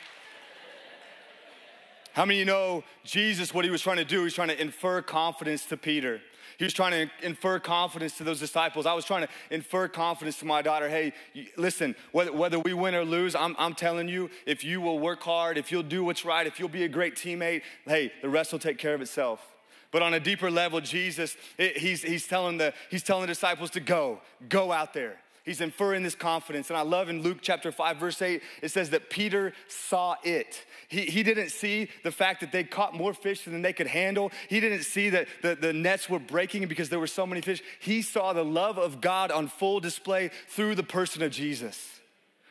How 2.12 2.24
many 2.24 2.40
of 2.40 2.46
you 2.46 2.52
know 2.52 2.84
Jesus, 3.04 3.52
what 3.52 3.64
he 3.64 3.70
was 3.70 3.82
trying 3.82 3.98
to 3.98 4.04
do? 4.04 4.18
He 4.18 4.24
was 4.24 4.34
trying 4.34 4.48
to 4.48 4.60
infer 4.60 5.02
confidence 5.02 5.66
to 5.66 5.76
Peter. 5.76 6.20
He 6.56 6.64
was 6.64 6.72
trying 6.72 6.92
to 6.92 7.26
infer 7.26 7.58
confidence 7.58 8.16
to 8.16 8.24
those 8.24 8.40
disciples. 8.40 8.86
I 8.86 8.94
was 8.94 9.04
trying 9.04 9.26
to 9.26 9.28
infer 9.50 9.88
confidence 9.88 10.38
to 10.38 10.46
my 10.46 10.62
daughter. 10.62 10.88
Hey, 10.88 11.12
listen, 11.58 11.94
whether, 12.12 12.32
whether 12.32 12.58
we 12.58 12.72
win 12.72 12.94
or 12.94 13.04
lose, 13.04 13.34
I'm, 13.34 13.54
I'm 13.58 13.74
telling 13.74 14.08
you, 14.08 14.30
if 14.46 14.64
you 14.64 14.80
will 14.80 14.98
work 14.98 15.22
hard, 15.22 15.58
if 15.58 15.70
you'll 15.70 15.82
do 15.82 16.04
what's 16.04 16.24
right, 16.24 16.46
if 16.46 16.58
you'll 16.58 16.70
be 16.70 16.84
a 16.84 16.88
great 16.88 17.16
teammate, 17.16 17.62
hey, 17.84 18.12
the 18.22 18.30
rest 18.30 18.52
will 18.52 18.58
take 18.58 18.78
care 18.78 18.94
of 18.94 19.02
itself. 19.02 19.54
But 19.90 20.02
on 20.02 20.14
a 20.14 20.20
deeper 20.20 20.50
level, 20.50 20.80
Jesus, 20.80 21.36
it, 21.58 21.76
he's, 21.76 22.02
he's, 22.02 22.26
telling 22.26 22.56
the, 22.56 22.72
he's 22.90 23.02
telling 23.02 23.22
the 23.22 23.28
disciples 23.28 23.70
to 23.72 23.80
go, 23.80 24.20
go 24.48 24.72
out 24.72 24.94
there. 24.94 25.18
He's 25.46 25.60
inferring 25.60 26.02
this 26.02 26.16
confidence. 26.16 26.70
And 26.70 26.76
I 26.76 26.82
love 26.82 27.08
in 27.08 27.22
Luke 27.22 27.38
chapter 27.40 27.70
5, 27.70 27.98
verse 27.98 28.20
8, 28.20 28.42
it 28.62 28.72
says 28.72 28.90
that 28.90 29.08
Peter 29.10 29.52
saw 29.68 30.16
it. 30.24 30.66
He, 30.88 31.02
he 31.02 31.22
didn't 31.22 31.50
see 31.50 31.88
the 32.02 32.10
fact 32.10 32.40
that 32.40 32.50
they 32.50 32.64
caught 32.64 32.94
more 32.94 33.14
fish 33.14 33.44
than 33.44 33.62
they 33.62 33.72
could 33.72 33.86
handle. 33.86 34.32
He 34.48 34.58
didn't 34.58 34.82
see 34.82 35.08
that 35.10 35.28
the, 35.42 35.54
the 35.54 35.72
nets 35.72 36.10
were 36.10 36.18
breaking 36.18 36.66
because 36.66 36.88
there 36.88 36.98
were 36.98 37.06
so 37.06 37.24
many 37.24 37.42
fish. 37.42 37.62
He 37.78 38.02
saw 38.02 38.32
the 38.32 38.44
love 38.44 38.76
of 38.76 39.00
God 39.00 39.30
on 39.30 39.46
full 39.46 39.78
display 39.78 40.32
through 40.48 40.74
the 40.74 40.82
person 40.82 41.22
of 41.22 41.30
Jesus. 41.30 42.00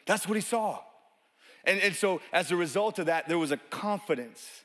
That's 0.05 0.25
what 0.25 0.35
he 0.35 0.41
saw. 0.41 0.79
And, 1.65 1.81
and 1.81 1.93
so, 1.93 2.21
as 2.31 2.51
a 2.51 2.55
result 2.55 2.97
of 2.97 3.07
that, 3.07 3.27
there 3.27 3.37
was 3.37 3.51
a 3.51 3.57
confidence. 3.57 4.63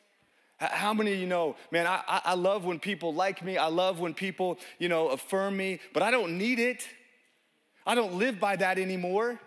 How 0.58 0.94
many 0.94 1.14
of 1.14 1.18
you 1.18 1.26
know, 1.26 1.56
man, 1.72 1.86
I, 1.86 2.02
I 2.06 2.34
love 2.34 2.64
when 2.64 2.78
people 2.78 3.12
like 3.12 3.42
me. 3.42 3.56
I 3.56 3.68
love 3.68 3.98
when 3.98 4.14
people, 4.14 4.58
you 4.78 4.88
know, 4.88 5.08
affirm 5.08 5.56
me, 5.56 5.80
but 5.92 6.02
I 6.02 6.12
don't 6.12 6.38
need 6.38 6.60
it. 6.60 6.86
I 7.90 7.96
don't 7.96 8.14
live 8.14 8.38
by 8.38 8.54
that 8.54 8.78
anymore. 8.78 9.40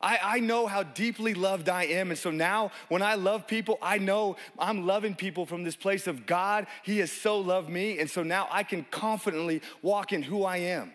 I, 0.00 0.18
I 0.20 0.40
know 0.40 0.66
how 0.66 0.82
deeply 0.82 1.34
loved 1.34 1.68
I 1.68 1.84
am. 1.84 2.10
And 2.10 2.18
so 2.18 2.32
now 2.32 2.72
when 2.88 3.00
I 3.00 3.14
love 3.14 3.46
people, 3.46 3.78
I 3.80 3.98
know 3.98 4.34
I'm 4.58 4.88
loving 4.88 5.14
people 5.14 5.46
from 5.46 5.62
this 5.62 5.76
place 5.76 6.08
of 6.08 6.26
God. 6.26 6.66
He 6.82 6.98
has 6.98 7.12
so 7.12 7.38
loved 7.38 7.68
me. 7.68 8.00
And 8.00 8.10
so 8.10 8.24
now 8.24 8.48
I 8.50 8.64
can 8.64 8.84
confidently 8.90 9.62
walk 9.82 10.12
in 10.12 10.20
who 10.20 10.42
I 10.42 10.56
am, 10.56 10.90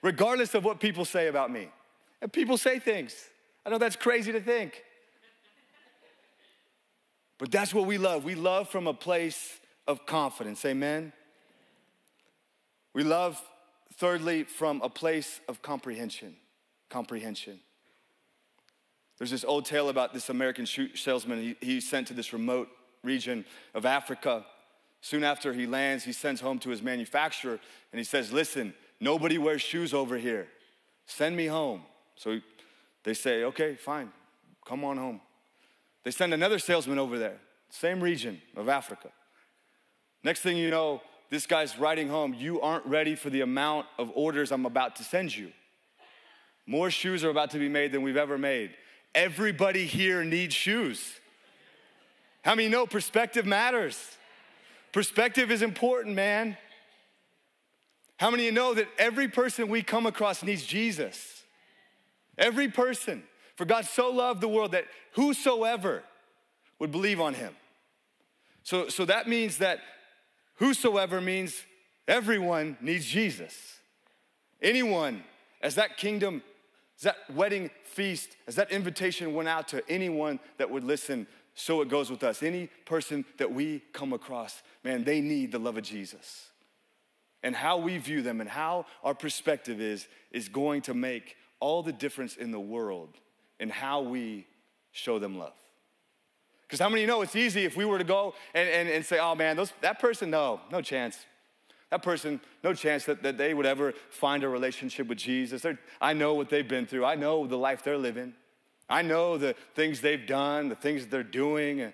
regardless 0.00 0.54
of 0.54 0.64
what 0.64 0.80
people 0.80 1.04
say 1.04 1.26
about 1.26 1.50
me. 1.50 1.68
And 2.22 2.32
people 2.32 2.56
say 2.56 2.78
things. 2.78 3.14
I 3.66 3.68
know 3.68 3.76
that's 3.76 3.96
crazy 3.96 4.32
to 4.32 4.40
think. 4.40 4.82
But 7.36 7.50
that's 7.50 7.74
what 7.74 7.84
we 7.84 7.98
love. 7.98 8.24
We 8.24 8.34
love 8.34 8.70
from 8.70 8.86
a 8.86 8.94
place 8.94 9.60
of 9.86 10.06
confidence. 10.06 10.64
Amen. 10.64 11.12
We 12.94 13.02
love 13.02 13.38
Thirdly, 13.96 14.44
from 14.44 14.82
a 14.82 14.88
place 14.88 15.40
of 15.48 15.62
comprehension. 15.62 16.36
Comprehension. 16.90 17.60
There's 19.18 19.30
this 19.30 19.44
old 19.44 19.64
tale 19.64 19.88
about 19.88 20.12
this 20.12 20.28
American 20.28 20.66
shoe 20.66 20.94
salesman 20.94 21.40
he, 21.40 21.66
he 21.66 21.80
sent 21.80 22.06
to 22.08 22.14
this 22.14 22.32
remote 22.32 22.68
region 23.02 23.44
of 23.74 23.86
Africa. 23.86 24.44
Soon 25.00 25.24
after 25.24 25.52
he 25.52 25.66
lands, 25.66 26.04
he 26.04 26.12
sends 26.12 26.40
home 26.40 26.58
to 26.58 26.70
his 26.70 26.82
manufacturer 26.82 27.58
and 27.92 27.98
he 27.98 28.04
says, 28.04 28.32
Listen, 28.32 28.74
nobody 29.00 29.38
wears 29.38 29.62
shoes 29.62 29.94
over 29.94 30.18
here. 30.18 30.48
Send 31.06 31.34
me 31.34 31.46
home. 31.46 31.82
So 32.16 32.40
they 33.04 33.14
say, 33.14 33.44
Okay, 33.44 33.76
fine, 33.76 34.10
come 34.66 34.84
on 34.84 34.98
home. 34.98 35.20
They 36.04 36.10
send 36.10 36.34
another 36.34 36.58
salesman 36.58 36.98
over 36.98 37.18
there, 37.18 37.38
same 37.70 38.02
region 38.02 38.42
of 38.54 38.68
Africa. 38.68 39.08
Next 40.22 40.40
thing 40.40 40.56
you 40.56 40.70
know, 40.70 41.00
this 41.30 41.46
guy's 41.46 41.78
writing 41.78 42.08
home, 42.08 42.34
You 42.34 42.60
aren't 42.60 42.86
ready 42.86 43.14
for 43.14 43.30
the 43.30 43.40
amount 43.40 43.86
of 43.98 44.10
orders 44.14 44.52
I'm 44.52 44.66
about 44.66 44.96
to 44.96 45.04
send 45.04 45.34
you. 45.34 45.52
More 46.66 46.90
shoes 46.90 47.24
are 47.24 47.30
about 47.30 47.50
to 47.50 47.58
be 47.58 47.68
made 47.68 47.92
than 47.92 48.02
we've 48.02 48.16
ever 48.16 48.38
made. 48.38 48.74
Everybody 49.14 49.86
here 49.86 50.24
needs 50.24 50.54
shoes. 50.54 51.20
How 52.42 52.54
many 52.54 52.68
know 52.68 52.86
perspective 52.86 53.46
matters? 53.46 54.16
Perspective 54.92 55.50
is 55.50 55.62
important, 55.62 56.14
man. 56.14 56.56
How 58.18 58.30
many 58.30 58.44
of 58.44 58.46
you 58.46 58.52
know 58.52 58.74
that 58.74 58.88
every 58.98 59.28
person 59.28 59.68
we 59.68 59.82
come 59.82 60.06
across 60.06 60.42
needs 60.42 60.64
Jesus? 60.64 61.42
Every 62.38 62.68
person. 62.68 63.22
For 63.56 63.64
God 63.64 63.86
so 63.86 64.10
loved 64.10 64.40
the 64.40 64.48
world 64.48 64.72
that 64.72 64.84
whosoever 65.12 66.02
would 66.78 66.92
believe 66.92 67.20
on 67.20 67.34
him. 67.34 67.54
So, 68.62 68.88
so 68.88 69.04
that 69.04 69.28
means 69.28 69.58
that 69.58 69.80
Whosoever 70.56 71.20
means 71.20 71.64
everyone 72.08 72.76
needs 72.80 73.04
Jesus. 73.06 73.54
Anyone, 74.62 75.22
as 75.62 75.74
that 75.74 75.96
kingdom, 75.96 76.42
as 76.96 77.02
that 77.02 77.16
wedding 77.34 77.70
feast, 77.84 78.36
as 78.46 78.54
that 78.56 78.70
invitation 78.70 79.34
went 79.34 79.48
out 79.48 79.68
to 79.68 79.82
anyone 79.88 80.40
that 80.58 80.70
would 80.70 80.84
listen, 80.84 81.26
so 81.54 81.80
it 81.80 81.88
goes 81.88 82.10
with 82.10 82.22
us. 82.22 82.42
Any 82.42 82.68
person 82.84 83.24
that 83.38 83.52
we 83.52 83.82
come 83.92 84.12
across, 84.12 84.62
man, 84.82 85.04
they 85.04 85.20
need 85.20 85.52
the 85.52 85.58
love 85.58 85.76
of 85.76 85.84
Jesus. 85.84 86.50
And 87.42 87.54
how 87.54 87.78
we 87.78 87.98
view 87.98 88.22
them 88.22 88.40
and 88.40 88.48
how 88.48 88.86
our 89.04 89.14
perspective 89.14 89.80
is, 89.80 90.08
is 90.32 90.48
going 90.48 90.82
to 90.82 90.94
make 90.94 91.36
all 91.60 91.82
the 91.82 91.92
difference 91.92 92.36
in 92.36 92.50
the 92.50 92.60
world 92.60 93.10
in 93.60 93.70
how 93.70 94.00
we 94.00 94.46
show 94.92 95.18
them 95.18 95.38
love. 95.38 95.54
Because 96.66 96.80
how 96.80 96.88
many 96.88 97.02
you 97.02 97.06
know 97.06 97.22
it's 97.22 97.36
easy 97.36 97.64
if 97.64 97.76
we 97.76 97.84
were 97.84 97.98
to 97.98 98.04
go 98.04 98.34
and, 98.52 98.68
and, 98.68 98.88
and 98.88 99.04
say, 99.04 99.18
oh 99.18 99.34
man, 99.34 99.56
those, 99.56 99.72
that 99.82 100.00
person, 100.00 100.30
no, 100.30 100.60
no 100.70 100.80
chance. 100.80 101.18
That 101.90 102.02
person, 102.02 102.40
no 102.64 102.74
chance 102.74 103.04
that, 103.04 103.22
that 103.22 103.38
they 103.38 103.54
would 103.54 103.66
ever 103.66 103.92
find 104.10 104.42
a 104.42 104.48
relationship 104.48 105.06
with 105.06 105.18
Jesus. 105.18 105.62
They're, 105.62 105.78
I 106.00 106.12
know 106.12 106.34
what 106.34 106.50
they've 106.50 106.66
been 106.66 106.86
through. 106.86 107.04
I 107.04 107.14
know 107.14 107.46
the 107.46 107.56
life 107.56 107.84
they're 107.84 107.96
living. 107.96 108.34
I 108.88 109.02
know 109.02 109.38
the 109.38 109.54
things 109.74 110.00
they've 110.00 110.26
done, 110.26 110.68
the 110.68 110.74
things 110.74 111.02
that 111.02 111.10
they're 111.10 111.22
doing. 111.22 111.92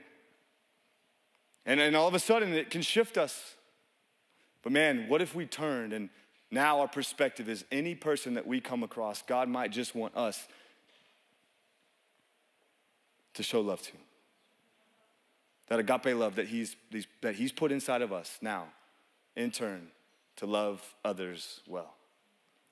And, 1.67 1.81
and 1.81 1.95
all 1.95 2.09
of 2.09 2.15
a 2.15 2.19
sudden, 2.19 2.55
it 2.55 2.71
can 2.71 2.81
shift 2.81 3.19
us. 3.19 3.57
But 4.63 4.73
man, 4.73 5.07
what 5.09 5.21
if 5.21 5.35
we 5.35 5.45
turned 5.45 5.93
and 5.93 6.09
now 6.51 6.81
our 6.81 6.89
perspective 6.89 7.49
is 7.49 7.65
any 7.73 7.95
person 7.95 8.35
that 8.35 8.47
we 8.47 8.61
come 8.61 8.83
across, 8.83 9.23
God 9.23 9.49
might 9.49 9.73
just 9.73 9.95
want 9.95 10.17
us 10.17 10.47
to 13.35 13.43
show 13.43 13.61
love 13.61 13.83
to 13.83 13.93
that 15.69 15.79
agape 15.79 16.17
love 16.17 16.37
that 16.37 16.49
he's, 16.49 16.77
that 17.21 17.35
he's 17.35 17.53
put 17.53 17.73
inside 17.73 18.03
of 18.03 18.13
us 18.13 18.39
now, 18.41 18.67
in 19.37 19.51
turn, 19.51 19.89
to 20.37 20.47
love 20.47 20.83
others 21.05 21.61
well. 21.67 21.95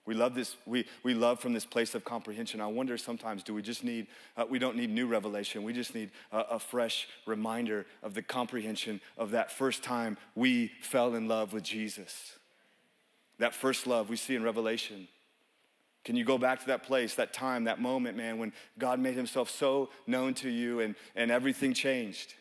We 0.07 0.15
love 0.15 0.35
this, 0.35 0.57
we, 0.67 0.87
we 1.03 1.15
love 1.15 1.41
from 1.41 1.53
this 1.53 1.67
place 1.67 1.95
of 1.95 2.05
comprehension. 2.05 2.61
I 2.61 2.67
wonder 2.67 2.99
sometimes, 2.99 3.43
do 3.43 3.55
we 3.55 3.63
just 3.63 3.85
need, 3.85 4.07
uh, 4.37 4.45
we 4.49 4.59
don't 4.59 4.77
need 4.77 4.91
new 4.91 5.07
revelation. 5.07 5.63
We 5.63 5.73
just 5.73 5.95
need 5.95 6.11
a, 6.33 6.39
a 6.39 6.59
fresh 6.59 7.07
reminder 7.27 7.87
of 8.03 8.15
the 8.15 8.23
comprehension 8.23 9.01
of 9.17 9.31
that 9.33 9.53
first 9.53 9.85
time 9.85 10.17
we 10.35 10.73
fell 10.81 11.15
in 11.15 11.29
love 11.29 11.53
with 11.53 11.63
Jesus. 11.63 12.39
That 13.39 13.55
first 13.55 13.87
love 13.87 14.09
we 14.11 14.17
see 14.17 14.35
in 14.35 14.43
Revelation. 14.43 15.07
Can 16.05 16.17
you 16.17 16.25
go 16.25 16.39
back 16.39 16.61
to 16.61 16.67
that 16.69 16.83
place, 16.83 17.15
that 17.15 17.33
time, 17.33 17.65
that 17.65 17.81
moment, 17.81 18.17
man, 18.17 18.39
when 18.39 18.53
God 18.79 18.99
made 18.99 19.15
himself 19.15 19.51
so 19.51 19.91
known 20.07 20.35
to 20.35 20.49
you 20.49 20.81
and, 20.81 20.95
and 21.15 21.31
everything 21.31 21.75
changed? 21.75 22.35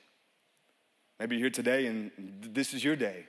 Maybe 1.20 1.36
you're 1.36 1.46
here 1.46 1.50
today 1.50 1.86
and 1.88 2.12
this 2.42 2.74
is 2.74 2.84
your 2.84 2.96
day. 2.96 3.26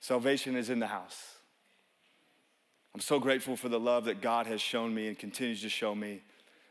Salvation 0.00 0.56
is 0.56 0.70
in 0.70 0.80
the 0.80 0.86
house. 0.86 1.36
I'm 2.94 3.00
so 3.00 3.20
grateful 3.20 3.56
for 3.56 3.68
the 3.68 3.78
love 3.78 4.06
that 4.06 4.20
God 4.20 4.46
has 4.46 4.60
shown 4.60 4.94
me 4.94 5.06
and 5.06 5.18
continues 5.18 5.62
to 5.62 5.68
show 5.68 5.94
me. 5.94 6.22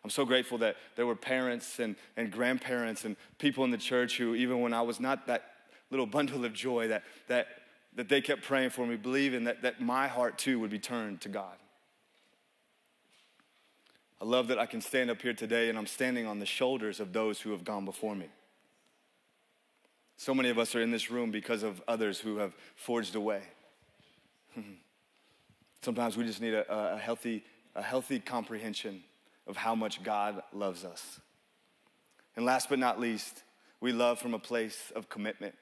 I'm 0.04 0.10
so 0.10 0.26
grateful 0.26 0.58
that 0.60 0.76
there 0.96 1.06
were 1.06 1.16
parents 1.16 1.80
and, 1.80 1.96
and 2.18 2.32
grandparents 2.32 3.06
and 3.06 3.16
people 3.38 3.64
in 3.64 3.72
the 3.72 3.78
church 3.78 4.18
who, 4.18 4.36
even 4.36 4.62
when 4.62 4.74
I 4.74 4.82
was 4.82 5.00
not 5.00 5.28
that 5.28 5.44
little 5.92 6.06
bundle 6.06 6.44
of 6.44 6.54
joy, 6.54 6.90
that, 6.90 7.04
that, 7.28 7.48
that 7.96 8.10
they 8.10 8.22
kept 8.22 8.44
praying 8.44 8.72
for 8.72 8.86
me, 8.86 8.96
believing 8.96 9.46
that, 9.46 9.62
that 9.62 9.82
my 9.82 10.08
heart 10.08 10.38
too 10.38 10.60
would 10.60 10.70
be 10.70 10.80
turned 10.80 11.22
to 11.22 11.30
God. 11.30 11.56
I 14.22 14.26
love 14.26 14.48
that 14.50 14.60
I 14.60 14.66
can 14.66 14.82
stand 14.82 15.10
up 15.10 15.22
here 15.22 15.34
today 15.34 15.70
and 15.70 15.78
I'm 15.78 15.88
standing 15.88 16.26
on 16.26 16.40
the 16.40 16.46
shoulders 16.46 17.00
of 17.00 17.14
those 17.14 17.40
who 17.40 17.52
have 17.52 17.64
gone 17.64 17.86
before 17.86 18.16
me. 18.16 18.28
So 20.20 20.34
many 20.34 20.49
of 20.49 20.59
us 20.59 20.76
are 20.76 20.82
in 20.82 20.91
this 20.91 21.09
room 21.09 21.32
because 21.32 21.63
of 21.63 21.82
others 21.88 22.20
who 22.20 22.39
have 22.39 22.53
forged 22.76 23.15
a 23.15 23.22
way. 23.22 23.41
Sometimes 25.82 26.17
we 26.17 26.26
just 26.26 26.41
need 26.41 26.53
a, 26.53 26.70
a, 26.70 26.97
healthy, 26.97 27.41
a 27.74 27.82
healthy 27.82 28.20
comprehension 28.20 29.01
of 29.47 29.55
how 29.55 29.76
much 29.76 30.03
God 30.03 30.43
loves 30.51 30.84
us. 30.84 31.22
And 32.36 32.45
last 32.45 32.67
but 32.67 32.80
not 32.80 32.99
least, 32.99 33.43
we 33.80 33.93
love 33.93 34.20
from 34.20 34.34
a 34.34 34.39
place 34.39 34.91
of 34.93 35.07
commitment. 35.07 35.55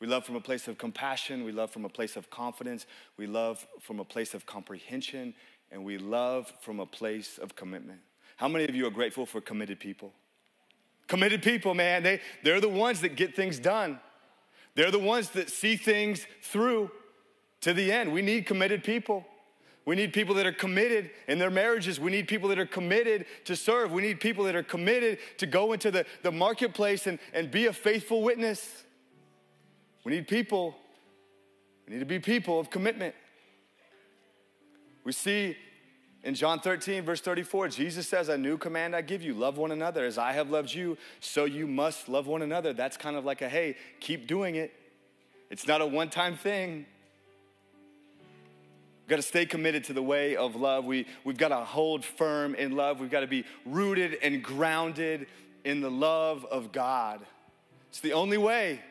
We 0.00 0.08
love 0.08 0.24
from 0.24 0.34
a 0.34 0.40
place 0.40 0.66
of 0.66 0.76
compassion. 0.76 1.44
We 1.44 1.52
love 1.52 1.70
from 1.70 1.84
a 1.84 1.88
place 1.88 2.16
of 2.16 2.28
confidence. 2.30 2.84
We 3.16 3.28
love 3.28 3.64
from 3.80 4.00
a 4.00 4.04
place 4.04 4.34
of 4.34 4.44
comprehension. 4.44 5.34
And 5.70 5.84
we 5.84 5.98
love 5.98 6.52
from 6.62 6.80
a 6.80 6.86
place 6.86 7.38
of 7.38 7.54
commitment. 7.54 8.00
How 8.38 8.48
many 8.48 8.64
of 8.64 8.74
you 8.74 8.88
are 8.88 8.90
grateful 8.90 9.24
for 9.24 9.40
committed 9.40 9.78
people? 9.78 10.14
Committed 11.08 11.42
people, 11.42 11.74
man, 11.74 12.02
they, 12.02 12.20
they're 12.44 12.60
the 12.60 12.68
ones 12.68 13.00
that 13.00 13.16
get 13.16 13.34
things 13.34 13.58
done. 13.58 13.98
They're 14.74 14.90
the 14.90 14.98
ones 14.98 15.30
that 15.30 15.50
see 15.50 15.76
things 15.76 16.24
through 16.42 16.90
to 17.62 17.72
the 17.72 17.90
end. 17.90 18.12
We 18.12 18.22
need 18.22 18.46
committed 18.46 18.84
people. 18.84 19.26
We 19.86 19.96
need 19.96 20.12
people 20.12 20.34
that 20.34 20.44
are 20.44 20.52
committed 20.52 21.10
in 21.26 21.38
their 21.38 21.50
marriages. 21.50 21.98
We 21.98 22.10
need 22.10 22.28
people 22.28 22.50
that 22.50 22.58
are 22.58 22.66
committed 22.66 23.24
to 23.46 23.56
serve. 23.56 23.90
We 23.90 24.02
need 24.02 24.20
people 24.20 24.44
that 24.44 24.54
are 24.54 24.62
committed 24.62 25.18
to 25.38 25.46
go 25.46 25.72
into 25.72 25.90
the, 25.90 26.04
the 26.22 26.30
marketplace 26.30 27.06
and, 27.06 27.18
and 27.32 27.50
be 27.50 27.66
a 27.66 27.72
faithful 27.72 28.22
witness. 28.22 28.84
We 30.04 30.12
need 30.12 30.28
people. 30.28 30.76
We 31.86 31.94
need 31.94 32.00
to 32.00 32.06
be 32.06 32.18
people 32.18 32.60
of 32.60 32.68
commitment. 32.68 33.14
We 35.04 35.12
see 35.12 35.56
in 36.28 36.34
John 36.34 36.60
13, 36.60 37.04
verse 37.04 37.22
34, 37.22 37.68
Jesus 37.68 38.06
says, 38.06 38.28
A 38.28 38.36
new 38.36 38.58
command 38.58 38.94
I 38.94 39.00
give 39.00 39.22
you 39.22 39.32
love 39.32 39.56
one 39.56 39.72
another. 39.72 40.04
As 40.04 40.18
I 40.18 40.32
have 40.32 40.50
loved 40.50 40.74
you, 40.74 40.98
so 41.20 41.46
you 41.46 41.66
must 41.66 42.06
love 42.06 42.26
one 42.26 42.42
another. 42.42 42.74
That's 42.74 42.98
kind 42.98 43.16
of 43.16 43.24
like 43.24 43.40
a 43.40 43.48
hey, 43.48 43.76
keep 43.98 44.26
doing 44.26 44.56
it. 44.56 44.74
It's 45.48 45.66
not 45.66 45.80
a 45.80 45.86
one 45.86 46.10
time 46.10 46.36
thing. 46.36 46.84
We've 49.00 49.08
got 49.08 49.16
to 49.16 49.22
stay 49.22 49.46
committed 49.46 49.84
to 49.84 49.94
the 49.94 50.02
way 50.02 50.36
of 50.36 50.54
love. 50.54 50.84
We, 50.84 51.06
we've 51.24 51.38
got 51.38 51.48
to 51.48 51.64
hold 51.64 52.04
firm 52.04 52.54
in 52.54 52.72
love. 52.72 53.00
We've 53.00 53.10
got 53.10 53.20
to 53.20 53.26
be 53.26 53.46
rooted 53.64 54.18
and 54.22 54.44
grounded 54.44 55.28
in 55.64 55.80
the 55.80 55.90
love 55.90 56.44
of 56.44 56.72
God. 56.72 57.22
It's 57.88 58.00
the 58.00 58.12
only 58.12 58.36
way 58.36 58.82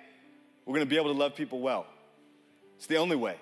we're 0.66 0.74
going 0.74 0.88
to 0.88 0.90
be 0.90 0.98
able 0.98 1.14
to 1.14 1.20
love 1.20 1.36
people 1.36 1.60
well. 1.60 1.86
It's 2.78 2.88
the 2.88 2.98
only 2.98 3.16
way. 3.16 3.36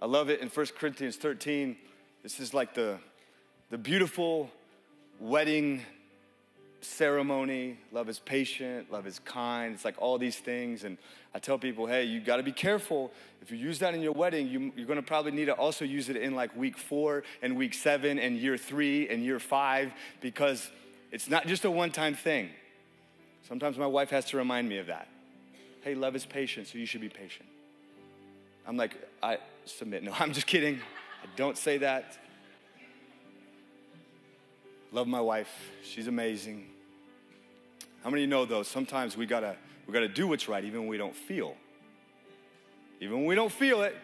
I 0.00 0.06
love 0.06 0.30
it 0.30 0.40
in 0.40 0.48
1 0.48 0.66
Corinthians 0.78 1.16
13. 1.16 1.76
This 2.24 2.40
is 2.40 2.54
like 2.54 2.72
the, 2.72 2.96
the 3.68 3.76
beautiful 3.76 4.50
wedding 5.20 5.82
ceremony. 6.80 7.76
Love 7.92 8.08
is 8.08 8.18
patient, 8.18 8.90
love 8.90 9.06
is 9.06 9.18
kind. 9.26 9.74
It's 9.74 9.84
like 9.84 9.96
all 9.98 10.16
these 10.16 10.38
things. 10.38 10.84
And 10.84 10.96
I 11.34 11.38
tell 11.38 11.58
people, 11.58 11.86
hey, 11.86 12.04
you 12.04 12.20
got 12.20 12.36
to 12.36 12.42
be 12.42 12.50
careful. 12.50 13.12
If 13.42 13.50
you 13.50 13.58
use 13.58 13.78
that 13.80 13.94
in 13.94 14.00
your 14.00 14.12
wedding, 14.12 14.48
you, 14.48 14.72
you're 14.74 14.86
going 14.86 14.96
to 14.96 15.02
probably 15.02 15.32
need 15.32 15.44
to 15.44 15.52
also 15.52 15.84
use 15.84 16.08
it 16.08 16.16
in 16.16 16.34
like 16.34 16.56
week 16.56 16.78
four 16.78 17.24
and 17.42 17.58
week 17.58 17.74
seven 17.74 18.18
and 18.18 18.38
year 18.38 18.56
three 18.56 19.06
and 19.10 19.22
year 19.22 19.38
five 19.38 19.92
because 20.22 20.70
it's 21.12 21.28
not 21.28 21.46
just 21.46 21.66
a 21.66 21.70
one 21.70 21.90
time 21.90 22.14
thing. 22.14 22.48
Sometimes 23.46 23.76
my 23.76 23.86
wife 23.86 24.08
has 24.08 24.24
to 24.30 24.38
remind 24.38 24.66
me 24.66 24.78
of 24.78 24.86
that. 24.86 25.08
Hey, 25.82 25.94
love 25.94 26.16
is 26.16 26.24
patient, 26.24 26.68
so 26.68 26.78
you 26.78 26.86
should 26.86 27.02
be 27.02 27.10
patient. 27.10 27.50
I'm 28.66 28.78
like, 28.78 28.96
I 29.22 29.36
submit. 29.66 30.02
No, 30.02 30.14
I'm 30.18 30.32
just 30.32 30.46
kidding. 30.46 30.80
I 31.24 31.26
don't 31.36 31.56
say 31.56 31.78
that. 31.78 32.18
Love 34.92 35.08
my 35.08 35.20
wife. 35.20 35.50
She's 35.82 36.06
amazing. 36.06 36.66
How 38.02 38.10
many 38.10 38.20
you 38.20 38.28
know 38.28 38.44
though? 38.44 38.62
Sometimes 38.62 39.16
we 39.16 39.24
gotta 39.24 39.56
we 39.86 39.94
gotta 39.94 40.08
do 40.08 40.28
what's 40.28 40.48
right 40.48 40.62
even 40.62 40.80
when 40.80 40.88
we 40.88 40.98
don't 40.98 41.16
feel. 41.16 41.56
Even 43.00 43.16
when 43.18 43.26
we 43.26 43.34
don't 43.34 43.50
feel 43.50 43.82
it, 43.82 43.96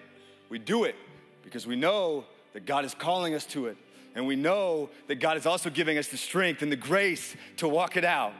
we 0.48 0.58
do 0.58 0.84
it 0.84 0.96
because 1.44 1.66
we 1.66 1.76
know 1.76 2.24
that 2.54 2.64
God 2.64 2.86
is 2.86 2.94
calling 2.94 3.34
us 3.34 3.44
to 3.46 3.66
it. 3.66 3.76
And 4.14 4.26
we 4.26 4.34
know 4.34 4.90
that 5.06 5.16
God 5.16 5.36
is 5.36 5.46
also 5.46 5.70
giving 5.70 5.98
us 5.98 6.08
the 6.08 6.16
strength 6.16 6.62
and 6.62 6.72
the 6.72 6.76
grace 6.76 7.36
to 7.58 7.68
walk 7.68 7.96
it 7.96 8.04
out. 8.04 8.32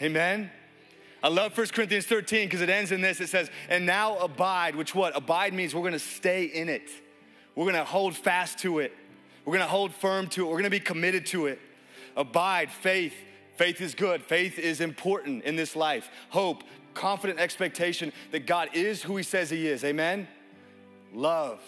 Amen. 0.00 0.50
I 1.22 1.28
love 1.28 1.56
1 1.58 1.66
Corinthians 1.68 2.06
13 2.06 2.46
because 2.46 2.62
it 2.62 2.70
ends 2.70 2.92
in 2.92 3.00
this. 3.00 3.20
It 3.20 3.28
says, 3.28 3.50
and 3.68 3.84
now 3.84 4.16
abide, 4.18 4.76
which 4.76 4.94
what? 4.94 5.16
Abide 5.16 5.52
means 5.52 5.74
we're 5.74 5.82
gonna 5.82 5.98
stay 5.98 6.44
in 6.44 6.68
it. 6.68 6.88
We're 7.56 7.66
gonna 7.66 7.84
hold 7.84 8.14
fast 8.14 8.58
to 8.60 8.78
it. 8.78 8.92
We're 9.44 9.54
gonna 9.54 9.66
hold 9.66 9.92
firm 9.92 10.28
to 10.28 10.46
it. 10.46 10.50
We're 10.50 10.58
gonna 10.58 10.70
be 10.70 10.78
committed 10.78 11.26
to 11.26 11.46
it. 11.46 11.58
Abide, 12.16 12.70
faith, 12.70 13.14
Faith 13.56 13.80
is 13.80 13.94
good. 13.94 14.22
Faith 14.22 14.58
is 14.58 14.80
important 14.80 15.44
in 15.44 15.56
this 15.56 15.74
life. 15.74 16.10
Hope, 16.28 16.62
confident 16.94 17.40
expectation 17.40 18.12
that 18.30 18.46
God 18.46 18.68
is 18.74 19.02
who 19.02 19.16
He 19.16 19.22
says 19.22 19.50
He 19.50 19.66
is. 19.66 19.82
Amen? 19.82 20.28
Love. 21.12 21.60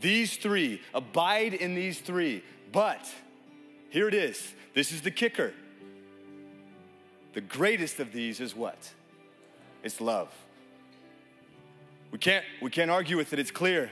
These 0.00 0.36
three, 0.36 0.82
abide 0.92 1.54
in 1.54 1.74
these 1.74 1.98
three. 1.98 2.44
But 2.72 3.10
here 3.88 4.06
it 4.06 4.14
is. 4.14 4.54
This 4.74 4.92
is 4.92 5.00
the 5.00 5.10
kicker. 5.10 5.54
The 7.32 7.40
greatest 7.40 8.00
of 8.00 8.12
these 8.12 8.40
is 8.40 8.54
what? 8.54 8.92
It's 9.82 10.00
love. 10.00 10.32
We 12.10 12.18
can't, 12.18 12.44
we 12.60 12.70
can't 12.70 12.90
argue 12.90 13.16
with 13.16 13.32
it, 13.32 13.38
it's 13.38 13.50
clear. 13.50 13.90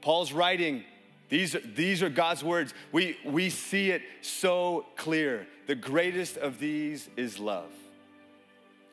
Paul's 0.00 0.32
writing 0.32 0.84
these, 1.30 1.56
these 1.76 2.02
are 2.02 2.10
God's 2.10 2.42
words. 2.42 2.74
We, 2.90 3.16
we 3.24 3.50
see 3.50 3.90
it 3.92 4.02
so 4.20 4.84
clear. 4.96 5.46
The 5.68 5.76
greatest 5.76 6.36
of 6.36 6.58
these 6.58 7.08
is 7.16 7.38
love. 7.38 7.70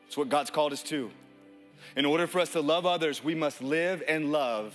It's 0.06 0.16
what 0.16 0.28
God's 0.28 0.50
called 0.50 0.72
us 0.72 0.82
to. 0.84 1.10
In 1.96 2.06
order 2.06 2.28
for 2.28 2.40
us 2.40 2.52
to 2.52 2.60
love 2.60 2.86
others, 2.86 3.22
we 3.24 3.34
must 3.34 3.60
live 3.60 4.02
and 4.06 4.30
love 4.30 4.72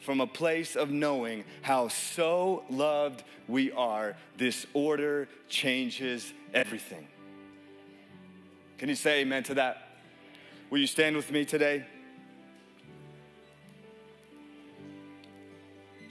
from 0.00 0.20
a 0.20 0.26
place 0.26 0.74
of 0.74 0.90
knowing 0.90 1.44
how 1.62 1.86
so 1.88 2.64
loved 2.68 3.22
we 3.46 3.70
are. 3.72 4.16
This 4.36 4.66
order 4.74 5.28
changes 5.48 6.32
everything. 6.52 7.06
Can 8.76 8.88
you 8.88 8.96
say 8.96 9.20
amen 9.20 9.44
to 9.44 9.54
that? 9.54 9.88
Will 10.68 10.78
you 10.78 10.86
stand 10.88 11.14
with 11.14 11.30
me 11.30 11.44
today? 11.44 11.86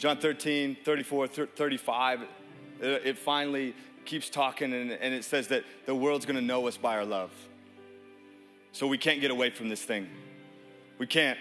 John 0.03 0.17
13, 0.17 0.75
34, 0.83 1.27
35, 1.27 2.23
it 2.81 3.17
finally 3.17 3.73
keeps 4.03 4.29
talking 4.29 4.73
and, 4.73 4.91
and 4.91 5.13
it 5.13 5.23
says 5.23 5.47
that 5.47 5.63
the 5.85 5.95
world's 5.95 6.25
gonna 6.25 6.41
know 6.41 6.67
us 6.67 6.75
by 6.75 6.97
our 6.97 7.05
love. 7.05 7.31
So 8.73 8.85
we 8.85 8.97
can't 8.97 9.21
get 9.21 9.31
away 9.31 9.49
from 9.49 9.69
this 9.69 9.81
thing. 9.81 10.09
We 10.97 11.07
can't. 11.07 11.39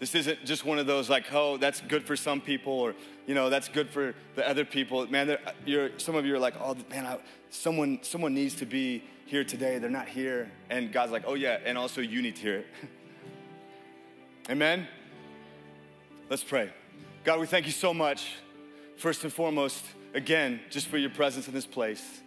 This 0.00 0.14
isn't 0.14 0.42
just 0.46 0.64
one 0.64 0.78
of 0.78 0.86
those 0.86 1.10
like, 1.10 1.34
oh, 1.34 1.58
that's 1.58 1.82
good 1.82 2.06
for 2.06 2.16
some 2.16 2.40
people, 2.40 2.72
or 2.72 2.94
you 3.26 3.34
know, 3.34 3.50
that's 3.50 3.68
good 3.68 3.90
for 3.90 4.14
the 4.36 4.48
other 4.48 4.64
people. 4.64 5.06
Man, 5.08 5.36
you're, 5.66 5.90
some 5.98 6.14
of 6.14 6.24
you 6.24 6.34
are 6.34 6.38
like, 6.38 6.54
oh, 6.62 6.74
man, 6.88 7.04
I, 7.04 7.18
someone, 7.50 7.98
someone 8.00 8.32
needs 8.32 8.54
to 8.54 8.64
be 8.64 9.04
here 9.26 9.44
today. 9.44 9.76
They're 9.76 9.90
not 9.90 10.08
here, 10.08 10.50
and 10.70 10.90
God's 10.90 11.12
like, 11.12 11.24
oh 11.26 11.34
yeah, 11.34 11.58
and 11.62 11.76
also 11.76 12.00
you 12.00 12.22
need 12.22 12.36
to 12.36 12.42
hear 12.42 12.56
it. 12.56 12.66
Amen. 14.48 14.88
Let's 16.30 16.42
pray. 16.42 16.72
God, 17.24 17.38
we 17.38 17.46
thank 17.46 17.66
you 17.66 17.72
so 17.72 17.94
much, 17.94 18.34
first 18.96 19.22
and 19.22 19.32
foremost, 19.32 19.84
again, 20.12 20.58
just 20.70 20.88
for 20.88 20.98
your 20.98 21.10
presence 21.10 21.46
in 21.46 21.54
this 21.54 21.66
place. 21.66 22.20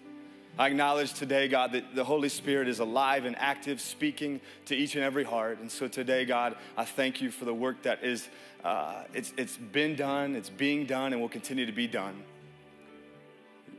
I 0.58 0.68
acknowledge 0.68 1.14
today, 1.14 1.50
God, 1.50 1.74
that 1.74 1.96
the 1.96 2.06
Holy 2.06 2.30
Spirit 2.30 2.70
is 2.70 2.80
alive 2.80 3.26
and 3.26 3.36
active, 3.38 3.82
speaking 3.82 4.40
to 4.68 4.76
each 4.76 4.96
and 4.96 5.04
every 5.04 5.26
heart. 5.26 5.60
And 5.60 5.70
so 5.70 5.90
today, 5.90 6.24
God, 6.24 6.56
I 6.78 6.86
thank 6.86 7.22
you 7.22 7.30
for 7.30 7.44
the 7.44 7.54
work 7.54 7.82
that 7.82 8.06
is, 8.06 8.30
uh, 8.64 9.04
it's, 9.14 9.34
it's 9.36 9.58
been 9.58 9.98
done, 9.98 10.34
it's 10.34 10.50
being 10.50 10.86
done, 10.86 11.12
and 11.12 11.22
will 11.22 11.28
continue 11.28 11.66
to 11.66 11.74
be 11.74 11.88
done. 11.88 12.24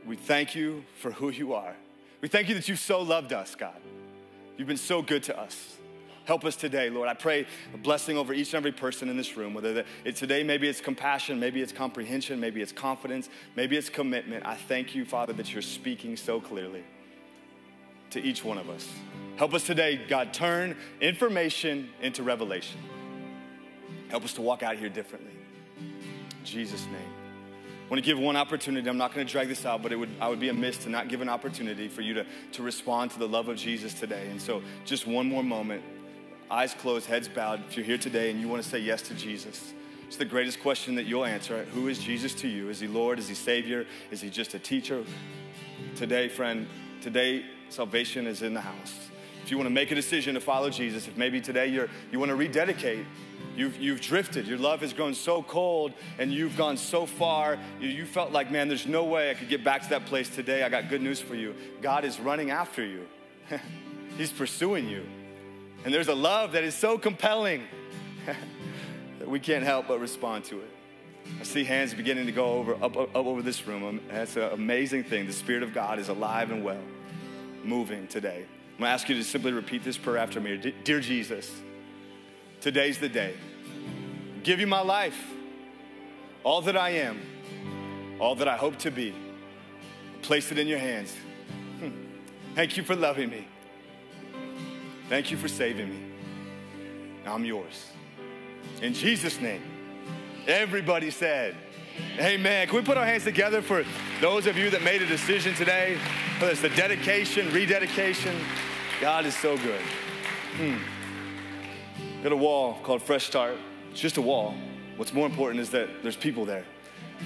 We 0.05 0.17
thank 0.17 0.53
you 0.53 0.85
for 0.99 1.09
who 1.09 1.31
you 1.31 1.53
are. 1.53 1.73
We 2.21 2.27
thank 2.27 2.47
you 2.47 2.53
that 2.53 2.69
you've 2.69 2.77
so 2.77 3.01
loved 3.01 3.33
us, 3.33 3.55
God. 3.55 3.81
You've 4.55 4.67
been 4.67 4.77
so 4.77 5.01
good 5.01 5.23
to 5.23 5.39
us. 5.39 5.76
Help 6.27 6.43
us 6.43 6.57
today, 6.57 6.89
Lord. 6.89 7.07
I 7.07 7.13
pray 7.13 7.47
a 7.73 7.77
blessing 7.77 8.17
over 8.17 8.33
each 8.33 8.49
and 8.49 8.55
every 8.55 8.73
person 8.73 9.07
in 9.07 9.15
this 9.15 9.37
room, 9.37 9.53
whether 9.53 9.85
it's 10.03 10.19
today, 10.19 10.43
maybe 10.43 10.67
it's 10.67 10.81
compassion, 10.81 11.39
maybe 11.39 11.61
it's 11.61 11.71
comprehension, 11.71 12.37
maybe 12.37 12.61
it's 12.61 12.73
confidence, 12.73 13.29
maybe 13.55 13.77
it's 13.77 13.87
commitment. 13.87 14.45
I 14.45 14.55
thank 14.55 14.93
you, 14.93 15.05
Father, 15.05 15.31
that 15.31 15.53
you're 15.53 15.61
speaking 15.61 16.17
so 16.17 16.41
clearly 16.41 16.83
to 18.09 18.21
each 18.21 18.43
one 18.43 18.57
of 18.57 18.69
us. 18.69 18.89
Help 19.37 19.53
us 19.53 19.63
today, 19.63 20.01
God, 20.09 20.33
turn 20.33 20.75
information 20.99 21.91
into 22.01 22.23
revelation. 22.23 22.81
Help 24.09 24.25
us 24.25 24.33
to 24.33 24.41
walk 24.41 24.63
out 24.63 24.75
here 24.75 24.89
differently. 24.89 25.31
In 25.79 26.43
Jesus' 26.43 26.85
name. 26.87 27.13
I 27.85 27.89
want 27.89 28.03
to 28.03 28.05
give 28.05 28.19
one 28.19 28.35
opportunity. 28.35 28.89
I'm 28.89 28.97
not 28.97 29.13
going 29.13 29.25
to 29.25 29.31
drag 29.31 29.47
this 29.47 29.65
out, 29.65 29.81
but 29.81 29.93
it 29.93 29.95
would, 29.95 30.09
I 30.19 30.27
would 30.27 30.41
be 30.41 30.49
amiss 30.49 30.75
to 30.79 30.89
not 30.89 31.07
give 31.07 31.21
an 31.21 31.29
opportunity 31.29 31.87
for 31.87 32.01
you 32.01 32.15
to, 32.15 32.25
to 32.51 32.63
respond 32.63 33.11
to 33.11 33.19
the 33.19 33.29
love 33.29 33.47
of 33.47 33.55
Jesus 33.55 33.93
today. 33.93 34.27
And 34.29 34.41
so, 34.41 34.61
just 34.83 35.07
one 35.07 35.29
more 35.29 35.41
moment 35.41 35.83
eyes 36.49 36.73
closed, 36.73 37.07
heads 37.07 37.27
bowed, 37.27 37.61
if 37.67 37.75
you're 37.75 37.85
here 37.85 37.97
today 37.97 38.31
and 38.31 38.39
you 38.39 38.47
want 38.47 38.63
to 38.63 38.67
say 38.67 38.79
yes 38.79 39.01
to 39.03 39.13
Jesus, 39.13 39.73
it's 40.07 40.17
the 40.17 40.25
greatest 40.25 40.61
question 40.61 40.95
that 40.95 41.05
you'll 41.05 41.25
answer. 41.25 41.65
Who 41.73 41.87
is 41.89 41.99
Jesus 41.99 42.33
to 42.35 42.47
you? 42.47 42.69
Is 42.69 42.79
he 42.79 42.87
Lord? 42.87 43.19
Is 43.19 43.27
he 43.27 43.35
Savior? 43.35 43.85
Is 44.11 44.21
he 44.21 44.29
just 44.29 44.53
a 44.53 44.59
teacher? 44.59 45.03
Today, 45.95 46.29
friend, 46.29 46.67
today 47.01 47.45
salvation 47.69 48.25
is 48.25 48.41
in 48.41 48.53
the 48.53 48.61
house. 48.61 49.09
If 49.43 49.51
you 49.51 49.57
want 49.57 49.67
to 49.67 49.73
make 49.73 49.91
a 49.91 49.95
decision 49.95 50.35
to 50.35 50.41
follow 50.41 50.69
Jesus, 50.69 51.07
if 51.07 51.17
maybe 51.17 51.41
today 51.41 51.67
you're, 51.67 51.89
you 52.11 52.19
want 52.19 52.29
to 52.29 52.35
rededicate, 52.35 53.05
You've, 53.57 53.77
you've 53.81 54.01
drifted. 54.01 54.47
Your 54.47 54.59
love 54.59 54.81
has 54.81 54.93
grown 54.93 55.15
so 55.15 55.41
cold 55.41 55.93
and 56.19 56.31
you've 56.31 56.55
gone 56.55 56.77
so 56.77 57.07
far. 57.07 57.57
You, 57.79 57.89
you 57.89 58.05
felt 58.05 58.31
like, 58.31 58.51
man, 58.51 58.67
there's 58.67 58.85
no 58.85 59.03
way 59.03 59.31
I 59.31 59.33
could 59.33 59.49
get 59.49 59.63
back 59.63 59.81
to 59.81 59.89
that 59.89 60.05
place 60.05 60.29
today. 60.29 60.61
I 60.61 60.69
got 60.69 60.89
good 60.89 61.01
news 61.01 61.19
for 61.19 61.33
you. 61.33 61.55
God 61.81 62.05
is 62.05 62.19
running 62.19 62.51
after 62.51 62.85
you, 62.85 63.07
He's 64.17 64.31
pursuing 64.31 64.87
you. 64.87 65.03
And 65.85 65.93
there's 65.93 66.07
a 66.07 66.15
love 66.15 66.53
that 66.53 66.63
is 66.63 66.75
so 66.75 66.97
compelling 66.97 67.63
that 69.19 69.29
we 69.29 69.39
can't 69.39 69.63
help 69.63 69.87
but 69.87 69.99
respond 69.99 70.45
to 70.45 70.59
it. 70.59 70.69
I 71.39 71.43
see 71.43 71.63
hands 71.63 71.93
beginning 71.93 72.25
to 72.25 72.31
go 72.31 72.45
over 72.45 72.75
up, 72.75 72.97
up, 72.97 73.15
up 73.15 73.25
over 73.25 73.41
this 73.41 73.67
room. 73.67 73.83
Um, 73.83 74.01
that's 74.09 74.35
an 74.37 74.51
amazing 74.53 75.03
thing. 75.03 75.27
The 75.27 75.33
Spirit 75.33 75.63
of 75.63 75.73
God 75.73 75.99
is 75.99 76.09
alive 76.09 76.51
and 76.51 76.63
well, 76.63 76.81
moving 77.63 78.07
today. 78.07 78.45
I'm 78.75 78.79
gonna 78.79 78.91
ask 78.91 79.09
you 79.09 79.15
to 79.15 79.23
simply 79.23 79.51
repeat 79.51 79.83
this 79.83 79.97
prayer 79.97 80.17
after 80.17 80.39
me. 80.39 80.73
Dear 80.83 80.99
Jesus, 80.99 81.51
today's 82.61 82.97
the 82.99 83.09
day. 83.09 83.33
Give 84.43 84.59
you 84.59 84.67
my 84.67 84.81
life, 84.81 85.19
all 86.43 86.61
that 86.61 86.77
I 86.77 86.91
am, 86.91 87.19
all 88.19 88.35
that 88.35 88.47
I 88.47 88.55
hope 88.55 88.77
to 88.79 88.91
be. 88.91 89.13
Place 90.21 90.51
it 90.51 90.57
in 90.57 90.67
your 90.67 90.79
hands. 90.79 91.13
Thank 92.55 92.77
you 92.77 92.83
for 92.83 92.95
loving 92.95 93.29
me. 93.29 93.47
Thank 95.09 95.31
you 95.31 95.37
for 95.37 95.47
saving 95.47 95.89
me. 95.89 95.99
I'm 97.25 97.45
yours. 97.45 97.91
In 98.81 98.93
Jesus' 98.93 99.39
name. 99.39 99.61
Everybody 100.47 101.11
said, 101.11 101.55
Amen. 102.19 102.67
Can 102.67 102.75
we 102.75 102.83
put 102.83 102.97
our 102.97 103.05
hands 103.05 103.23
together 103.23 103.61
for 103.61 103.83
those 104.21 104.47
of 104.47 104.57
you 104.57 104.69
that 104.69 104.83
made 104.83 105.01
a 105.01 105.05
decision 105.05 105.55
today? 105.55 105.97
Whether 106.39 106.51
it's 106.51 106.61
the 106.61 106.69
dedication, 106.69 107.51
rededication. 107.51 108.35
God 109.01 109.25
is 109.25 109.35
so 109.35 109.57
good. 109.57 109.81
Hmm. 110.57 110.77
Got 112.23 112.31
a 112.31 112.37
wall 112.37 112.79
called 112.83 113.01
Fresh 113.01 113.25
Start. 113.25 113.57
It's 113.91 113.99
just 113.99 114.17
a 114.17 114.21
wall. 114.21 114.55
what's 114.97 115.13
more 115.13 115.25
important 115.25 115.61
is 115.61 115.69
that 115.71 115.87
there's 116.03 116.15
people 116.15 116.45
there. 116.45 116.65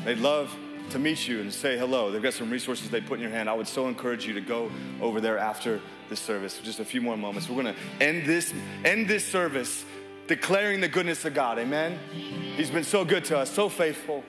They'd 0.06 0.20
love 0.20 0.56
to 0.90 1.00
meet 1.00 1.28
you 1.28 1.40
and 1.40 1.54
say 1.54 1.78
hello. 1.78 2.12
They've 2.12 2.22
got 2.22 2.34
some 2.34 2.50
resources 2.50 2.90
they 2.90 3.02
put 3.02 3.16
in 3.16 3.22
your 3.22 3.32
hand. 3.32 3.50
I 3.50 3.54
would 3.54 3.68
so 3.68 3.88
encourage 3.88 4.26
you 4.26 4.34
to 4.34 4.42
go 4.42 4.72
over 5.00 5.22
there 5.22 5.38
after 5.38 5.80
this 6.10 6.20
service 6.20 6.60
just 6.60 6.80
a 6.80 6.86
few 6.86 7.02
more 7.02 7.16
moments. 7.16 7.48
We're 7.50 7.62
going 7.64 7.76
to 7.76 8.04
end 8.04 8.26
this 8.26 8.54
end 8.84 9.08
this 9.08 9.26
service 9.26 9.86
declaring 10.28 10.82
the 10.82 10.88
goodness 10.88 11.26
of 11.26 11.34
God. 11.34 11.60
Amen. 11.60 11.98
He's 12.12 12.70
been 12.70 12.84
so 12.84 13.06
good 13.06 13.26
to 13.26 13.38
us, 13.38 13.52
so 13.52 13.70
faithful. 13.70 14.24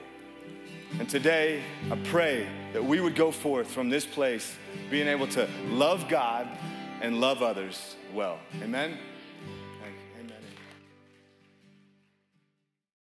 And 0.99 1.09
today, 1.09 1.63
I 1.89 1.95
pray 2.03 2.47
that 2.73 2.83
we 2.83 2.99
would 2.99 3.15
go 3.15 3.31
forth 3.31 3.67
from 3.67 3.89
this 3.89 4.05
place 4.05 4.55
being 4.91 5.07
able 5.07 5.27
to 5.27 5.49
love 5.69 6.07
God 6.07 6.47
and 7.01 7.19
love 7.19 7.41
others 7.41 7.95
well. 8.13 8.39
Amen. 8.61 8.97